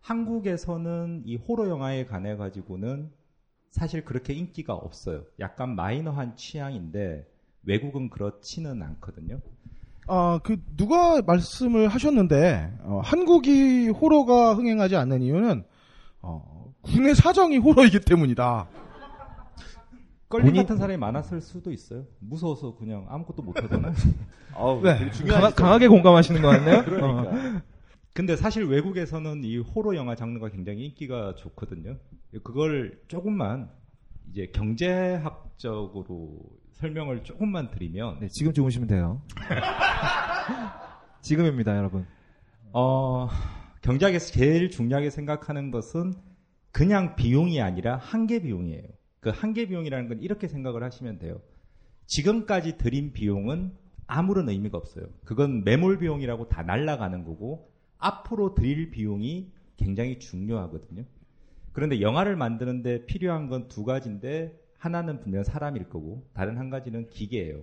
[0.00, 3.10] 한국에서는 이 호러 영화에 관해 가지고는
[3.70, 5.24] 사실 그렇게 인기가 없어요.
[5.40, 7.26] 약간 마이너한 취향인데
[7.64, 9.40] 외국은 그렇지는 않거든요.
[10.06, 15.64] 아, 그 누가 말씀을 하셨는데 어, 한국이 호러가 흥행하지 않는 이유는
[16.22, 18.68] 어, 국내 사정이 호러이기 때문이다.
[20.28, 20.54] 껄림.
[20.56, 22.04] 같은 사람이 많았을 수도 있어요.
[22.18, 23.94] 무서워서 그냥 아무것도 못 하잖아요.
[24.54, 25.10] 아우, 네.
[25.54, 26.84] 강하, 게 공감하시는 거 같네요.
[26.84, 27.30] 그러니까.
[27.30, 27.62] 어.
[28.18, 31.98] 근데 사실 외국에서는 이 호러 영화 장르가 굉장히 인기가 좋거든요.
[32.42, 33.70] 그걸 조금만
[34.28, 36.40] 이제 경제학적으로
[36.72, 39.22] 설명을 조금만 드리면 네, 지금 주무시면 돼요.
[41.22, 42.06] 지금입니다, 여러분.
[42.72, 43.28] 어,
[43.82, 46.12] 경제학에서 제일 중요하게 생각하는 것은
[46.72, 48.82] 그냥 비용이 아니라 한계 비용이에요.
[49.20, 51.40] 그 한계 비용이라는 건 이렇게 생각을 하시면 돼요.
[52.06, 53.76] 지금까지 들인 비용은
[54.08, 55.06] 아무런 의미가 없어요.
[55.24, 61.04] 그건 매몰 비용이라고 다 날라가는 거고 앞으로 드릴 비용이 굉장히 중요하거든요.
[61.72, 67.62] 그런데 영화를 만드는데 필요한 건 두 가지인데 하나는 분명 사람일 거고 다른 한 가지는 기계예요.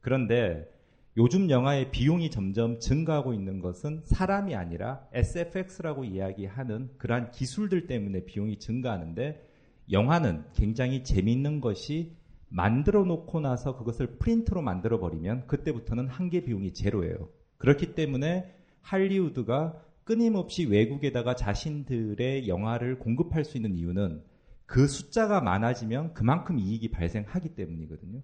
[0.00, 0.70] 그런데
[1.16, 8.58] 요즘 영화의 비용이 점점 증가하고 있는 것은 사람이 아니라 SFX라고 이야기하는 그러한 기술들 때문에 비용이
[8.58, 9.46] 증가하는데
[9.90, 12.12] 영화는 굉장히 재미있는 것이
[12.48, 17.28] 만들어 놓고 나서 그것을 프린트로 만들어 버리면 그때부터는 한계 비용이 제로예요.
[17.58, 19.74] 그렇기 때문에 할리우드가
[20.04, 24.22] 끊임없이 외국에다가 자신들의 영화를 공급할 수 있는 이유는
[24.66, 28.20] 그 숫자가 많아지면 그만큼 이익이 발생하기 때문이거든요.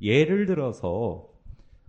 [0.00, 1.28] 예를 들어서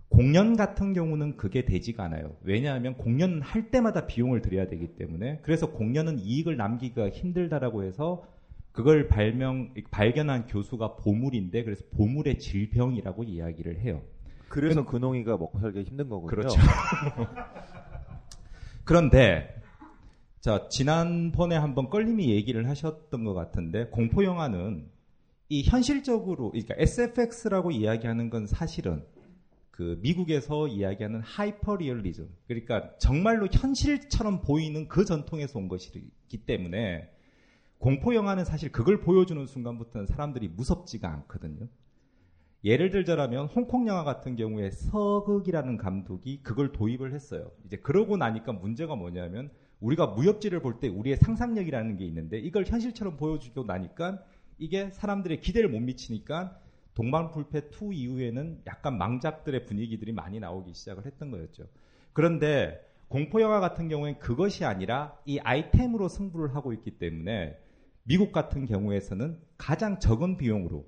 [0.08, 2.36] 공연 같은 경우는 그게 되지가 않아요.
[2.42, 8.24] 왜냐하면 공연은 할 때마다 비용을 들여야 되기 때문에 그래서 공연은 이익을 남기기가 힘들다라고 해서
[8.72, 14.02] 그걸 발명 발견한 교수가 보물인데 그래서 보물의 질병이라고 이야기를 해요.
[14.48, 16.28] 그래서 근홍이가 먹고 살기 힘든 거군요.
[16.28, 16.58] 그렇죠.
[18.88, 19.54] 그런데
[20.40, 24.88] 자 지난번에 한번 껄림이 얘기를 하셨던 것 같은데 공포 영화는
[25.50, 29.04] 이 현실적으로 그러니까 SFX라고 이야기하는 건 사실은
[29.70, 37.10] 그 미국에서 이야기하는 하이퍼 리얼리즘 그러니까 정말로 현실처럼 보이는 그 전통에서 온 것이기 때문에
[37.76, 41.68] 공포 영화는 사실 그걸 보여주는 순간부터는 사람들이 무섭지가 않거든요.
[42.64, 47.52] 예를 들자라면 홍콩 영화 같은 경우에 서극이라는 감독이 그걸 도입을 했어요.
[47.64, 53.16] 이제 그러고 나니까 문제가 뭐냐면 우리가 무협지를 볼 때 우리의 상상력이라는 게 있는데 이걸 현실처럼
[53.16, 54.18] 보여주고 나니까
[54.58, 56.58] 이게 사람들의 기대를 못 미치니까
[56.94, 61.64] 동방불패 2 이후에는 약간 망작들의 분위기들이 많이 나오기 시작을 했던 거였죠.
[62.12, 67.56] 그런데 공포 영화 같은 경우엔 그것이 아니라 이 아이템으로 승부를 하고 있기 때문에
[68.02, 70.84] 미국 같은 경우에서는 가장 적은 비용으로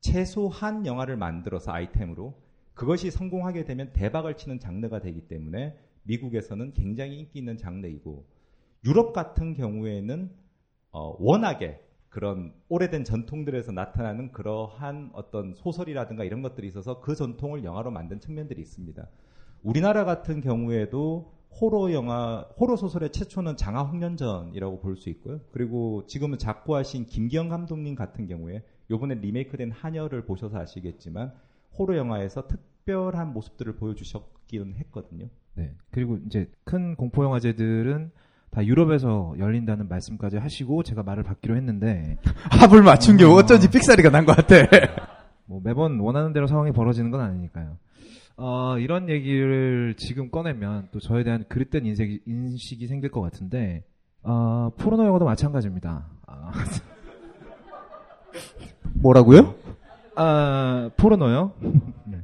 [0.00, 2.40] 최소한 영화를 만들어서 아이템으로
[2.74, 8.26] 그것이 성공하게 되면 대박을 치는 장르가 되기 때문에 미국에서는 굉장히 인기 있는 장르이고
[8.84, 10.30] 유럽 같은 경우에는
[10.92, 17.90] 어, 워낙에 그런 오래된 전통들에서 나타나는 그러한 어떤 소설이라든가 이런 것들이 있어서 그 전통을 영화로
[17.90, 19.06] 만든 측면들이 있습니다.
[19.62, 25.40] 우리나라 같은 경우에도 호러 영화, 호러 소설의 최초는 장하홍련전이라고 볼 수 있고요.
[25.52, 31.32] 그리고 지금은 작고하신 김기영 감독님 같은 경우에 요번에 리메이크된 한여를 보셔서 아시겠지만
[31.78, 35.28] 호러 영화에서 특별한 모습들을 보여주셨기는 했거든요.
[35.54, 35.74] 네.
[35.90, 38.10] 그리고 이제 큰 공포 영화제들은
[38.50, 42.16] 다 유럽에서 열린다는 말씀까지 하시고 제가 말을 받기로 했는데
[42.50, 44.56] 합을 맞춘 게 어쩐지 삑사리가 난 것 같아.
[45.46, 47.76] 뭐 매번 원하는 대로 상황이 벌어지는 건 아니니까요.
[48.36, 53.84] 어, 이런 얘기를 지금 꺼내면 또 저에 대한 그릇된 인색이, 인식이 생길 것 같은데
[54.22, 56.06] 어, 포르노 영화도 마찬가지입니다.
[56.26, 56.52] 아,
[58.94, 59.54] 뭐라고요?
[60.16, 61.52] 아, 포르노요?
[62.04, 62.20] 네.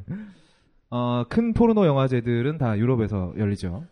[0.90, 3.84] 어, 큰 포르노 영화제들은 다 유럽에서 열리죠.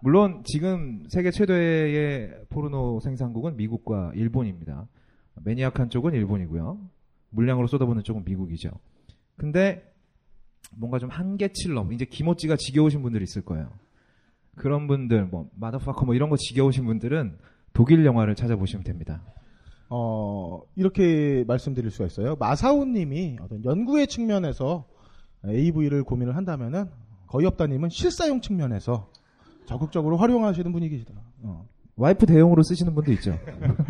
[0.00, 4.88] 물론 지금 세계 최대의 포르노 생산국은 미국과 일본입니다.
[5.44, 6.78] 매니악한 쪽은 일본이고요.
[7.30, 8.70] 물량으로 쏟아부는 쪽은 미국이죠.
[9.36, 9.93] 근데
[10.76, 13.68] 뭔가 좀 한계치를 넘, 이제 기모찌가 지겨우신 분들이 있을 거예요.
[14.56, 17.38] 그런 분들, 뭐, 마더파커 뭐 이런 거 지겨우신 분들은
[17.72, 19.22] 독일 영화를 찾아보시면 됩니다.
[19.90, 22.36] 어, 이렇게 말씀드릴 수가 있어요.
[22.36, 24.86] 마사오 님이 어떤 연구의 측면에서
[25.46, 26.86] AV를 고민을 한다면은
[27.26, 29.10] 거의 없다님은 실사용 측면에서
[29.66, 31.12] 적극적으로 활용하시는 분위기시다.
[31.42, 31.66] 어.
[31.96, 33.38] 와이프 대용으로 쓰시는 분도 있죠.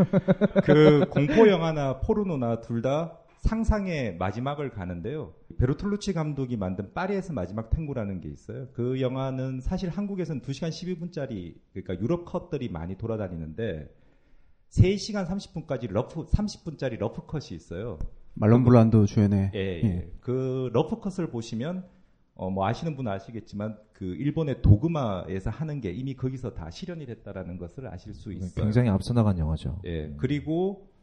[0.64, 5.34] 그 공포 영화나 포르노나 둘 다 상상의 마지막을 가는데요.
[5.58, 8.68] 베르톨루치 감독이 만든 파리에서 마지막 탱고라는 게 있어요.
[8.72, 13.94] 그 영화는 사실 한국에서는 2시간 12분짜리 그러니까 유럽 컷들이 많이 돌아다니는데
[14.70, 17.98] 3시간 30분까지 rough 30분짜리 rough cut이 있어요.
[18.32, 19.84] 말론 블란도 주연의 예, 예.
[19.84, 20.10] 예.
[20.20, 21.84] 그 rough cut을 보시면
[22.36, 27.58] 어, 뭐 아시는 분은 아시겠지만 그 일본의 도그마에서 하는 게 이미 거기서 다 실현이 됐다라는
[27.58, 28.64] 것을 아실 수 있어요.
[28.64, 29.82] 굉장히 앞서 나간 영화죠.
[29.84, 30.14] 예.
[30.16, 30.93] 그리고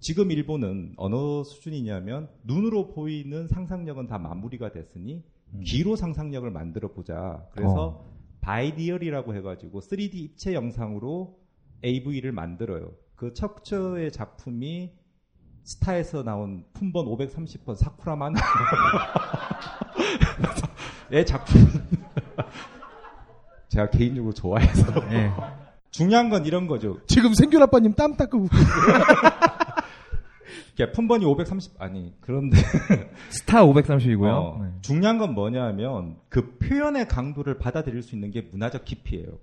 [0.00, 5.24] 지금 일본은 어느 수준이냐면 눈으로 보이는 상상력은 다 마무리가 됐으니
[5.64, 7.44] 귀로 상상력을 만들어 보자.
[7.52, 8.04] 그래서 어.
[8.40, 11.38] binaural이라고 해가지고 3D 입체 영상으로
[11.84, 12.92] AV를 만들어요.
[13.14, 14.92] 그 최초의 작품이
[15.64, 18.34] 스타에서 나온 품번 530번 사쿠라만
[21.10, 21.60] 의 작품
[23.68, 25.30] 제가 개인적으로 좋아해서 예.
[25.90, 26.98] 중요한 건 이런 거죠.
[27.06, 28.48] 지금 생귤 아빠님 땀 닦고
[30.72, 32.56] 이게 품번이 530 아니 그런데
[33.30, 34.28] 스타 530이고요.
[34.28, 34.70] 어, 네.
[34.80, 39.38] 중요한 건 뭐냐면 그 표현의 강도를 받아들일 수 있는 게 문화적 깊이예요.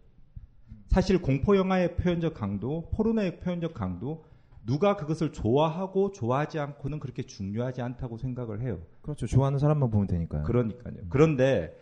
[0.88, 4.23] 사실 공포 영화의 표현적 강도, 포르노의 표현적 강도
[4.65, 8.80] 누가 그것을 좋아하고 좋아하지 않고는 그렇게 중요하지 않다고 생각을 해요.
[9.02, 9.27] 그렇죠.
[9.27, 10.44] 좋아하는 사람만 보면 되니까요.
[10.44, 10.95] 그러니까요.
[11.10, 11.76] 그런데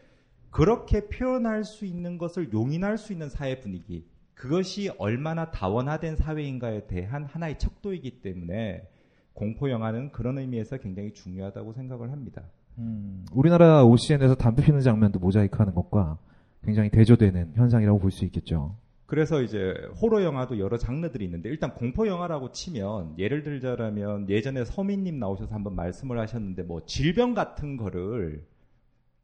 [0.49, 7.23] 그렇게 표현할 수 있는 것을 용인할 수 있는 사회 분위기, 그것이 얼마나 다원화된 사회인가에 대한
[7.25, 8.87] 하나의 척도이기 때문에
[9.33, 12.43] 공포 영화는 그런 의미에서 굉장히 중요하다고 생각을 합니다.
[12.77, 16.17] 음, 우리나라 OCN에서 담배 피는 장면도 모자이크하는 것과
[16.63, 18.75] 굉장히 대조되는 현상이라고 볼 수 있겠죠.
[19.05, 25.19] 그래서 이제 호러 영화도 여러 장르들이 있는데 일단 공포 영화라고 치면 예를 들자라면 예전에 서민님
[25.19, 28.43] 나오셔서 한번 말씀을 하셨는데 뭐 질병 같은 거를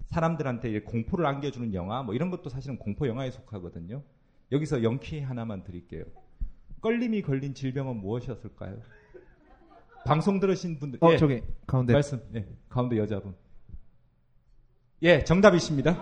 [0.08, 4.04] 사람들한테 공포를 안겨주는 영화 뭐 이런 것도 사실은 공포 영화에 속하거든요.
[4.52, 6.04] 여기서 영키 하나만 드릴게요.
[6.82, 8.78] 껄림이 걸린 질병은 무엇이었을까요?
[10.06, 11.94] 방송 들으신 분들 어, 저기, 가운데.
[11.94, 13.36] 말씀 예 가운데 여자분
[15.04, 15.98] 예 정답이십니다.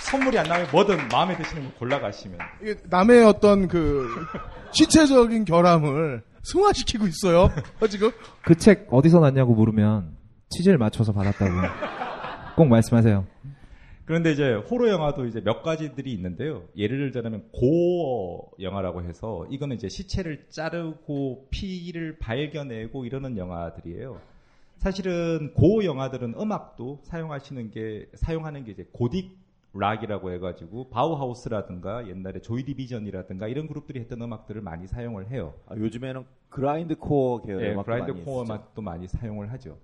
[0.00, 2.38] 선물이 안 나면 뭐든 마음에 드시는 거 골라가시면.
[2.62, 4.08] 이게 남의 어떤 그
[4.72, 7.50] 신체적인 결함을 승화시키고 있어요.
[7.80, 8.10] 어, 지금
[8.42, 10.16] 그 책 어디서 났냐고 물으면
[10.50, 11.50] 취지를 맞춰서 받았다고
[12.56, 13.26] 꼭 말씀하세요.
[14.06, 16.62] 그런데 이제 호러 영화도 이제 몇 가지들이 있는데요.
[16.76, 24.20] 예를 들자면 고어 영화라고 해서 이거는 이제 시체를 자르고 피를 발견내고 이러는 영화들이에요.
[24.76, 29.28] 사실은 gore 영화들은 음악도 사용하시는 게 사용하는 게 이제 gothic
[29.74, 35.52] rock이라고 해가지고 바우하우스라든가 옛날에 조이 디비전이라든가 이런 그룹들이 했던 음악들을 많이 사용을 해요.
[35.66, 38.44] 아, 요즘에는 grindcore 계열 예, 음악도 grindcore.
[38.44, 39.76] 음악도 많이 사용을 하죠.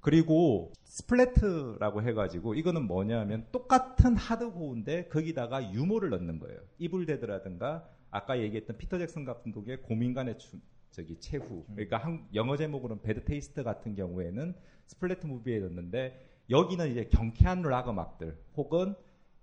[0.00, 6.60] 그리고 splatter라고 해가지고 이거는 뭐냐면 똑같은 hard gore인데 거기다가 유머를 넣는 거예요.
[6.78, 10.58] 이블 데드라든가 아까 얘기했던 피터 잭슨 감독의 고무인간의 최-
[10.90, 11.64] 저기 최후.
[11.74, 14.54] 그러니까 한- 영어 제목으로는 Bad Taste 같은 경우에는
[14.86, 18.94] splatter movie에 넣는데 여기는 이제 경쾌한 락 음악들 혹은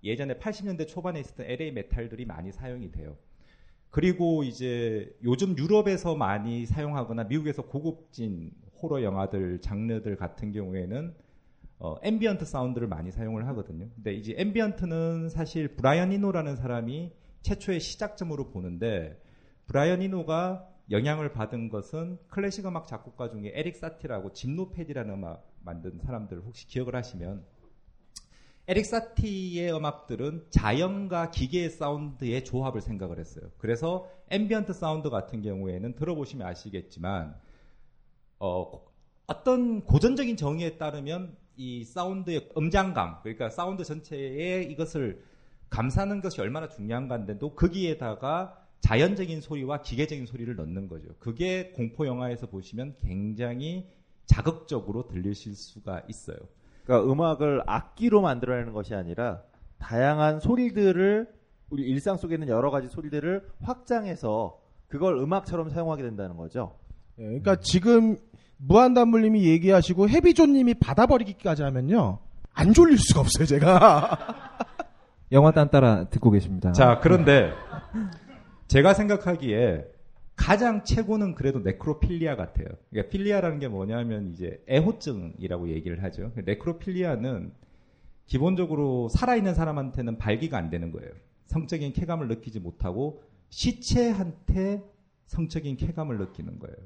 [0.02, 3.16] 예전에 80년대 초반에 있었던 LA 메탈들이 많이 사용이 돼요.
[3.90, 8.50] 그리고 이제 요즘 유럽에서 많이 사용하거나 미국에서 고급진
[8.82, 11.14] 호러 영화들 장르들 같은 경우에는
[11.78, 13.88] 어, ambient sound를 많이 사용을 하거든요.
[13.94, 17.12] 근데 이제 ambient는 사실 브라이언 이노라는 사람이
[17.42, 19.20] 최초의 시작점으로 보는데
[19.66, 26.40] 브라이언 이노가 영향을 받은 것은 클래식 음악 작곡가 중에 에릭 사티라고 짐노패디라는 음악 만든 사람들
[26.42, 27.44] 혹시 기억을 하시면
[28.68, 33.50] 에릭 사티의 음악들은 자연과 기계의 사운드의 조합을 생각을 했어요.
[33.58, 37.36] 그래서 ambient sound 같은 경우에는 들어보시면 아시겠지만
[38.38, 38.84] 어,
[39.26, 45.22] 어떤 고전적인 정의에 따르면 이 사운드의 음장감, 그러니까 사운드 전체에 이것을
[45.70, 51.08] 감싸는 것이 얼마나 중요한가인데도 거기에다가 자연적인 소리와 기계적인 소리를 넣는 거죠.
[51.18, 53.88] 그게 공포 영화에서 보시면 굉장히
[54.26, 56.36] 자극적으로 들리실 수가 있어요.
[56.84, 59.42] 그러니까 음악을 악기로 만들어내는 것이 아니라
[59.78, 61.34] 다양한 소리들을
[61.70, 66.78] 우리 일상 속에 있는 여러 가지 소리들을 확장해서 그걸 음악처럼 사용하게 된다는 거죠.
[67.18, 68.16] 예, 그러니까 지금
[68.58, 72.18] 무한단물님이 얘기하시고 해비조님이 받아버리기까지 하면요
[72.52, 74.56] 안 졸릴 수가 없어요 제가.
[75.32, 76.72] 영화 딴 따라 듣고 계십니다.
[76.72, 77.52] 자, 그런데
[78.68, 79.84] 제가 생각하기에
[80.36, 82.66] 가장 최고는 그래도 네크로필리아 같아요.
[82.90, 86.32] 그러니까 필리아라는 게 뭐냐면 이제 애호증이라고 얘기를 하죠.
[86.36, 87.52] 네크로필리아는
[88.26, 91.10] 기본적으로 살아있는 사람한테는 발기가 안 되는 거예요.
[91.46, 94.82] 성적인 쾌감을 느끼지 못하고 시체한테
[95.26, 96.76] 성적인 쾌감을 느끼는 거예요.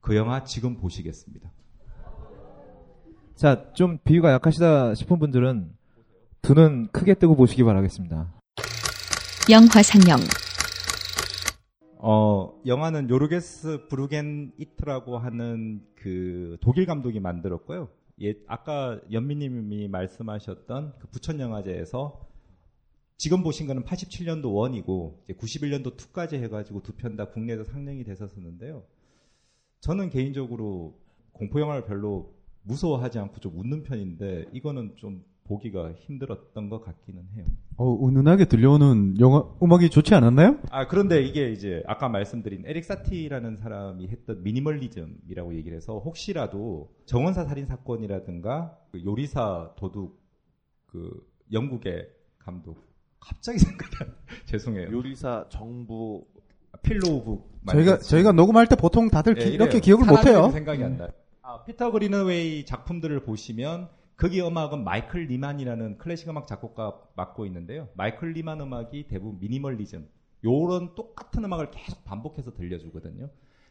[0.00, 1.50] 그 영화 지금 보시겠습니다.
[3.34, 5.72] 자, 좀 비유가 약하시다 싶은 분들은
[6.42, 8.32] 두 눈 크게 뜨고 보시기 바라겠습니다.
[9.50, 10.18] 영화 상영
[11.98, 17.88] 어, 영화는 요르게스 브루겐 이트라고 하는 그 독일 감독이 만들었고요.
[18.22, 22.26] 예, 아까 연미님이 말씀하셨던 그 부천 영화제에서
[23.18, 28.82] 지금 보신 거는 87년도 1이고 이제 91년도 2까지 해가지고 두 편 다 국내에서 상영이 됐었는데요.
[29.80, 30.98] 저는 개인적으로
[31.32, 37.44] 공포 영화를 별로 무서워하지 않고 좀 웃는 편인데 이거는 좀 보기가 힘들었던 것 같기는 해요.
[37.76, 40.60] 어, 은은하게 들려오는 영화 음악이 좋지 않았나요?
[40.70, 47.44] 아 그런데 이게 이제 아까 말씀드린 에릭 사티라는 사람이 했던 미니멀리즘이라고 얘기를 해서 혹시라도 정원사
[47.46, 50.20] 살인 사건이라든가 그 요리사 도둑
[50.86, 52.08] 그 영국의
[52.38, 52.84] 감독
[53.18, 54.92] 갑자기 생각이 안 죄송해요.
[54.92, 56.26] 요리사 정부
[56.82, 59.80] 필로우북 저희가 저희가 녹음할 때 보통 다들 기- 예, 이렇게.
[59.80, 60.50] 기억을 못 해요.
[60.50, 61.10] 생각이 안 나요.
[61.42, 67.88] 아, 피터 그리너웨이 작품들을 보시면 거기 음악은 마이클 나이먼이라는 클래식 음악 작곡가 맡고 있는데요.
[67.94, 70.06] 마이클 나이먼 음악이 대부분 미니멀리즘
[70.44, 73.28] 요런 똑같은 음악을 계속 반복해서 들려주거든요.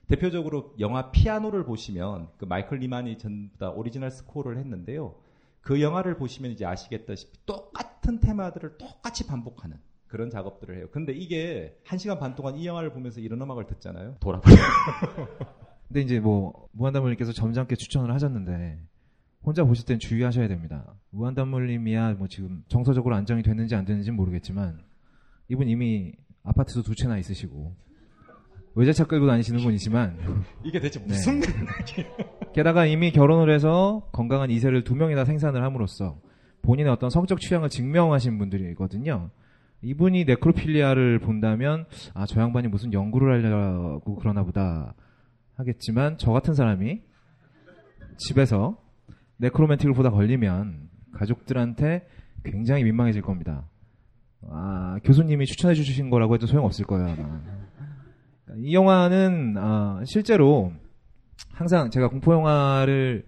[0.07, 5.15] 대표적으로 영화 피아노를 보시면 그 마이클 나이먼이 전부 다 original score를 했는데요.
[5.61, 9.77] 그 영화를 보시면 이제 아시겠다시피 똑같은 테마들을 똑같이 반복하는
[10.09, 10.87] 그런 작업들을 해요.
[10.91, 14.17] 근데 이게 한 시간 반 동안 이 영화를 보면서 이런 음악을 듣잖아요.
[14.19, 14.55] 돌아버려.
[15.87, 18.79] 근데 이제 뭐 무한단물님께서 점잖게 추천을 하셨는데
[19.43, 20.95] 혼자 보실 땐 주의하셔야 됩니다.
[21.11, 24.81] 무한단물님이야 뭐 지금 정서적으로 안정이 됐는지 안 됐는지 는 모르겠지만
[25.47, 26.13] 이분 이미
[26.43, 27.75] 아파트도 두 채나 있으시고
[28.75, 30.17] 외제차 끌고 다니시는 분이지만
[30.63, 31.05] 이게 대체 네.
[31.07, 32.07] 무슨 맥락이에요?
[32.53, 36.19] 게다가 이미 결혼을 해서 건강한 이세를 두 명이나 생산을 함으로써
[36.63, 39.29] 본인의 어떤 성적 취향을 증명하신 분들이거든요.
[39.81, 44.93] 이분이 네크로필리아를 본다면 아 저 양반이 무슨 연구를 하려고 그러나 보다
[45.55, 47.01] 하겠지만 저 같은 사람이
[48.17, 48.77] 집에서
[49.37, 52.07] 네크로맨틱을 보다 걸리면 가족들한테
[52.43, 53.67] 굉장히 민망해질 겁니다.
[54.49, 57.41] 아 교수님이 추천해 주신 거라고 해도 소용없을 거예요 아마.
[58.57, 60.73] 이 영화는 아, 실제로
[61.51, 63.25] 항상 제가 공포 영화를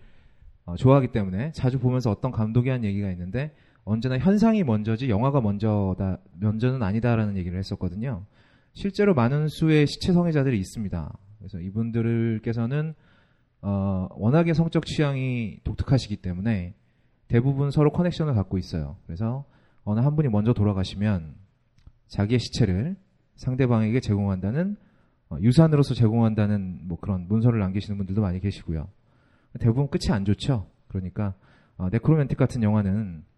[0.66, 3.54] 어, 좋아하기 때문에 자주 보면서 어떤 감독이 한 얘기가 있는데
[3.92, 8.26] 언제나 현상이 먼저지 영화가 먼저다 먼저는 아니다라는 얘기를 했었거든요.
[8.72, 11.14] 실제로 많은 수의 시체 성애자들이 있습니다.
[11.40, 12.94] 그래서 이분들께서는
[13.62, 16.74] 어, 워낙에 성적 취향이 독특하시기 때문에
[17.28, 18.96] 대부분 서로 커넥션을 갖고 있어요.
[19.06, 19.44] 그래서
[19.84, 21.36] 어느 한 분이 먼저 돌아가시면
[22.08, 22.96] 자기의 시체를
[23.36, 24.78] 상대방에게 제공한다는
[25.30, 28.88] 어, 유산으로서 제공한다는 뭐 그런 문서를 남기시는 분들도 많이 계시고요.
[29.60, 30.68] 대부분 끝이 안 좋죠.
[30.88, 31.34] 그러니까
[31.78, 33.30] 어, 네크로맨틱 같은 영화는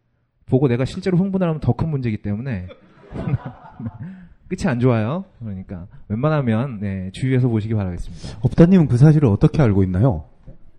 [0.46, 2.68] 보고 내가 실제로 흥분을 하면 더 큰 문제이기 때문에
[4.48, 5.26] 끝이 안 좋아요.
[5.40, 8.40] 그러니까 웬만하면 네, 주의해서 보시기 바라겠습니다.
[8.44, 10.26] 업다님은 그 사실을 어떻게 알고 있나요?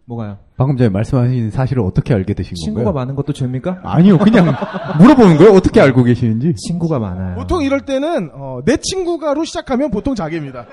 [0.07, 0.36] 뭐가요?
[0.57, 3.01] 방금 전에 말씀하신 사실을 어떻게 알게 되신 친구가 건가요?
[3.03, 3.81] 많은 것도 죄입니까?
[3.82, 4.47] 아니요, 그냥
[5.01, 5.53] 물어보는 거예요.
[5.55, 6.55] 어떻게 알고 계시는지.
[6.55, 7.36] 친구가 많아요.
[7.36, 10.66] 보통 이럴 때는 어, 내 친구가로 시작하면 보통 자기입니다.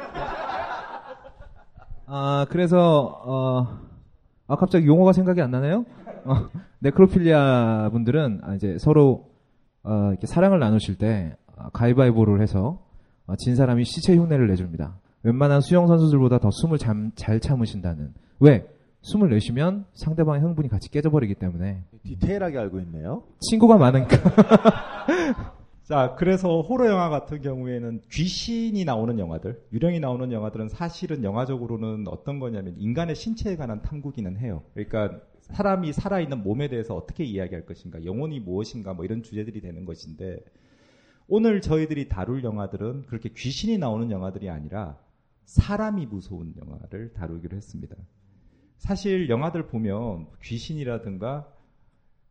[2.07, 3.67] 아, 그래서, 어,
[4.47, 5.85] 아, 갑자기 용어가 생각이 안 나네요?
[6.25, 6.35] 어,
[6.81, 9.29] 네크로필리아 분들은 아, 이제 서로,
[9.83, 12.81] 어, 이렇게 사랑을 나누실 때, 아, 가위바위보를 해서,
[13.27, 14.97] 어, 진 사람이 시체 흉내를 내줍니다.
[15.23, 18.13] 웬만한 수영 선수들보다 더 숨을 잠- 잘 참으신다는.
[18.39, 18.65] 왜?
[19.01, 21.83] 숨을 내쉬면 상대방의 흥분이 같이 깨져버리기 때문에.
[22.03, 23.23] 디테일하게 알고 있네요.
[23.39, 24.17] 친구가 많으니까.
[25.83, 32.39] 자, 그래서 호러 영화 같은 경우에는 귀신이 나오는 영화들, 유령이 나오는 영화들은 사실은 영화적으로는 어떤
[32.39, 34.61] 거냐면 인간의 신체에 관한 탐구기는 해요.
[34.73, 35.19] 그러니까
[35.51, 40.39] 사람이 살아있는 몸에 대해서 어떻게 이야기할 것인가, 영혼이 무엇인가, 뭐 이런 주제들이 되는 것인데,
[41.27, 44.97] 오늘 저희들이 다룰 영화들은 그렇게 귀신이 나오는 영화들이 아니라
[45.45, 47.95] 사람이 무서운 영화를 다루기로 했습니다.
[48.77, 51.47] 사실 영화들 보면 귀신이라든가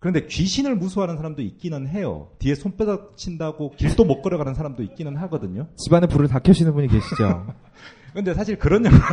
[0.01, 2.31] 그런데 귀신을 무서워하는 사람도 있기는 해요.
[2.39, 5.69] 뒤에 손바닥 친다고 길도 못 걸어가는 사람도 있기는 하거든요.
[5.77, 7.55] 집안에 불을 다 켜시는 분이 계시죠.
[8.15, 9.05] 근데 사실 그런 영화는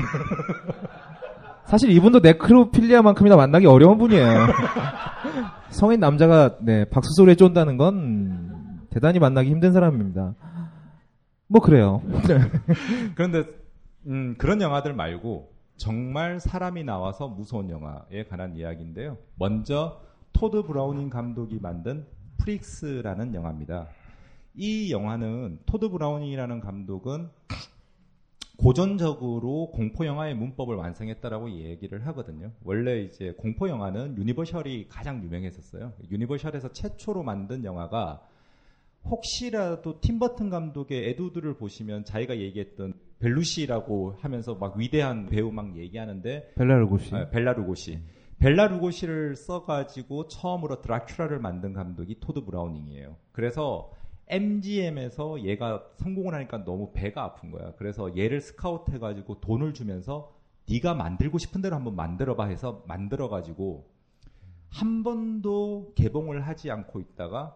[1.68, 4.48] 사실 이분도 네크로필리아만큼이나 만나기 어려운 분이에요.
[5.69, 10.34] 성인 남자가 네 박수 소리에 쫀다는 건 대단히 만나기 힘든 사람입니다.
[11.48, 12.02] 뭐 그래요.
[13.15, 13.44] 그런데
[14.07, 19.18] 음, 그런 영화들 말고 정말 사람이 나와서 무서운 영화에 관한 이야기인데요.
[19.35, 19.99] 먼저
[20.31, 22.06] 토드 브라우닝 감독이 만든
[22.38, 23.88] 프릭스라는 영화입니다.
[24.56, 27.30] 이 영화는 토드 브라우닝이라는 감독은
[28.58, 32.52] 고전적으로 공포 영화의 문법을 완성했다라고 얘기를 하거든요.
[32.64, 35.94] 원래 이제 공포 영화는 유니버셜이 가장 유명했었어요.
[36.10, 38.22] 유니버셜에서 최초로 만든 영화가
[39.06, 46.54] 혹시라도 팀버튼 감독의 에드 우드를 보시면 자기가 얘기했던 벨루시라고 하면서 막 위대한 배우 막 얘기하는데
[46.56, 47.16] 벨라 루고시.
[47.16, 48.00] 아, 벨라 루고시.
[48.40, 53.16] 벨라 루고시를 써가지고 처음으로 드라큘라를 만든 감독이 토드 브라우닝이에요.
[53.32, 53.92] 그래서
[54.30, 57.74] MGM에서 얘가 성공을 하니까 너무 배가 아픈 거야.
[57.78, 60.34] 그래서 얘를 스카우트 해가지고 돈을 주면서
[60.70, 63.88] 네가 만들고 싶은 대로 한번 만들어봐 해서 만들어가지고
[64.70, 67.56] 한 번도 개봉을 하지 않고 있다가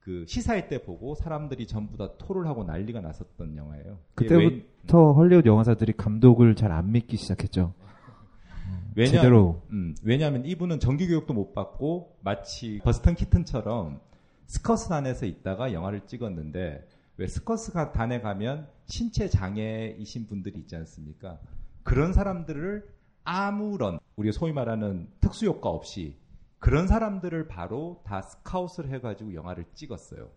[0.00, 3.98] 그 시사회 때 보고 사람들이 전부 다 토를 하고 난리가 났었던 영화예요.
[4.14, 7.72] 그때부터 헐리우드 영화사들이 감독을 잘 안 믿기 시작했죠.
[8.94, 9.62] 왜냐, 제대로.
[9.70, 14.00] 음, 왜냐하면 이분은 정규 교육도 못 받고 마치 버스턴 키튼처럼
[14.46, 21.38] 스커스 단에서 있다가 영화를 찍었는데 왜 스커스 단에 가면 신체 장애이신 분들이 있지 않습니까?
[21.82, 22.88] 그런 사람들을
[23.24, 26.16] 아무런 우리가 소위 말하는 특수 효과 없이
[26.58, 30.30] 그런 사람들을 바로 다 스카웃을 해가지고 영화를 찍었어요.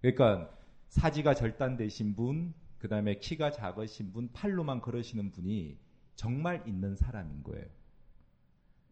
[0.00, 0.50] 그러니까
[0.88, 5.78] 사지가 절단되신 분, 그 다음에 키가 작으신 분, 팔로만 걸으시는 분이
[6.14, 7.66] 정말 있는 사람인 거예요.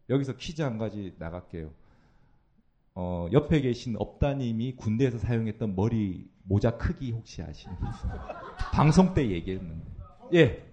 [0.08, 1.72] 여기서 퀴즈 한 가지 나갈게요.
[2.98, 7.76] 어, 옆에 계신 업다님이 군대에서 사용했던 머리 모자 크기 혹시 아시나요?
[8.72, 9.84] 방송 때 얘기했는데.
[10.32, 10.64] 예.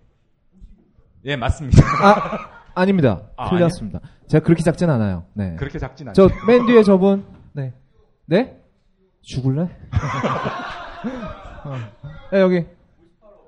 [1.25, 1.83] 예, 맞습니다.
[2.01, 2.39] 아,
[2.81, 3.29] 아닙니다.
[3.35, 3.99] 아, 틀렸습니다.
[4.27, 5.25] 제가 그렇게 작진 않아요.
[5.33, 5.55] 네.
[5.57, 6.35] 그렇게 작진 저 않죠.
[6.47, 7.25] 맨 뒤에 저분.
[7.51, 7.73] 네.
[8.25, 8.57] 네?
[9.21, 9.63] 죽을래?
[11.65, 11.75] 어.
[12.31, 12.65] 네, 여기.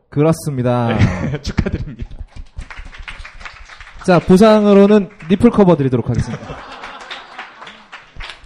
[0.09, 0.89] 그렇습니다.
[0.89, 2.09] 네, 축하드립니다.
[4.05, 6.74] 자, 보상으로는 니플 커버 드리도록 하겠습니다.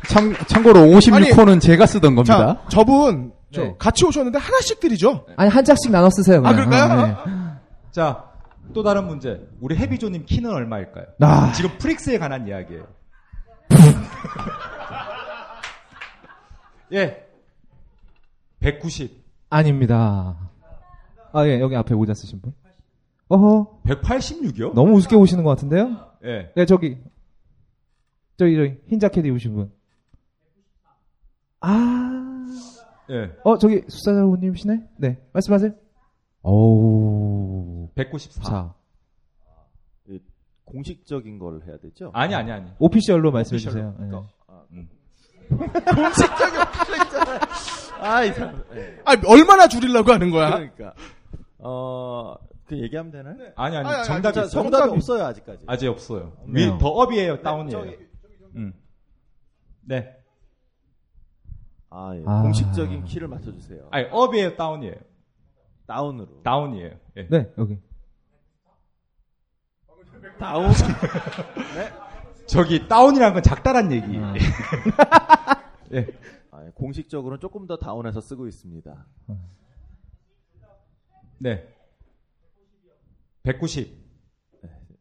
[0.09, 2.61] 참, 참고로 56호는 제가 쓰던 겁니다.
[2.63, 3.75] 자, 저분 저 네.
[3.77, 5.25] 같이 오셨는데 하나씩 드리죠.
[5.37, 6.41] 아니, 한 짝씩 나눠 쓰세요.
[6.43, 6.69] 아, 그냥.
[6.69, 6.93] 그럴까요?
[6.93, 7.15] 어, 네.
[7.91, 8.25] 자,
[8.73, 9.47] 또 다른 문제.
[9.61, 11.05] 우리 해비조님 키는 얼마일까요?
[11.21, 11.51] 아.
[11.53, 12.87] 지금 프릭스에 관한 이야기예요.
[16.93, 17.23] 예.
[18.61, 19.11] 190.
[19.51, 20.37] 아닙니다.
[21.31, 22.51] 아, 예, 여기 앞에 모자 쓰신 분.
[23.27, 23.81] 어허.
[23.85, 24.73] 186이요?
[24.73, 25.97] 너무 우습게 보시는 것 같은데요?
[26.25, 26.51] 예.
[26.55, 26.97] 네, 저기.
[28.37, 29.71] 저기, 저기, 흰 자켓 입으신 분.
[31.61, 32.45] 아.
[33.09, 33.35] 예.
[33.43, 34.87] 어, 저기, 수사자분님이시네?
[34.97, 35.71] 네, 말씀하세요.
[36.43, 37.89] 오.
[37.95, 38.41] 194.
[38.43, 38.73] 자.
[40.65, 42.11] 공식적인 걸 해야 되죠?
[42.13, 42.69] 아니, 아니, 아니.
[42.77, 43.89] 오피셜로 말씀해 주세요.
[43.97, 44.05] 네.
[44.07, 44.87] 그러니까, 아, 음.
[45.49, 47.39] 공식적인 오픈이잖아요.
[48.01, 48.63] 아이 참.
[48.71, 48.99] 네.
[49.03, 50.51] 아 얼마나 줄이려고 하는 거야?
[50.51, 50.93] 그러니까
[51.57, 52.35] 어.
[52.65, 53.35] 그 얘기하면 되나요?
[53.55, 54.61] 아니 아니 아니, 아니, 정답이 자, 있어요.
[54.61, 55.65] 정답이 없어요 아직까지.
[55.67, 56.33] 아직 없어요.
[56.43, 56.75] 없네요.
[56.75, 57.85] 위더 업이에요, 다운이에요.
[57.85, 57.97] 저기,
[58.55, 58.73] 음.
[59.81, 60.15] 네.
[61.89, 62.23] 아, 예.
[62.25, 62.41] 아.
[62.41, 63.87] 공식적인 키를 맞춰주세요.
[63.91, 64.95] 아니 업이에요, 다운이에요.
[65.87, 66.43] 다운으로.
[66.43, 66.91] 다운이에요.
[67.17, 67.27] 예.
[67.27, 67.79] 네, 여기.
[70.37, 70.69] 다운.
[71.75, 71.91] 네.
[72.45, 74.15] 저기 다운이란 건 작다란 얘기.
[75.93, 76.07] 예.
[76.51, 76.69] 아, 예.
[76.75, 79.05] 공식적으로는 조금 더 다운해서 쓰고 있습니다.
[81.39, 81.67] 네.
[83.43, 84.08] 190.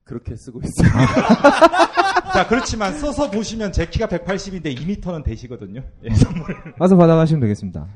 [0.08, 0.88] 그렇게 쓰고 있어요.
[2.32, 5.82] 자, 그렇지만 써서 보시면 제 키가 180인데 2m는 되시거든요.
[6.04, 6.56] 예, 선물.
[6.78, 7.86] 와서 받아가시면 되겠습니다.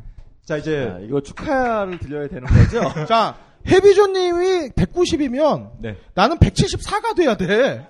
[0.45, 2.83] 자, 이제 자, 이거 축하를 드려야 되는 거죠?
[3.07, 3.37] 자,
[3.67, 5.97] 해비조님이 190이면 네.
[6.15, 7.87] 나는 174가 돼야 돼.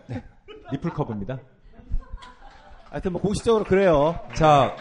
[0.70, 1.40] 리플 커브입니다.
[2.90, 4.20] 하여튼 뭐 공식적으로 그래요.
[4.34, 4.76] 자,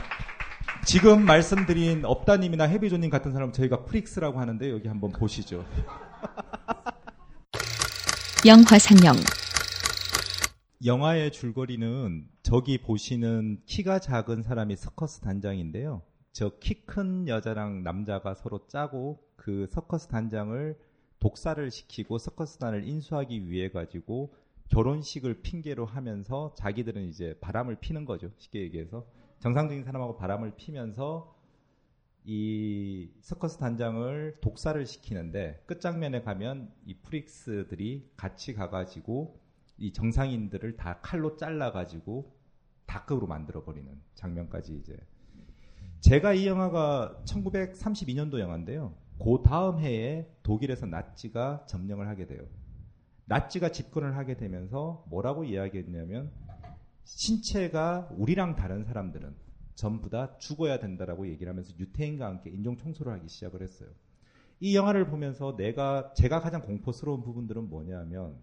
[0.86, 5.66] 지금 말씀드린 업다님이나 해비조님 같은 사람은 저희가 프릭스라고 하는데 여기 한번 보시죠.
[8.46, 9.16] 영화 상영
[10.84, 16.02] 영화의 줄거리는 저기 보시는 키가 작은 사람이 서커스 단장인데요.
[16.32, 20.78] 저 키 큰 여자랑 남자가 서로 짜고 그 서커스 단장을
[21.20, 24.34] 독사를 시키고 서커스단을 인수하기 위해 가지고
[24.70, 28.32] 결혼식을 핑계로 하면서 자기들은 이제 바람을 피는 거죠.
[28.38, 29.06] 쉽게 얘기해서
[29.40, 31.36] 정상적인 사람하고 바람을 피면서
[32.24, 39.40] 이 서커스 단장을 독사를 시키는데 끝장면에 가면 이 프릭스들이 같이 가가지고
[39.78, 42.32] 이 정상인들을 다 칼로 잘라가지고
[42.86, 44.98] 닭급으로 만들어버리는 장면까지 이제
[46.02, 48.96] 제가 이 영화가 1932년도 영화인데요.
[49.20, 52.42] 그 다음 해에 독일에서 나치가 점령을 하게 돼요.
[53.26, 56.32] 나치가 집권을 하게 되면서 뭐라고 이야기했냐면
[57.04, 59.36] 신체가 우리랑 다른 사람들은
[59.82, 63.90] 전부 다 죽어야 된다라고 얘기를 하면서 유태인과 함께 인종 청소를 하기 시작을 했어요.
[64.60, 68.36] 이 영화를 보면서 내가 제가 가장 공포스러운 부분들은 뭐냐면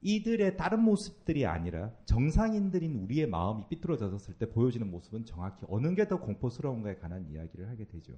[0.00, 6.18] 이들의 다른 모습들이 아니라 정상인들인 우리의 마음이 삐뚤어졌을 때 보여지는 모습은 정확히 어느 게 더
[6.18, 8.14] 공포스러운가에 관한 이야기를 하게 되죠.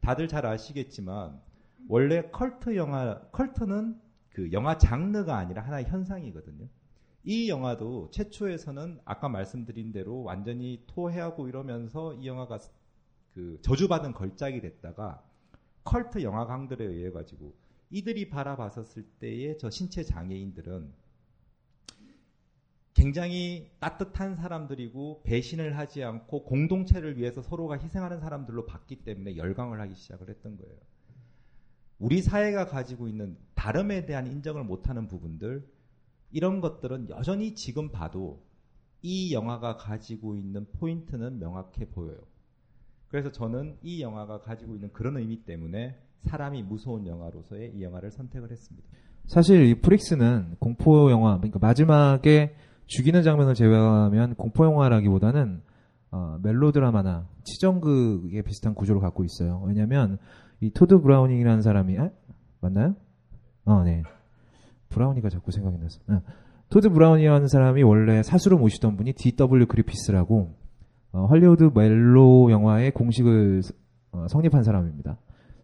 [0.00, 1.40] 다들 잘 아시겠지만
[1.88, 6.68] 원래 컬트 영화 컬트는 그 영화 장르가 아니라 하나의 현상이거든요.
[7.28, 12.60] 이 영화도 최초에서는 아까 말씀드린 대로 완전히 토해하고 이러면서 이 영화가
[13.34, 15.24] 그 저주받은 걸작이 됐다가
[15.82, 17.52] 컬트 영화광들에 의해 가지고
[17.90, 20.92] 이들이 바라봤었을 때의 저 신체 장애인들은
[22.94, 29.96] 굉장히 따뜻한 사람들이고 배신을 하지 않고 공동체를 위해서 서로가 희생하는 사람들로 봤기 때문에 열광을 하기
[29.96, 30.76] 시작을 했던 거예요.
[31.98, 35.75] 우리 사회가 가지고 있는 다름에 대한 인정을 못하는 부분들
[36.30, 38.42] 이런 것들은 여전히 지금 봐도
[39.02, 42.18] 이 영화가 가지고 있는 포인트는 명확해 보여요.
[43.08, 48.50] 그래서 저는 이 영화가 가지고 있는 그런 의미 때문에 사람이 무서운 영화로서의 이 영화를 선택을
[48.50, 48.88] 했습니다.
[49.26, 52.54] 사실 이 프릭스는 공포 영화, 그러니까 마지막에
[52.86, 55.62] 죽이는 장면을 제외하면 공포 영화라기보다는
[56.12, 59.62] 어, 멜로드라마나 치정극에 비슷한 구조를 갖고 있어요.
[59.66, 60.18] 왜냐하면
[60.60, 62.10] 이 토드 브라우닝이라는 사람이 아?
[62.60, 62.94] 맞나요?
[63.64, 64.02] 어, 네.
[64.88, 66.00] 브라우니가 자꾸 생각이 나서.
[66.08, 66.22] 어.
[66.68, 69.66] 토드 브라운이라는 사람이 원래 사수로 모시던 분이 D.W.
[69.66, 70.54] 그리피스라고
[71.12, 73.62] 어, 할리우드 멜로 영화의 공식을
[74.12, 75.18] 어, 성립한 사람입니다.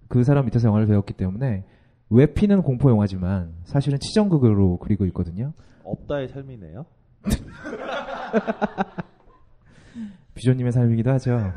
[0.09, 1.65] 그 사람 밑에서 영화를 배웠기 때문에
[2.11, 5.55] 웹피는 공포 영화지만 사실은 치정극으로 그리고 있거든요.
[5.85, 6.85] 없다의 삶이네요.
[10.35, 11.39] 비조님의 삶이기도 하죠.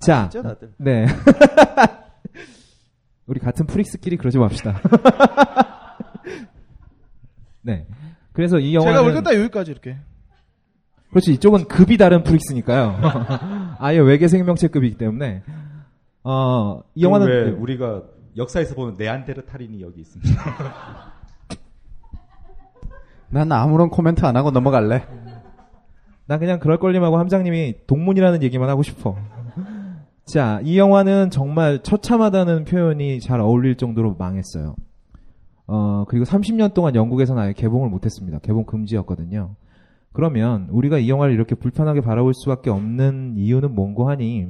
[0.00, 0.72] 자, 아시죠, 다들?
[0.78, 1.06] 네.
[3.28, 4.80] 우리 같은 프릭스끼리 그러지 맙시다.
[7.62, 7.86] 네.
[8.32, 9.96] 그래서 이 영화는 제가 볼때 딱 여기까지 이렇게.
[11.10, 12.98] 그렇지 이쪽은 급이 다른 프릭스니까요.
[13.78, 15.42] 아예 외계 생명체급이기 때문에
[16.24, 18.04] 어, 이 영화는 왜 우리가
[18.36, 20.42] 역사에서 보는 네안데르탈인이 여기 있습니다.
[23.28, 25.04] 난 아무런 코멘트 안 하고 넘어갈래.
[26.26, 29.18] 난 그냥 그럴 걸림하고 함장님이 동문이라는 얘기만 하고 싶어.
[30.28, 34.76] 자, 이 영화는 정말 처참하다는 표현이 잘 어울릴 정도로 망했어요.
[35.66, 38.38] 어, 그리고 30년 동안 영국에서는 아예 개봉을 못했습니다.
[38.40, 39.56] 개봉 금지였거든요.
[40.12, 44.48] 그러면 우리가 이 영화를 이렇게 불편하게 바라볼 수밖에 없는 이유는 뭔고 하니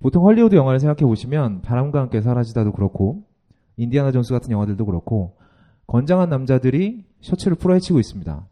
[0.00, 3.22] 보통 헐리우드 영화를 생각해 보시면 바람과 함께 사라지다도 그렇고
[3.76, 5.36] 인디아나 존스 같은 영화들도 그렇고
[5.86, 8.44] 건장한 남자들이 셔츠를 풀어헤치고 있습니다.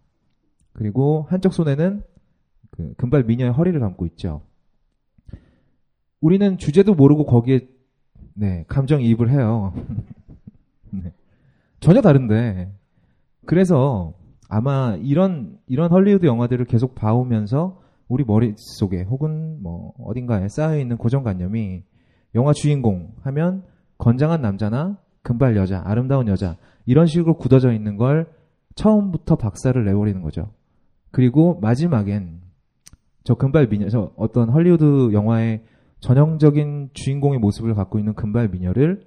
[0.73, 2.05] 그리고 한쪽 손에는
[2.71, 4.43] 그 금발 미녀의 허리를 감고 있죠.
[6.25, 7.69] 우리는 주제도 모르고 거기에
[8.33, 9.75] 네, 감정이입을 해요.
[10.91, 11.13] 네.
[11.81, 12.73] 전혀 다른데
[13.45, 14.15] 그래서
[14.49, 17.79] 아마 이런 이런 헐리우드 영화들을 계속 봐오면서
[18.09, 21.83] 우리 머릿속에 혹은 뭐 어딘가에 쌓여 있는 고정관념이
[22.37, 23.63] 영화 주인공 하면
[23.99, 26.57] 건장한 남자나 금발 여자, 아름다운 여자
[26.87, 28.33] 이런 식으로 굳어져 있는 걸
[28.77, 30.53] 처음부터 박살을 내버리는 거죠.
[31.11, 32.41] 그리고 마지막엔
[33.25, 35.63] 저 금발 미녀, 저 어떤 헐리우드 영화의
[36.05, 39.07] 전형적인 주인공의 모습을 갖고 있는 금발 미녀를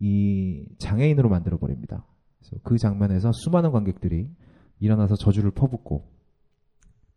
[0.00, 2.06] 이 장애인으로 만들어 버립니다.
[2.38, 4.30] 그래서 그 장면에서 수많은 관객들이
[4.80, 6.08] 일어나서 저주를 퍼붓고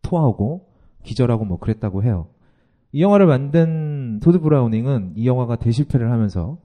[0.02, 0.68] 토하고
[1.04, 2.28] 기절하고 뭐 그랬다고 해요.
[2.92, 6.58] 이 영화를 만든 토드 브라우닝은 이 영화가 대실패를 하면서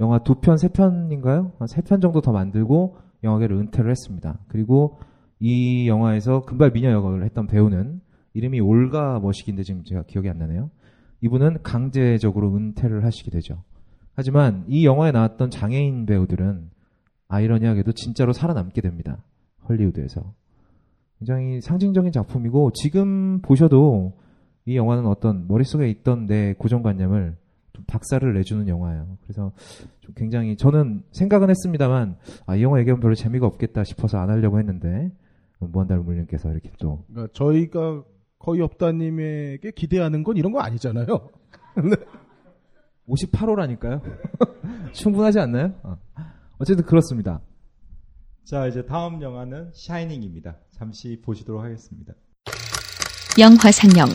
[0.00, 1.52] 영화 두 편, 세 편인가요?
[1.58, 4.38] 한 세 편 정도 더 만들고 영화계를 은퇴를 했습니다.
[4.48, 4.98] 그리고
[5.38, 8.00] 이 영화에서 금발 미녀 역을 했던 배우는
[8.32, 10.70] 이름이 올가 머식인데 지금 제가 기억이 안 나네요.
[11.24, 13.62] 이분은 강제적으로 은퇴를 하시게 되죠.
[14.14, 16.68] 하지만 이 영화에 나왔던 장애인 배우들은
[17.28, 19.24] 아이러니하게도 진짜로 살아남게 됩니다.
[19.66, 20.34] 헐리우드에서.
[21.18, 24.12] 굉장히 상징적인 작품이고 지금 보셔도
[24.66, 27.36] 이 영화는 어떤 머릿속에 있던 내 고정관념을
[27.72, 29.16] 좀 박살을 내주는 영화예요.
[29.22, 29.52] 그래서
[30.00, 34.58] 좀 굉장히 저는 생각은 했습니다만 아, 이 영화 얘기하면 별로 재미가 없겠다 싶어서 안 하려고
[34.58, 35.10] 했는데
[35.58, 38.04] 무한달 물님께서 이렇게 또 그러니까 저희가
[38.44, 41.30] 거의 없다님에게 기대하는 건 이런 거 아니잖아요.
[43.08, 44.02] 58호라니까요.
[44.92, 45.72] 충분하지 않나요?
[45.82, 45.96] 어.
[46.58, 47.40] 어쨌든 그렇습니다.
[48.44, 50.58] 자, 이제 다음 영화는 샤이닝입니다.
[50.72, 52.12] 잠시 보시도록 하겠습니다.
[53.38, 54.08] 영화 상영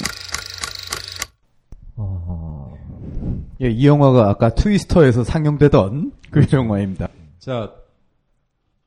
[3.62, 7.10] 예, 이 영화가 아까 트위스터에서 상영되던 그 영화입니다.
[7.40, 7.74] 자,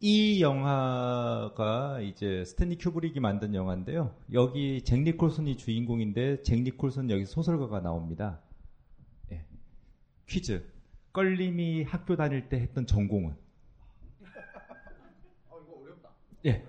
[0.05, 4.13] 이 영화가 이제 스탠리 큐브릭이 만든 영화인데요.
[4.33, 8.41] 여기 잭 니콜슨이 주인공인데 잭 니콜슨 여기 소설가가 나옵니다.
[9.31, 9.45] 예.
[10.29, 10.69] 퀴즈.
[11.13, 13.37] 껄림이 학교 다닐 때 했던 전공은?
[16.47, 16.65] 예.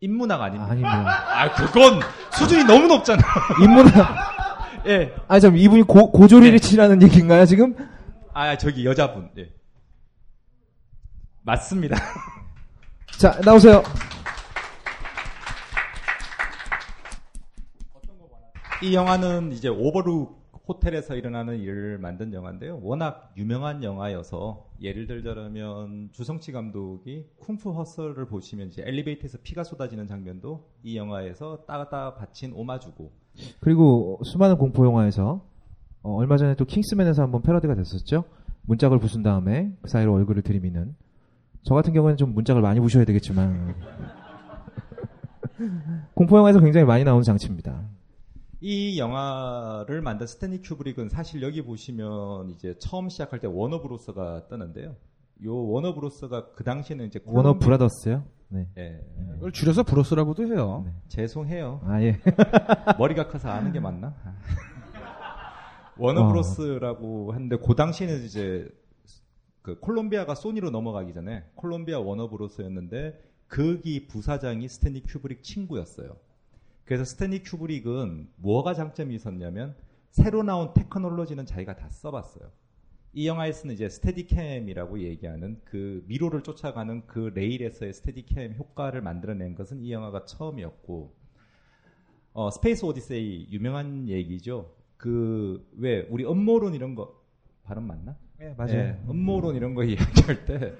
[0.00, 0.70] 인문학 아닙니다.
[0.70, 1.40] 아닙니다.
[1.40, 2.00] 아, 그건
[2.30, 3.22] 수준이 너무 높잖아.
[3.60, 4.86] 인문학.
[4.86, 5.12] 예.
[5.26, 7.74] 아, 참 이분이 고, 고조리를 치라는 얘기인가요, 지금?
[8.32, 9.30] 아, 저기 여자분.
[9.36, 9.52] 예.
[11.44, 11.96] 맞습니다.
[13.18, 13.82] 자, 나오세요.
[18.82, 22.80] 이 영화는 이제 오버룩 호텔에서 일어나는 일을 만든 영화인데요.
[22.82, 30.66] 워낙 유명한 영화여서 예를 들자면 주성치 감독이 쿵푸 허설을 보시면 이제 엘리베이터에서 피가 쏟아지는 장면도
[30.82, 33.12] 이 영화에서 따다 받친 오마주고
[33.60, 35.46] 그리고 수많은 공포 영화에서
[36.02, 38.24] 어, 얼마 전에 또 킹스맨에서 한번 패러디가 됐었죠.
[38.62, 40.94] 문짝을 부순 다음에 그 사이로 얼굴을 들이미는.
[41.64, 43.74] 저 같은 경우에는 좀 문짝을 많이 부셔야 되겠지만
[46.14, 47.82] 공포 영화에서 굉장히 많이 나오는 장치입니다.
[48.60, 54.96] 이 영화를 만든 스탠리 큐브릭은 사실 여기 보시면 이제 처음 시작할 때 워너 브로스가 뜨는데요.
[55.44, 58.24] 요 워너 브로스가 그 당시에는 이제 워너 브라더스요?
[58.48, 58.68] 네.
[58.78, 59.00] 예.
[59.34, 60.86] 그걸 줄여서 브로스라고도 해요.
[61.08, 61.80] 죄송해요.
[61.84, 62.18] 아 예.
[62.98, 64.14] 머리가 커서 아는 게 맞나?
[65.98, 68.68] 워너 브로스라고 하는데 그 당시에는 이제
[69.64, 73.18] 그 콜롬비아가 소니로 넘어가기 전에 콜롬비아 워너브로스였는데
[73.48, 76.18] 거기 부사장이 스탠리 큐브릭 친구였어요.
[76.84, 79.74] 그래서 스탠리 큐브릭은 뭐가 장점이 있었냐면
[80.10, 82.50] 새로 나온 테크놀로지는 자기가 다 써봤어요.
[83.14, 89.90] 이 영화에서는 이제 Steadicam이라고 얘기하는 그 미로를 쫓아가는 그 레일에서의 Steadicam 효과를 만들어낸 것은 이
[89.92, 91.16] 영화가 처음이었고
[92.34, 94.74] 어, 스페이스 오디세이 유명한 얘기죠.
[94.98, 97.18] 그 왜 우리 음모론 이런 거
[97.62, 98.14] 발음 맞나?
[98.38, 98.96] 네, 맞아요.
[99.08, 100.74] 음모론 이런 거 이야기할 때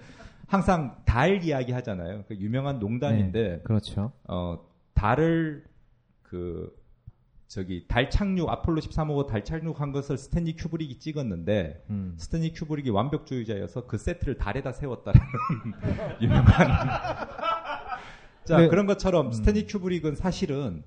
[0.46, 2.24] 항상 달 이야기 하잖아요.
[2.28, 4.12] 그 유명한 농담인데 네, 그렇죠.
[4.24, 4.58] 어,
[4.94, 5.64] 달을
[6.22, 6.74] 그
[7.46, 12.14] 저기 달 착륙 아폴로 13호 달 착륙한 것을 스탠리 큐브릭이 찍었는데 음.
[12.16, 15.20] 스탠리 큐브릭이 완벽주의자여서 그 세트를 달에다 세웠다는
[16.20, 16.44] 유명한
[18.44, 18.68] 자 네.
[18.68, 20.82] 그런 것처럼 스탠리 큐브릭은 사실은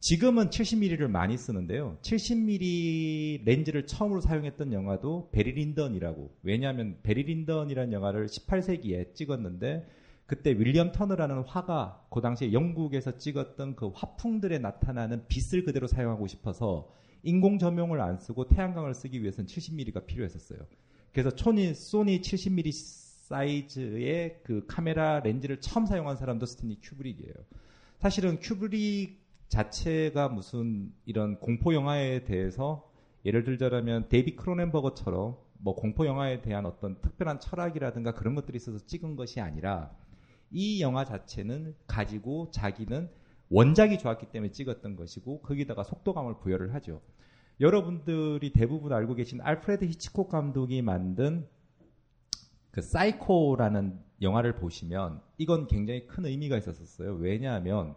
[0.00, 1.98] 지금은 70mm를 많이 쓰는데요.
[2.02, 6.36] 70mm 렌즈를 처음으로 사용했던 영화도 배리 린든이라고.
[6.42, 9.88] 왜냐하면 배리 린든이라는 영화를 18세기에 찍었는데
[10.26, 16.92] 그때 윌리엄 터너라는 화가 그 당시에 영국에서 찍었던 그 화풍들에 나타나는 빛을 그대로 사용하고 싶어서
[17.24, 20.60] 인공 조명을 안 쓰고 태양광을 쓰기 위해서는 70mm가 필요했었어요.
[21.12, 22.72] 그래서 소니, 소니 70mm
[23.28, 27.34] 사이즈의 그 카메라 렌즈를 처음 사용한 사람도 스탠리 큐브릭이에요.
[27.98, 32.90] 사실은 큐브릭 자체가 무슨 이런 공포 영화에 대해서
[33.24, 39.16] 예를 들자면 데이비드 크로넨버그처럼 뭐 공포 영화에 대한 어떤 특별한 철학이라든가 그런 것들이 있어서 찍은
[39.16, 39.90] 것이 아니라
[40.50, 43.10] 이 영화 자체는 가지고 자기는
[43.50, 47.00] 원작이 좋았기 때문에 찍었던 것이고 거기다가 속도감을 부여를 하죠.
[47.60, 51.46] 여러분들이 대부분 알고 계신 알프레드 히치콕 감독이 만든
[52.70, 57.14] 그 사이코라는 영화를 보시면 이건 굉장히 큰 의미가 있었어요.
[57.14, 57.96] 왜냐하면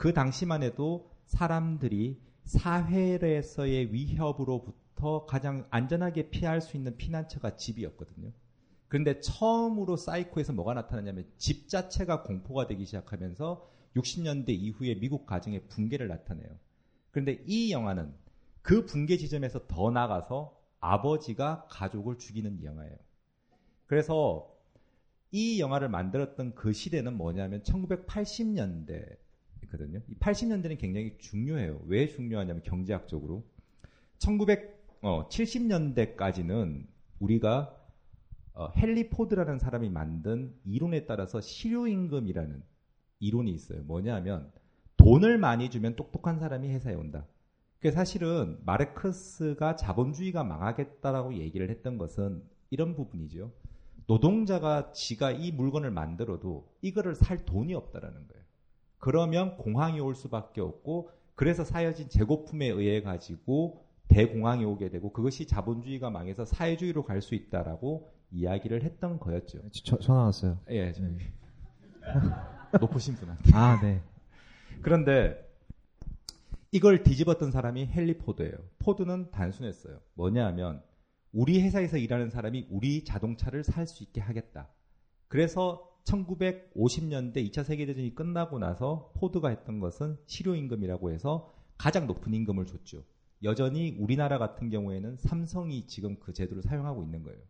[0.00, 8.32] 그 당시만 해도 사람들이 사회에서의 위협으로부터 가장 안전하게 피할 수 있는 피난처가 집이었거든요.
[8.88, 16.08] 그런데 처음으로 사이코에서 뭐가 나타나냐면 집 자체가 공포가 되기 시작하면서 60년대 이후에 미국 가정의 붕괴를
[16.08, 16.48] 나타내요.
[17.10, 18.10] 그런데 이 영화는
[18.62, 22.96] 그 붕괴 지점에서 더 나가서 아버지가 가족을 죽이는 영화예요.
[23.84, 24.50] 그래서
[25.30, 29.18] 이 영화를 만들었던 그 시대는 뭐냐면 1980년대
[29.70, 30.00] 거든요.
[30.08, 31.80] 이 80년대는 굉장히 중요해요.
[31.86, 33.42] 왜 중요하냐면 경제학적으로
[34.18, 36.84] 1970년대까지는
[37.18, 37.74] 우리가
[38.52, 42.62] 어, 헨리 포드라는 사람이 만든 이론에 따라서 실효임금이라는
[43.20, 43.82] 이론이 있어요.
[43.84, 44.50] 뭐냐면
[44.96, 47.26] 돈을 많이 주면 똑똑한 사람이 회사에 온다.
[47.78, 53.50] 그 사실은 마르크스가 자본주의가 망하겠다라고 얘기를 했던 것은 이런 부분이죠.
[54.06, 58.39] 노동자가 지가 이 물건을 만들어도 이거를 살 돈이 없다라는 거예요.
[59.00, 66.10] 그러면 공황이 올 수밖에 없고 그래서 사여진 재고품에 의해 가지고 대공황이 오게 되고 그것이 자본주의가
[66.10, 69.58] 망해서 사회주의로 갈 수 있다라고 이야기를 했던 거였죠.
[69.84, 70.58] 저, 전화 왔어요.
[70.70, 71.16] 예, 저기
[72.80, 73.50] 높으신 분한테.
[73.54, 74.02] 아, 네.
[74.82, 75.48] 그런데
[76.72, 78.52] 이걸 뒤집었던 사람이 헨리 포드예요.
[78.78, 79.98] 포드는 단순했어요.
[80.14, 80.82] 뭐냐하면
[81.32, 84.68] 우리 회사에서 일하는 사람이 우리 자동차를 살 수 있게 하겠다.
[85.28, 93.04] 그래서 1950년대 2차 세계대전이 끝나고 나서 포드가 했던 것은 실효임금이라고 해서 가장 높은 임금을 줬죠.
[93.42, 97.40] 여전히 우리나라 같은 경우에는 삼성이 지금 그 제도를 사용하고 있는 거예요.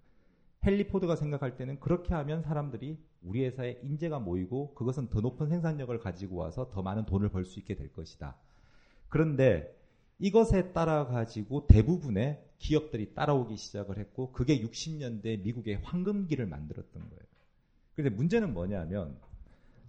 [0.66, 5.98] 헨리 포드가 생각할 때는 그렇게 하면 사람들이 우리 회사에 인재가 모이고 그것은 더 높은 생산력을
[5.98, 8.36] 가지고 와서 더 많은 돈을 벌 수 있게 될 것이다.
[9.08, 9.74] 그런데
[10.18, 17.29] 이것에 따라 가지고 대부분의 기업들이 따라오기 시작을 했고 그게 60년대 미국의 황금기를 만들었던 거예요.
[18.00, 19.18] 그런데 문제는 뭐냐면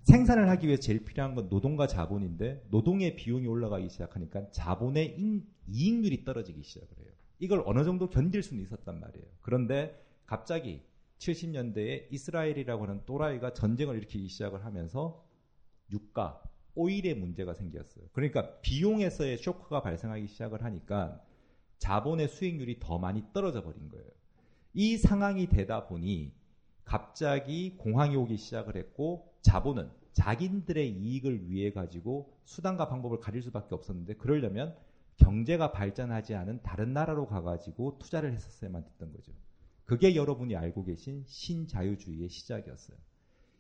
[0.04, 6.26] 생산을 하기 위해 제일 필요한 건 노동과 자본인데 노동의 비용이 올라가기 시작하니까 자본의 인, 이익률이
[6.26, 7.12] 떨어지기 시작을 해요.
[7.40, 9.26] 이걸 어느 정도 견딜 수는 있었단 말이에요.
[9.42, 10.82] 그런데 갑자기
[11.20, 15.24] 70년대에 이스라엘이라고 하는 또라이가 전쟁을 일으키기 시작을 하면서
[15.92, 16.42] 유가,
[16.74, 18.06] 오일의 문제가 생겼어요.
[18.12, 21.22] 그러니까 비용에서의 쇼크가 발생하기 시작을 하니까
[21.78, 24.10] 자본의 수익률이 더 많이 떨어져 버린 거예요.
[24.74, 26.41] 이 상황이 되다 보니
[26.84, 34.16] 갑자기 공황이 오기 시작을 했고 자본은 자기들의 이익을 위해 가지고 수단과 방법을 가릴 수밖에 없었는데
[34.16, 34.76] 그러려면
[35.18, 39.32] 경제가 발전하지 않은 다른 나라로 가가지고 투자를 했었어야만 됐던 거죠.
[39.86, 42.98] 그게 여러분이 알고 계신 신자유주의의 시작이었어요.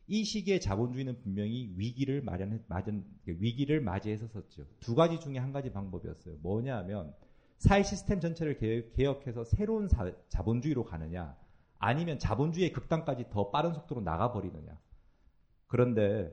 [0.07, 4.65] 이 시기에 자본주의는 분명히 위기를 마련해 맞은 위기를 맞이했었죠.
[4.79, 6.37] 두 가지 중에 한 가지 방법이었어요.
[6.41, 7.13] 뭐냐 하면
[7.57, 8.57] 사회 시스템 전체를
[8.95, 11.37] 개혁, 해서 새로운 사, 자본주의로 가느냐,
[11.81, 14.77] 아니면 자본주의의 극단까지 더 빠른 속도로 나가버리느냐.
[15.65, 16.31] 그런데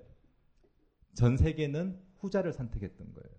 [1.14, 3.38] 전 세계는 후자를 선택했던 거예요.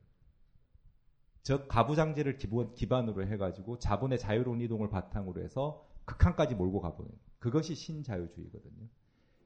[1.43, 2.37] 즉 가부장제를
[2.75, 8.87] 기반으로 해가지고 자본의 자유로운 이동을 바탕으로 해서 극한까지 몰고 가보는 그것이 신자유주의거든요.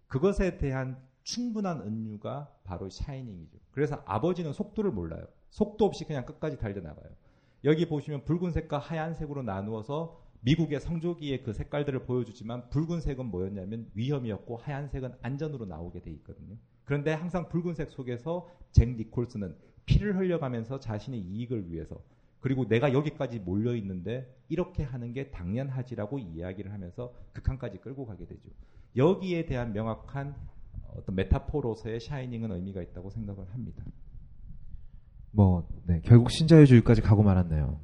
[0.07, 3.57] 그것에 대한 충분한 은유가 바로 샤이닝이죠.
[3.71, 5.27] 그래서 아버지는 속도를 몰라요.
[5.49, 7.09] 속도 없이 그냥 끝까지 달려나가요.
[7.65, 15.65] 여기 보시면 붉은색과 하얀색으로 나누어서 미국의 성조기의 그 색깔들을 보여주지만 붉은색은 뭐였냐면 위험이었고 하얀색은 안전으로
[15.65, 16.55] 나오게 돼 있거든요.
[16.83, 19.55] 그런데 항상 붉은색 속에서 잭 니콜스는
[19.85, 22.01] 피를 흘려가면서 자신의 이익을 위해서
[22.41, 28.49] 그리고 내가 여기까지 몰려 있는데 이렇게 하는 게 당연하지라고 이야기를 하면서 극한까지 끌고 가게 되죠.
[28.97, 30.35] 여기에 대한 명확한
[30.97, 33.83] 어떤 메타포로서의 샤이닝은 의미가 있다고 생각을 합니다.
[35.31, 37.79] 뭐, 네, 결국 신자유주의까지 가고 말았네요.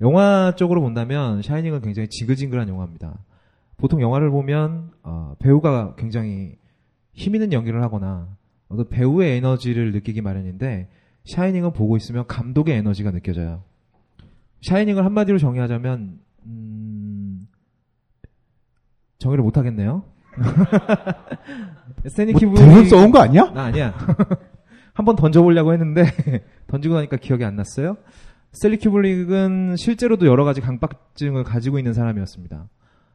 [0.00, 3.18] 영화 쪽으로 본다면 샤이닝은 굉장히 지글지글한 영화입니다.
[3.76, 6.56] 보통 영화를 보면 어, 배우가 굉장히
[7.12, 8.28] 힘 있는 연기를 하거나
[8.68, 10.88] 어떤 배우의 에너지를 느끼기 마련인데
[11.24, 13.62] 샤이닝은 보고 있으면 감독의 에너지가 느껴져요.
[14.62, 17.48] 샤이닝을 한마디로 정의하자면 음,
[19.18, 20.04] 정의를 못 하겠네요.
[22.06, 23.50] 스탠리 뭐, 큐브릭 대본 써온 거 아니야?
[23.52, 23.94] 나 아니야.
[24.92, 26.04] 한번 던져보려고 했는데
[26.68, 27.98] 던지고 나니까 기억이 안 났어요.
[28.52, 32.68] 스탠리 큐브릭은 실제로도 여러 가지 강박증을 가지고 있는 사람이었습니다.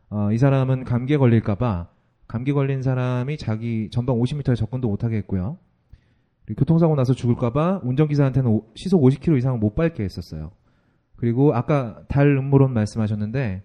[0.10, 1.88] 어, 이 사람은 감기에 걸릴까봐
[2.28, 5.58] 감기 걸린 사람이 자기 전방 50m에 접근도 못하게 했고요.
[6.58, 10.52] 교통사고 나서 죽을까봐 운전기사한테는 시속 50km 이상은 못 밟게 했었어요.
[11.16, 13.64] 그리고 아까 달 음모론 말씀하셨는데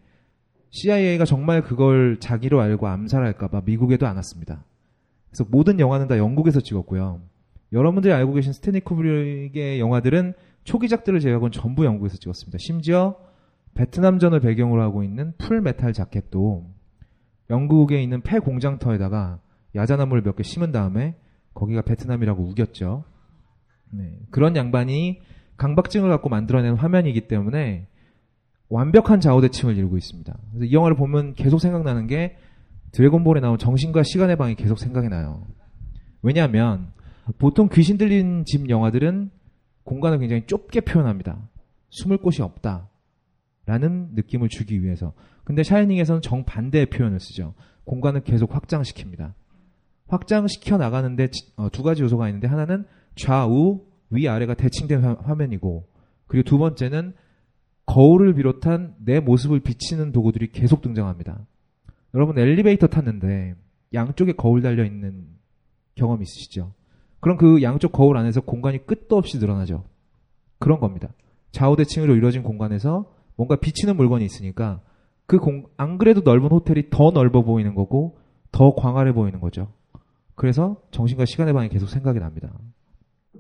[0.70, 4.64] CIA가 정말 그걸 자기로 알고 암살할까봐 미국에도 안 왔습니다.
[5.30, 7.20] 그래서 모든 영화는 다 영국에서 찍었고요.
[7.72, 10.34] 여러분들이 알고 계신 스탠리 큐브릭의 영화들은
[10.66, 12.58] 초기작들을 제외하고는 전부 영국에서 찍었습니다.
[12.60, 13.16] 심지어
[13.74, 16.68] 베트남전을 배경으로 하고 있는 풀 메탈 자켓도
[17.50, 19.38] 영국에 있는 폐 공장터에다가
[19.74, 21.16] 야자나무를 몇 개 심은 다음에
[21.54, 23.04] 거기가 베트남이라고 우겼죠.
[23.90, 25.20] 네, 그런 양반이
[25.56, 27.86] 강박증을 갖고 만들어낸 화면이기 때문에
[28.68, 30.36] 완벽한 좌우대칭을 이루고 있습니다.
[30.50, 32.36] 그래서 이 영화를 보면 계속 생각나는 게
[32.92, 35.46] 드래곤볼에 나온 정신과 시간의 방이 계속 생각이 나요.
[36.22, 36.88] 왜냐하면
[37.38, 39.30] 보통 귀신 들린 집 영화들은
[39.86, 41.48] 공간을 굉장히 좁게 표현합니다.
[41.90, 42.88] 숨을 곳이 없다.
[43.64, 45.12] 라는 느낌을 주기 위해서.
[45.44, 47.54] 근데 샤이닝에서는 정반대의 표현을 쓰죠.
[47.84, 49.32] 공간을 계속 확장시킵니다.
[50.08, 52.84] 확장시켜 나가는데 어, 두 가지 요소가 있는데 하나는
[53.16, 53.80] 좌우,
[54.10, 55.88] 위아래가 대칭된 화, 화면이고
[56.26, 57.14] 그리고 두 번째는
[57.86, 61.46] 거울을 비롯한 내 모습을 비치는 도구들이 계속 등장합니다.
[62.14, 63.54] 여러분 엘리베이터 탔는데
[63.94, 65.26] 양쪽에 거울 달려 있는
[65.94, 66.72] 경험 있으시죠?
[67.26, 69.82] 그럼 그 양쪽 거울 안에서 공간이 끝도 없이 늘어나죠.
[70.60, 71.08] 그런 겁니다.
[71.50, 74.80] 좌우대칭으로 이루어진 공간에서 뭔가 비치는 물건이 있으니까
[75.26, 78.16] 그 공, 안 그래도 넓은 호텔이 더 넓어 보이는 거고
[78.52, 79.72] 더 광활해 보이는 거죠.
[80.36, 82.52] 그래서 정신과 시간의 방이 계속 생각이 납니다.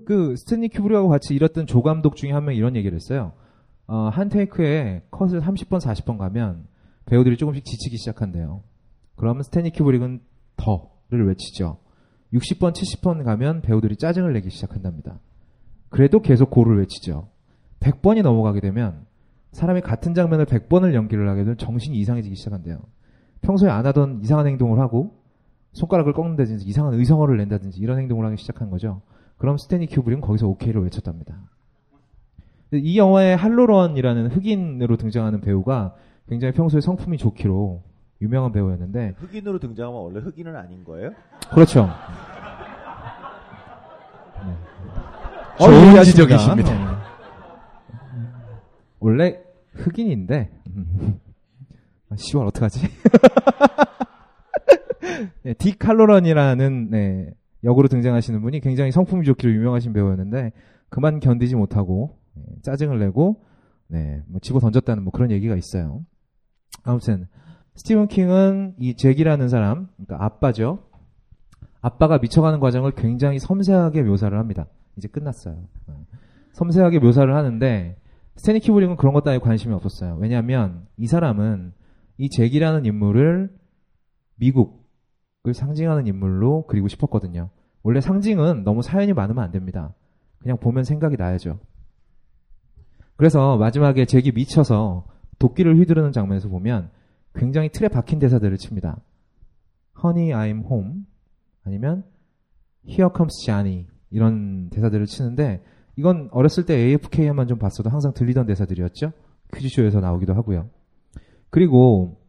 [0.04, 3.34] 그 스탠리 큐브릭하고 같이 일했던 조 감독 중에 한 명이 이런 얘기를 했어요.
[3.86, 6.66] 어, 한 테이크에 컷을 30번, 40번 가면
[7.04, 8.64] 배우들이 조금씩 지치기 시작한대요.
[9.14, 10.22] 그러면 스탠리 큐브릭은
[10.56, 11.85] 더를 외치죠.
[12.32, 15.20] 60번, 70번 가면 배우들이 짜증을 내기 시작한답니다.
[15.88, 17.28] 그래도 계속 고를 외치죠.
[17.80, 19.06] 100번이 넘어가게 되면
[19.52, 22.80] 사람이 같은 장면을 100번을 연기를 하게 되면 정신이 이상해지기 시작한대요.
[23.42, 25.22] 평소에 안 하던 이상한 행동을 하고
[25.72, 29.02] 손가락을 꺾는다든지 이상한 의성어를 낸다든지 이런 행동을 하기 시작한 거죠.
[29.38, 31.50] 그럼 스탠리 큐브릭은 거기서 오케이를 외쳤답니다.
[32.72, 35.94] 이 영화의 할로런이라는 흑인으로 등장하는 배우가
[36.28, 37.82] 굉장히 평소에 성품이 좋기로
[38.20, 41.10] 유명한 배우였는데 흑인으로 등장하면 원래 흑인은 아닌 거예요?
[41.52, 41.86] 그렇죠.
[44.46, 44.56] 네.
[45.58, 46.04] 좋은 예리하십니다.
[46.04, 46.72] 지적이십니다.
[46.72, 46.78] 네.
[49.00, 49.40] 원래
[49.72, 50.50] 흑인인데
[52.08, 52.88] 아, 10월 어떡하지?
[55.42, 57.30] 네, 딕 칼로런이라는 네,
[57.64, 60.52] 역으로 등장하시는 분이 굉장히 성품이 좋기로 유명하신 배우였는데
[60.88, 63.44] 그만 견디지 못하고 네, 짜증을 내고
[63.88, 66.04] 네, 뭐 집어 던졌다는 뭐 그런 얘기가 있어요.
[66.82, 67.28] 아무튼
[67.76, 70.80] 스티븐 킹은 이 잭이라는 사람, 그러니까 아빠죠.
[71.80, 74.66] 아빠가 미쳐가는 과정을 굉장히 섬세하게 묘사를 합니다.
[74.96, 75.56] 이제 끝났어요.
[75.86, 75.94] 네.
[76.52, 77.96] 섬세하게 묘사를 하는데
[78.36, 80.16] 스테니 키브링은 그런 것 따위 관심이 없었어요.
[80.20, 81.72] 왜냐하면 이 사람은
[82.18, 83.54] 이 잭이라는 인물을
[84.36, 87.50] 미국을 상징하는 인물로 그리고 싶었거든요.
[87.82, 89.94] 원래 상징은 너무 사연이 많으면 안 됩니다.
[90.38, 91.58] 그냥 보면 생각이 나야죠.
[93.16, 95.06] 그래서 마지막에 잭이 미쳐서
[95.38, 96.90] 도끼를 휘두르는 장면에서 보면
[97.36, 98.98] 굉장히 틀에 박힌 대사들을 칩니다.
[100.02, 101.04] Honey, I'm home.
[101.64, 102.04] 아니면
[102.86, 103.86] Here comes Johnny.
[104.10, 105.62] 이런 대사들을 치는데
[105.96, 109.12] 이건 어렸을 때 AFK만 좀 봤어도 항상 들리던 대사들이었죠.
[109.54, 110.68] 퀴즈쇼에서 나오기도 하고요.
[111.50, 112.20] 그리고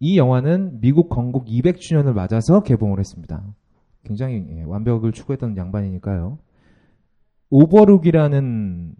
[0.00, 3.44] 이 영화는 미국 건국 200주년을 맞아서 개봉을 했습니다.
[4.04, 6.38] 굉장히 예, 완벽을 추구했던 양반이니까요.
[7.50, 8.94] 오버룩이라는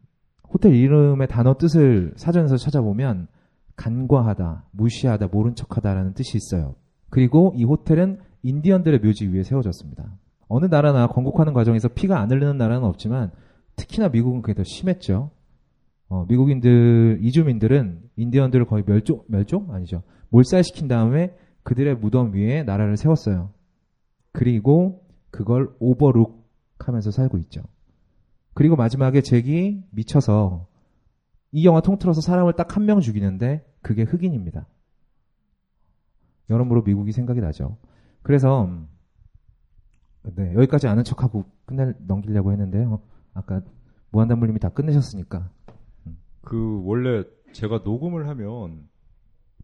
[0.48, 3.26] 호텔 이름의 단어 뜻을 사전에서 찾아보면
[3.76, 6.74] 간과하다, 무시하다, 모른 척하다라는 뜻이 있어요.
[7.10, 10.18] 그리고 이 호텔은 인디언들의 묘지 위에 세워졌습니다.
[10.48, 13.30] 어느 나라나 건국하는 과정에서 피가 안 흐르는 나라는 없지만
[13.76, 15.30] 특히나 미국은 그게 더 심했죠.
[16.08, 23.50] 어, 미국인들 이주민들은 인디언들을 거의 멸종 멸종 아니죠 몰살시킨 다음에 그들의 무덤 위에 나라를 세웠어요.
[24.32, 27.62] 그리고 그걸 오버룩하면서 살고 있죠.
[28.54, 30.66] 그리고 마지막에 잭이 미쳐서
[31.52, 34.66] 이 영화 통틀어서 사람을 딱 한 명 죽이는데 그게 흑인입니다.
[36.50, 37.78] 여러모로 미국이 생각이 나죠.
[38.22, 38.68] 그래서
[40.36, 43.02] 네, 여기까지 아는 척하고 끝낼 넘기려고 했는데요.
[43.34, 43.62] 아까
[44.10, 45.50] 무한담물님이 다 끝내셨으니까.
[46.42, 48.88] 그 원래 제가 녹음을 하면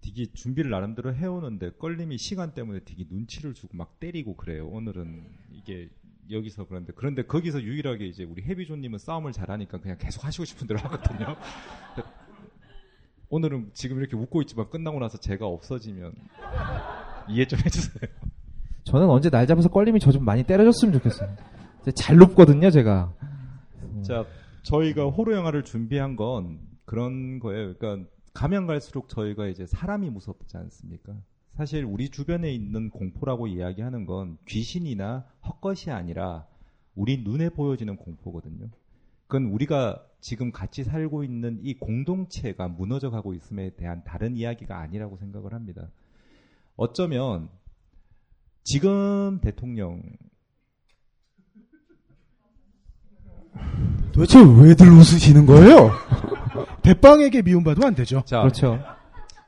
[0.00, 4.68] 되게 준비를 나름대로 해오는데 껄림이 시간 때문에 되게 눈치를 주고 막 때리고 그래요.
[4.68, 5.90] 오늘은 이게
[6.30, 10.80] 여기서 그런데 그런데 거기서 유일하게 이제 우리 해비조님은 싸움을 잘하니까 그냥 계속 하시고 싶은 대로
[10.80, 11.36] 하거든요.
[13.30, 16.14] 오늘은 지금 이렇게 웃고 있지만 끝나고 나서 제가 없어지면
[17.28, 18.10] 이해 좀 해주세요.
[18.84, 21.36] 저는 언제 날 잡아서 껄림이 저 좀 많이 때려줬으면 좋겠어요.
[21.94, 23.12] 잘 높거든요, 제가.
[24.02, 24.24] 자,
[24.62, 27.74] 저희가 호러 영화를 준비한 건 그런 거예요.
[27.74, 31.12] 그러니까 가면 갈수록 저희가 이제 사람이 무섭지 않습니까?
[31.58, 36.46] 사실 우리 주변에 있는 공포라고 이야기하는 건 귀신이나 헛것이 아니라
[36.94, 38.68] 우리 눈에 보여지는 공포거든요.
[39.26, 45.16] 그건 우리가 지금 같이 살고 있는 이 공동체가 무너져 가고 있음에 대한 다른 이야기가 아니라고
[45.16, 45.90] 생각을 합니다.
[46.76, 47.48] 어쩌면
[48.62, 50.00] 지금 대통령
[54.14, 55.90] 도대체 왜들 웃으시는 거예요?
[56.82, 58.22] 대빵에게 미움받으면 안 되죠.
[58.24, 58.78] 자, 그렇죠.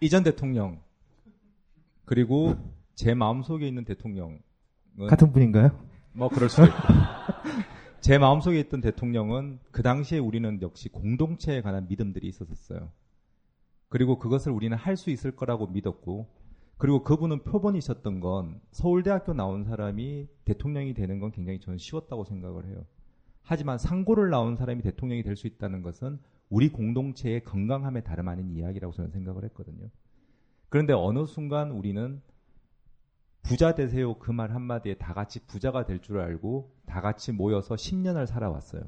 [0.00, 0.80] 이전 대통령
[2.10, 2.56] 그리고
[2.96, 4.40] 제 마음 속에 있는 대통령
[5.06, 5.70] 같은 분인가요?
[6.12, 6.76] 뭐 그럴 수도 있고
[8.02, 12.90] 제 마음속에 있던 대통령은 그 당시에 우리는 역시 공동체에 관한 믿음들이 있었어요.
[13.88, 16.26] 그리고 그것을 우리는 할 수 있을 거라고 믿었고,
[16.78, 22.86] 그리고 그분은 표본이셨던 건 서울대학교 나온 사람이 대통령이 되는 건 굉장히 저는 쉬웠다고 생각을 해요.
[23.42, 26.18] 하지만 상고를 나온 사람이 대통령이 될 수 있다는 것은
[26.48, 29.90] 우리 공동체의 건강함에 다름 아닌 이야기라고 저는 생각을 했거든요.
[30.70, 32.22] 그런데 어느 순간 우리는
[33.42, 38.26] 부자 되세요 그 말 한마디에 다 같이 부자가 될 줄 알고 다 같이 모여서 10년을
[38.26, 38.82] 살아왔어요.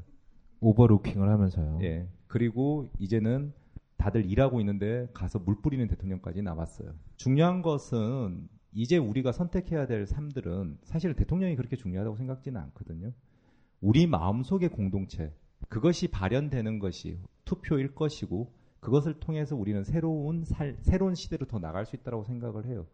[0.61, 1.79] 오버루킹을 하면서요.
[1.83, 2.09] 예.
[2.29, 3.53] 그리고 이제는
[3.97, 6.95] 다들 일하고 있는데 가서 물 뿌리는 대통령까지 나왔어요.
[7.17, 13.13] 중요한 것은 이제 우리가 선택해야 될 삶들은 사실 대통령이 그렇게 중요하다고 생각지는 않거든요.
[13.81, 15.35] 우리 마음속의 공동체,
[15.69, 18.53] 그것이 발현되는 것이 투표일 것이고
[18.83, 22.85] 그것을 통해서 우리는 새로운 살, 새로운 시대로 더 나갈 수 있다고 생각을 해요.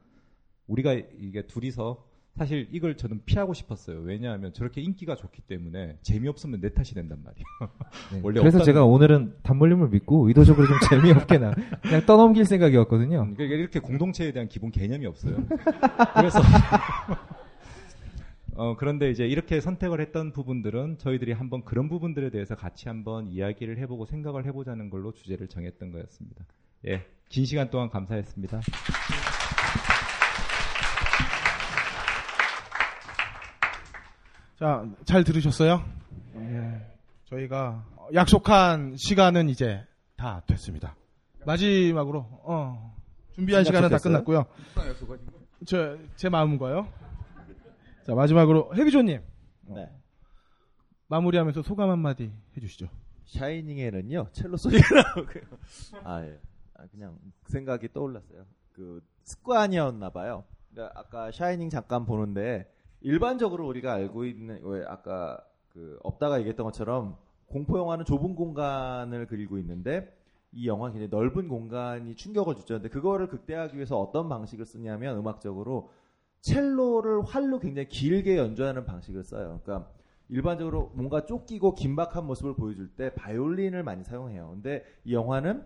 [0.66, 2.04] 우리가 이게 둘이서
[2.36, 4.00] 사실 이걸 저는 피하고 싶었어요.
[4.00, 7.44] 왜냐하면 저렇게 인기가 좋기 때문에 재미없으면 내 탓이 된단 말이에요.
[8.12, 13.26] 네, 원래 그래서 제가 오늘은 단물림을 믿고 의도적으로 좀 재미없게 나 그냥 떠넘길 생각이었거든요.
[13.34, 15.36] 그러니까 이렇게 공동체에 대한 기본 개념이 없어요.
[16.14, 16.38] 그래서
[18.60, 23.78] 어, 그런데 이제 이렇게 선택을 했던 부분들은 저희들이 한번 그런 부분들에 대해서 같이 한번 이야기를
[23.78, 26.44] 해보고 생각을 해보자는 걸로 주제를 정했던 거였습니다.
[26.88, 28.60] 예, 긴 시간 동안 감사했습니다.
[34.58, 35.84] 자, 잘 들으셨어요?
[36.36, 36.86] 예.
[37.26, 39.84] 저희가 약속한 시간은 이제
[40.16, 40.96] 다 됐습니다.
[41.46, 42.96] 마지막으로 어,
[43.34, 43.98] 준비한 시간은 다?
[43.98, 44.46] 끝났고요.
[45.66, 46.88] 저 제 마음과요.
[48.08, 49.20] 자 마지막으로 해비조님
[49.66, 49.90] 네.
[51.08, 52.88] 마무리하면서 소감 한마디 해주시죠.
[53.26, 55.42] 샤이닝에는요 첼로 소리가 나오고요.
[56.04, 56.40] 아 예.
[56.72, 57.18] 아, 그냥
[57.48, 58.46] 생각이 떠올랐어요.
[58.72, 60.44] 그 습관이었나 봐요.
[60.70, 62.72] 그러니까 아까 샤이닝 잠깐 보는데
[63.02, 69.58] 일반적으로 우리가 알고 있는 왜 아까 그 없다가 얘기했던 것처럼 공포 영화는 좁은 공간을 그리고
[69.58, 70.16] 있는데
[70.52, 72.76] 이 영화 굉장히 넓은 공간이 충격을 주죠.
[72.76, 75.90] 근데 그거를 극대화하기 위해서 어떤 방식을 쓰냐면 음악적으로
[76.40, 79.60] 첼로를 활로 굉장히 길게 연주하는 방식을 써요.
[79.62, 79.90] 그러니까
[80.28, 84.50] 일반적으로 뭔가 쫓기고 긴박한 모습을 보여줄 때 바이올린을 많이 사용해요.
[84.52, 85.64] 근데 이 영화는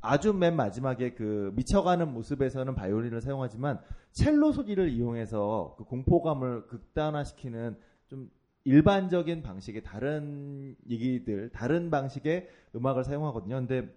[0.00, 3.80] 아주 맨 마지막에 그 미쳐가는 모습에서는 바이올린을 사용하지만
[4.12, 7.76] 첼로 소리를 이용해서 그 공포감을 극단화시키는
[8.06, 8.30] 좀
[8.64, 13.56] 일반적인 방식의 다른 얘기들, 다른 방식의 음악을 사용하거든요.
[13.56, 13.88] 근데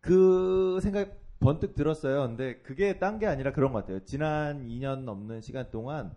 [0.00, 2.22] 그 생각 번뜩 들었어요.
[2.26, 4.04] 근데 그게 딴 게 아니라 그런 것 같아요.
[4.04, 6.12] 지난 2년 넘는 시간 동안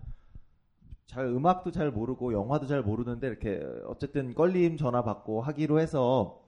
[1.05, 6.41] 잘 음악도 잘 모르고 영화도 잘 모르는데 이렇게 어쨌든 껄림 전화 받고 하기로 해서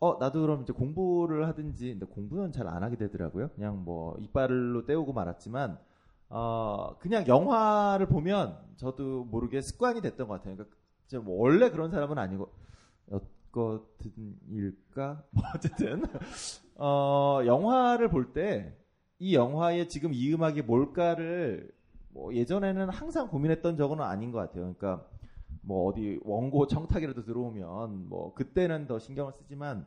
[0.00, 3.50] 어 나도 그럼 이제 공부를 하든지 근데 공부는 잘 안 하게 되더라고요.
[3.54, 5.78] 그냥 뭐 이빨로 때우고 말았지만
[6.30, 10.56] 어 그냥 영화를 보면 저도 모르게 습관이 됐던 것 같아요.
[10.56, 12.50] 그러니까 뭐 원래 그런 사람은 아니고
[13.10, 16.02] 어거든 일까 뭐 어쨌든
[16.80, 18.74] 어 영화를 볼 때
[19.22, 21.70] 이 영화에 지금 이 음악이 뭘까를
[22.08, 24.62] 뭐 예전에는 항상 고민했던 적은 아닌 것 같아요.
[24.74, 25.06] 그러니까
[25.62, 29.86] 뭐 어디 원고 청탁이라도 들어오면 뭐 그때는 더 신경을 쓰지만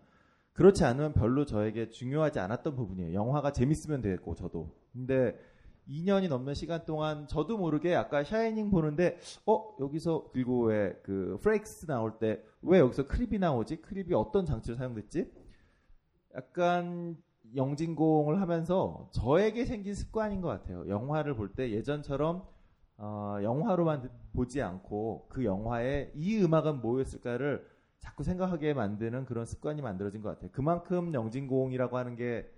[0.54, 3.14] 그렇지 않으면 별로 저에게 중요하지 않았던 부분이에요.
[3.16, 4.70] 영화가 재밌으면 되고 저도.
[4.94, 5.36] 근데
[5.88, 9.18] 2년이 넘는 시간 동안 저도 모르게 아까 샤이닝 보는데
[9.48, 13.78] 어 여기서 그리고 왜 그 프레익스 나올 때 왜 여기서 Creep이 나오지?
[13.82, 15.32] Creep이 어떤 장치로 사용됐지?
[16.36, 17.18] 약간
[17.56, 20.88] 영진공을 하면서 저에게 생긴 습관인 것 같아요.
[20.88, 22.44] 영화를 볼 때 예전처럼
[22.98, 27.68] 어, 영화로만 듣- 보지 않고 그 영화에 이 음악은 뭐였을까를
[28.00, 30.50] 자꾸 생각하게 만드는 그런 습관이 만들어진 것 같아요.
[30.52, 32.50] 그만큼 영진공이라고 하는 게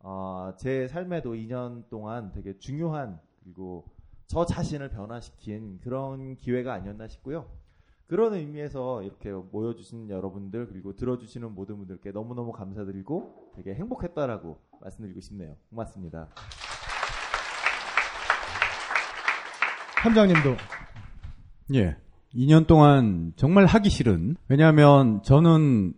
[0.00, 3.84] 어, 제 삶에도 2년 동안 되게 중요한 그리고
[4.26, 7.46] 저 자신을 변화시킨 그런 기회가 아니었나 싶고요.
[8.12, 15.56] 그런 의미에서 이렇게 모여주신 여러분들 그리고 들어주시는 모든 분들께 너무너무 감사드리고 되게 행복했다라고 말씀드리고 싶네요.
[15.70, 16.28] 고맙습니다.
[20.02, 20.56] 함장님도
[21.72, 21.96] 예.
[22.34, 25.94] 2년 동안 정말 하기 싫은 왜냐하면 저는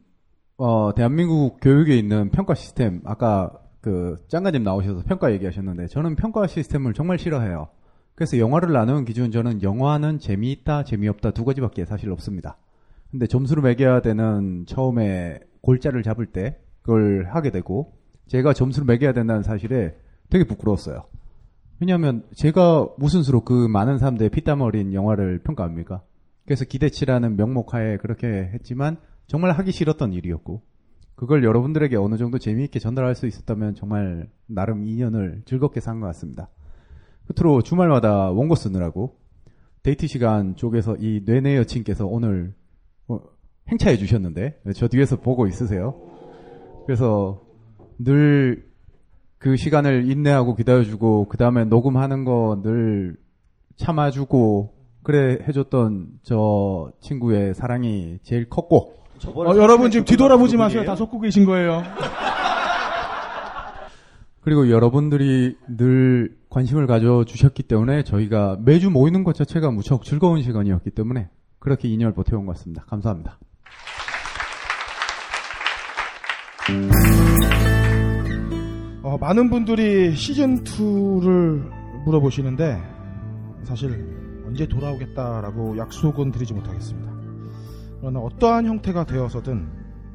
[0.56, 3.50] 어, 대한민국 교육에 있는 평가 시스템 아까
[3.80, 7.70] 그 짱가님 나오셔서 평가 얘기하셨는데 저는 평가 시스템을 정말 싫어해요.
[8.14, 12.56] 그래서 영화를 나누는 기준 저는 영화는 재미있다 재미없다 두 가지밖에 사실 없습니다.
[13.10, 17.92] 근데 점수를 매겨야 되는 처음에 골자를 잡을 때 그걸 하게 되고
[18.28, 19.96] 제가 점수를 매겨야 된다는 사실에
[20.30, 21.04] 되게 부끄러웠어요.
[21.80, 26.02] 왜냐하면 제가 무슨 수로 그 많은 사람들의 피땀 어린 영화를 평가합니까?
[26.44, 28.96] 그래서 기대치라는 명목하에 그렇게 했지만
[29.26, 30.62] 정말 하기 싫었던 일이었고
[31.16, 36.48] 그걸 여러분들에게 어느 정도 재미있게 전달할 수 있었다면 정말 나름 2년을 즐겁게 산 것 같습니다.
[37.26, 39.16] 끝으로 주말마다 원고 쓰느라고
[39.82, 42.55] 데이트 시간 쪽에서 이 뇌내 여친께서 오늘
[43.09, 43.20] 어,
[43.68, 45.94] 행차해 주셨는데 저 뒤에서 보고 있으세요.
[46.86, 47.40] 그래서
[47.98, 48.74] 늘
[49.44, 53.14] 그 시간을 인내하고 기다려주고 그 다음에 녹음하는 거 늘
[53.76, 54.72] 참아주고
[55.02, 58.94] 그래 해줬던 저 친구의 사랑이 제일 컸고
[59.34, 60.82] 어, 여러분 지금 뒤돌아보지 마세요.
[60.86, 61.82] 다 속고 계신 거예요.
[64.44, 71.30] 그리고 여러분들이 늘 관심을 가져주셨기 때문에 저희가 매주 모이는 것 자체가 무척 즐거운 시간이었기 때문에
[71.58, 72.84] 그렇게 2년을 버텨온 것 같습니다.
[72.84, 73.38] 감사합니다.
[79.02, 82.82] 어, 많은 분들이 시즌 2를 물어보시는데
[83.62, 87.10] 사실 언제 돌아오겠다라고 약속은 드리지 못하겠습니다.
[87.98, 89.66] 그러나 어떠한 형태가 되어서든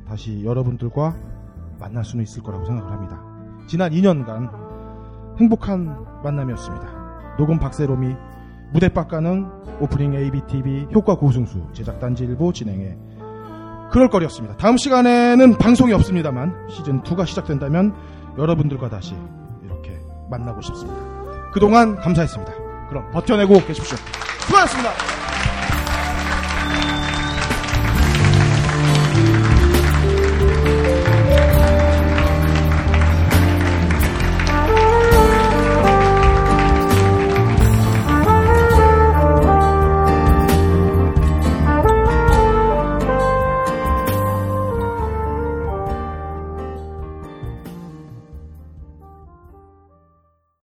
[0.07, 1.15] 다시 여러분들과
[1.79, 3.28] 만날 수는 있을 거라고 생각을 합니다.
[3.69, 4.49] 지난 2년간
[5.39, 7.35] 행복한 만남이었습니다.
[7.37, 8.15] 녹음 박세롬이
[8.73, 9.47] 무대박 가능
[9.79, 12.97] 오프닝 ABTV 효과 고승수 제작 단지일보 진행해
[13.91, 14.57] 그럴 거리였습니다.
[14.57, 17.93] 다음 시간에는 방송이 없습니다만 시즌 2가 시작된다면
[18.39, 19.15] 여러분들과 다시
[19.63, 19.99] 이렇게
[20.31, 20.99] 만나고 싶습니다.
[21.53, 22.51] 그동안 감사했습니다.
[22.89, 23.97] 그럼 버텨내고 계십시오.
[24.47, 25.18] 수고하셨습니다.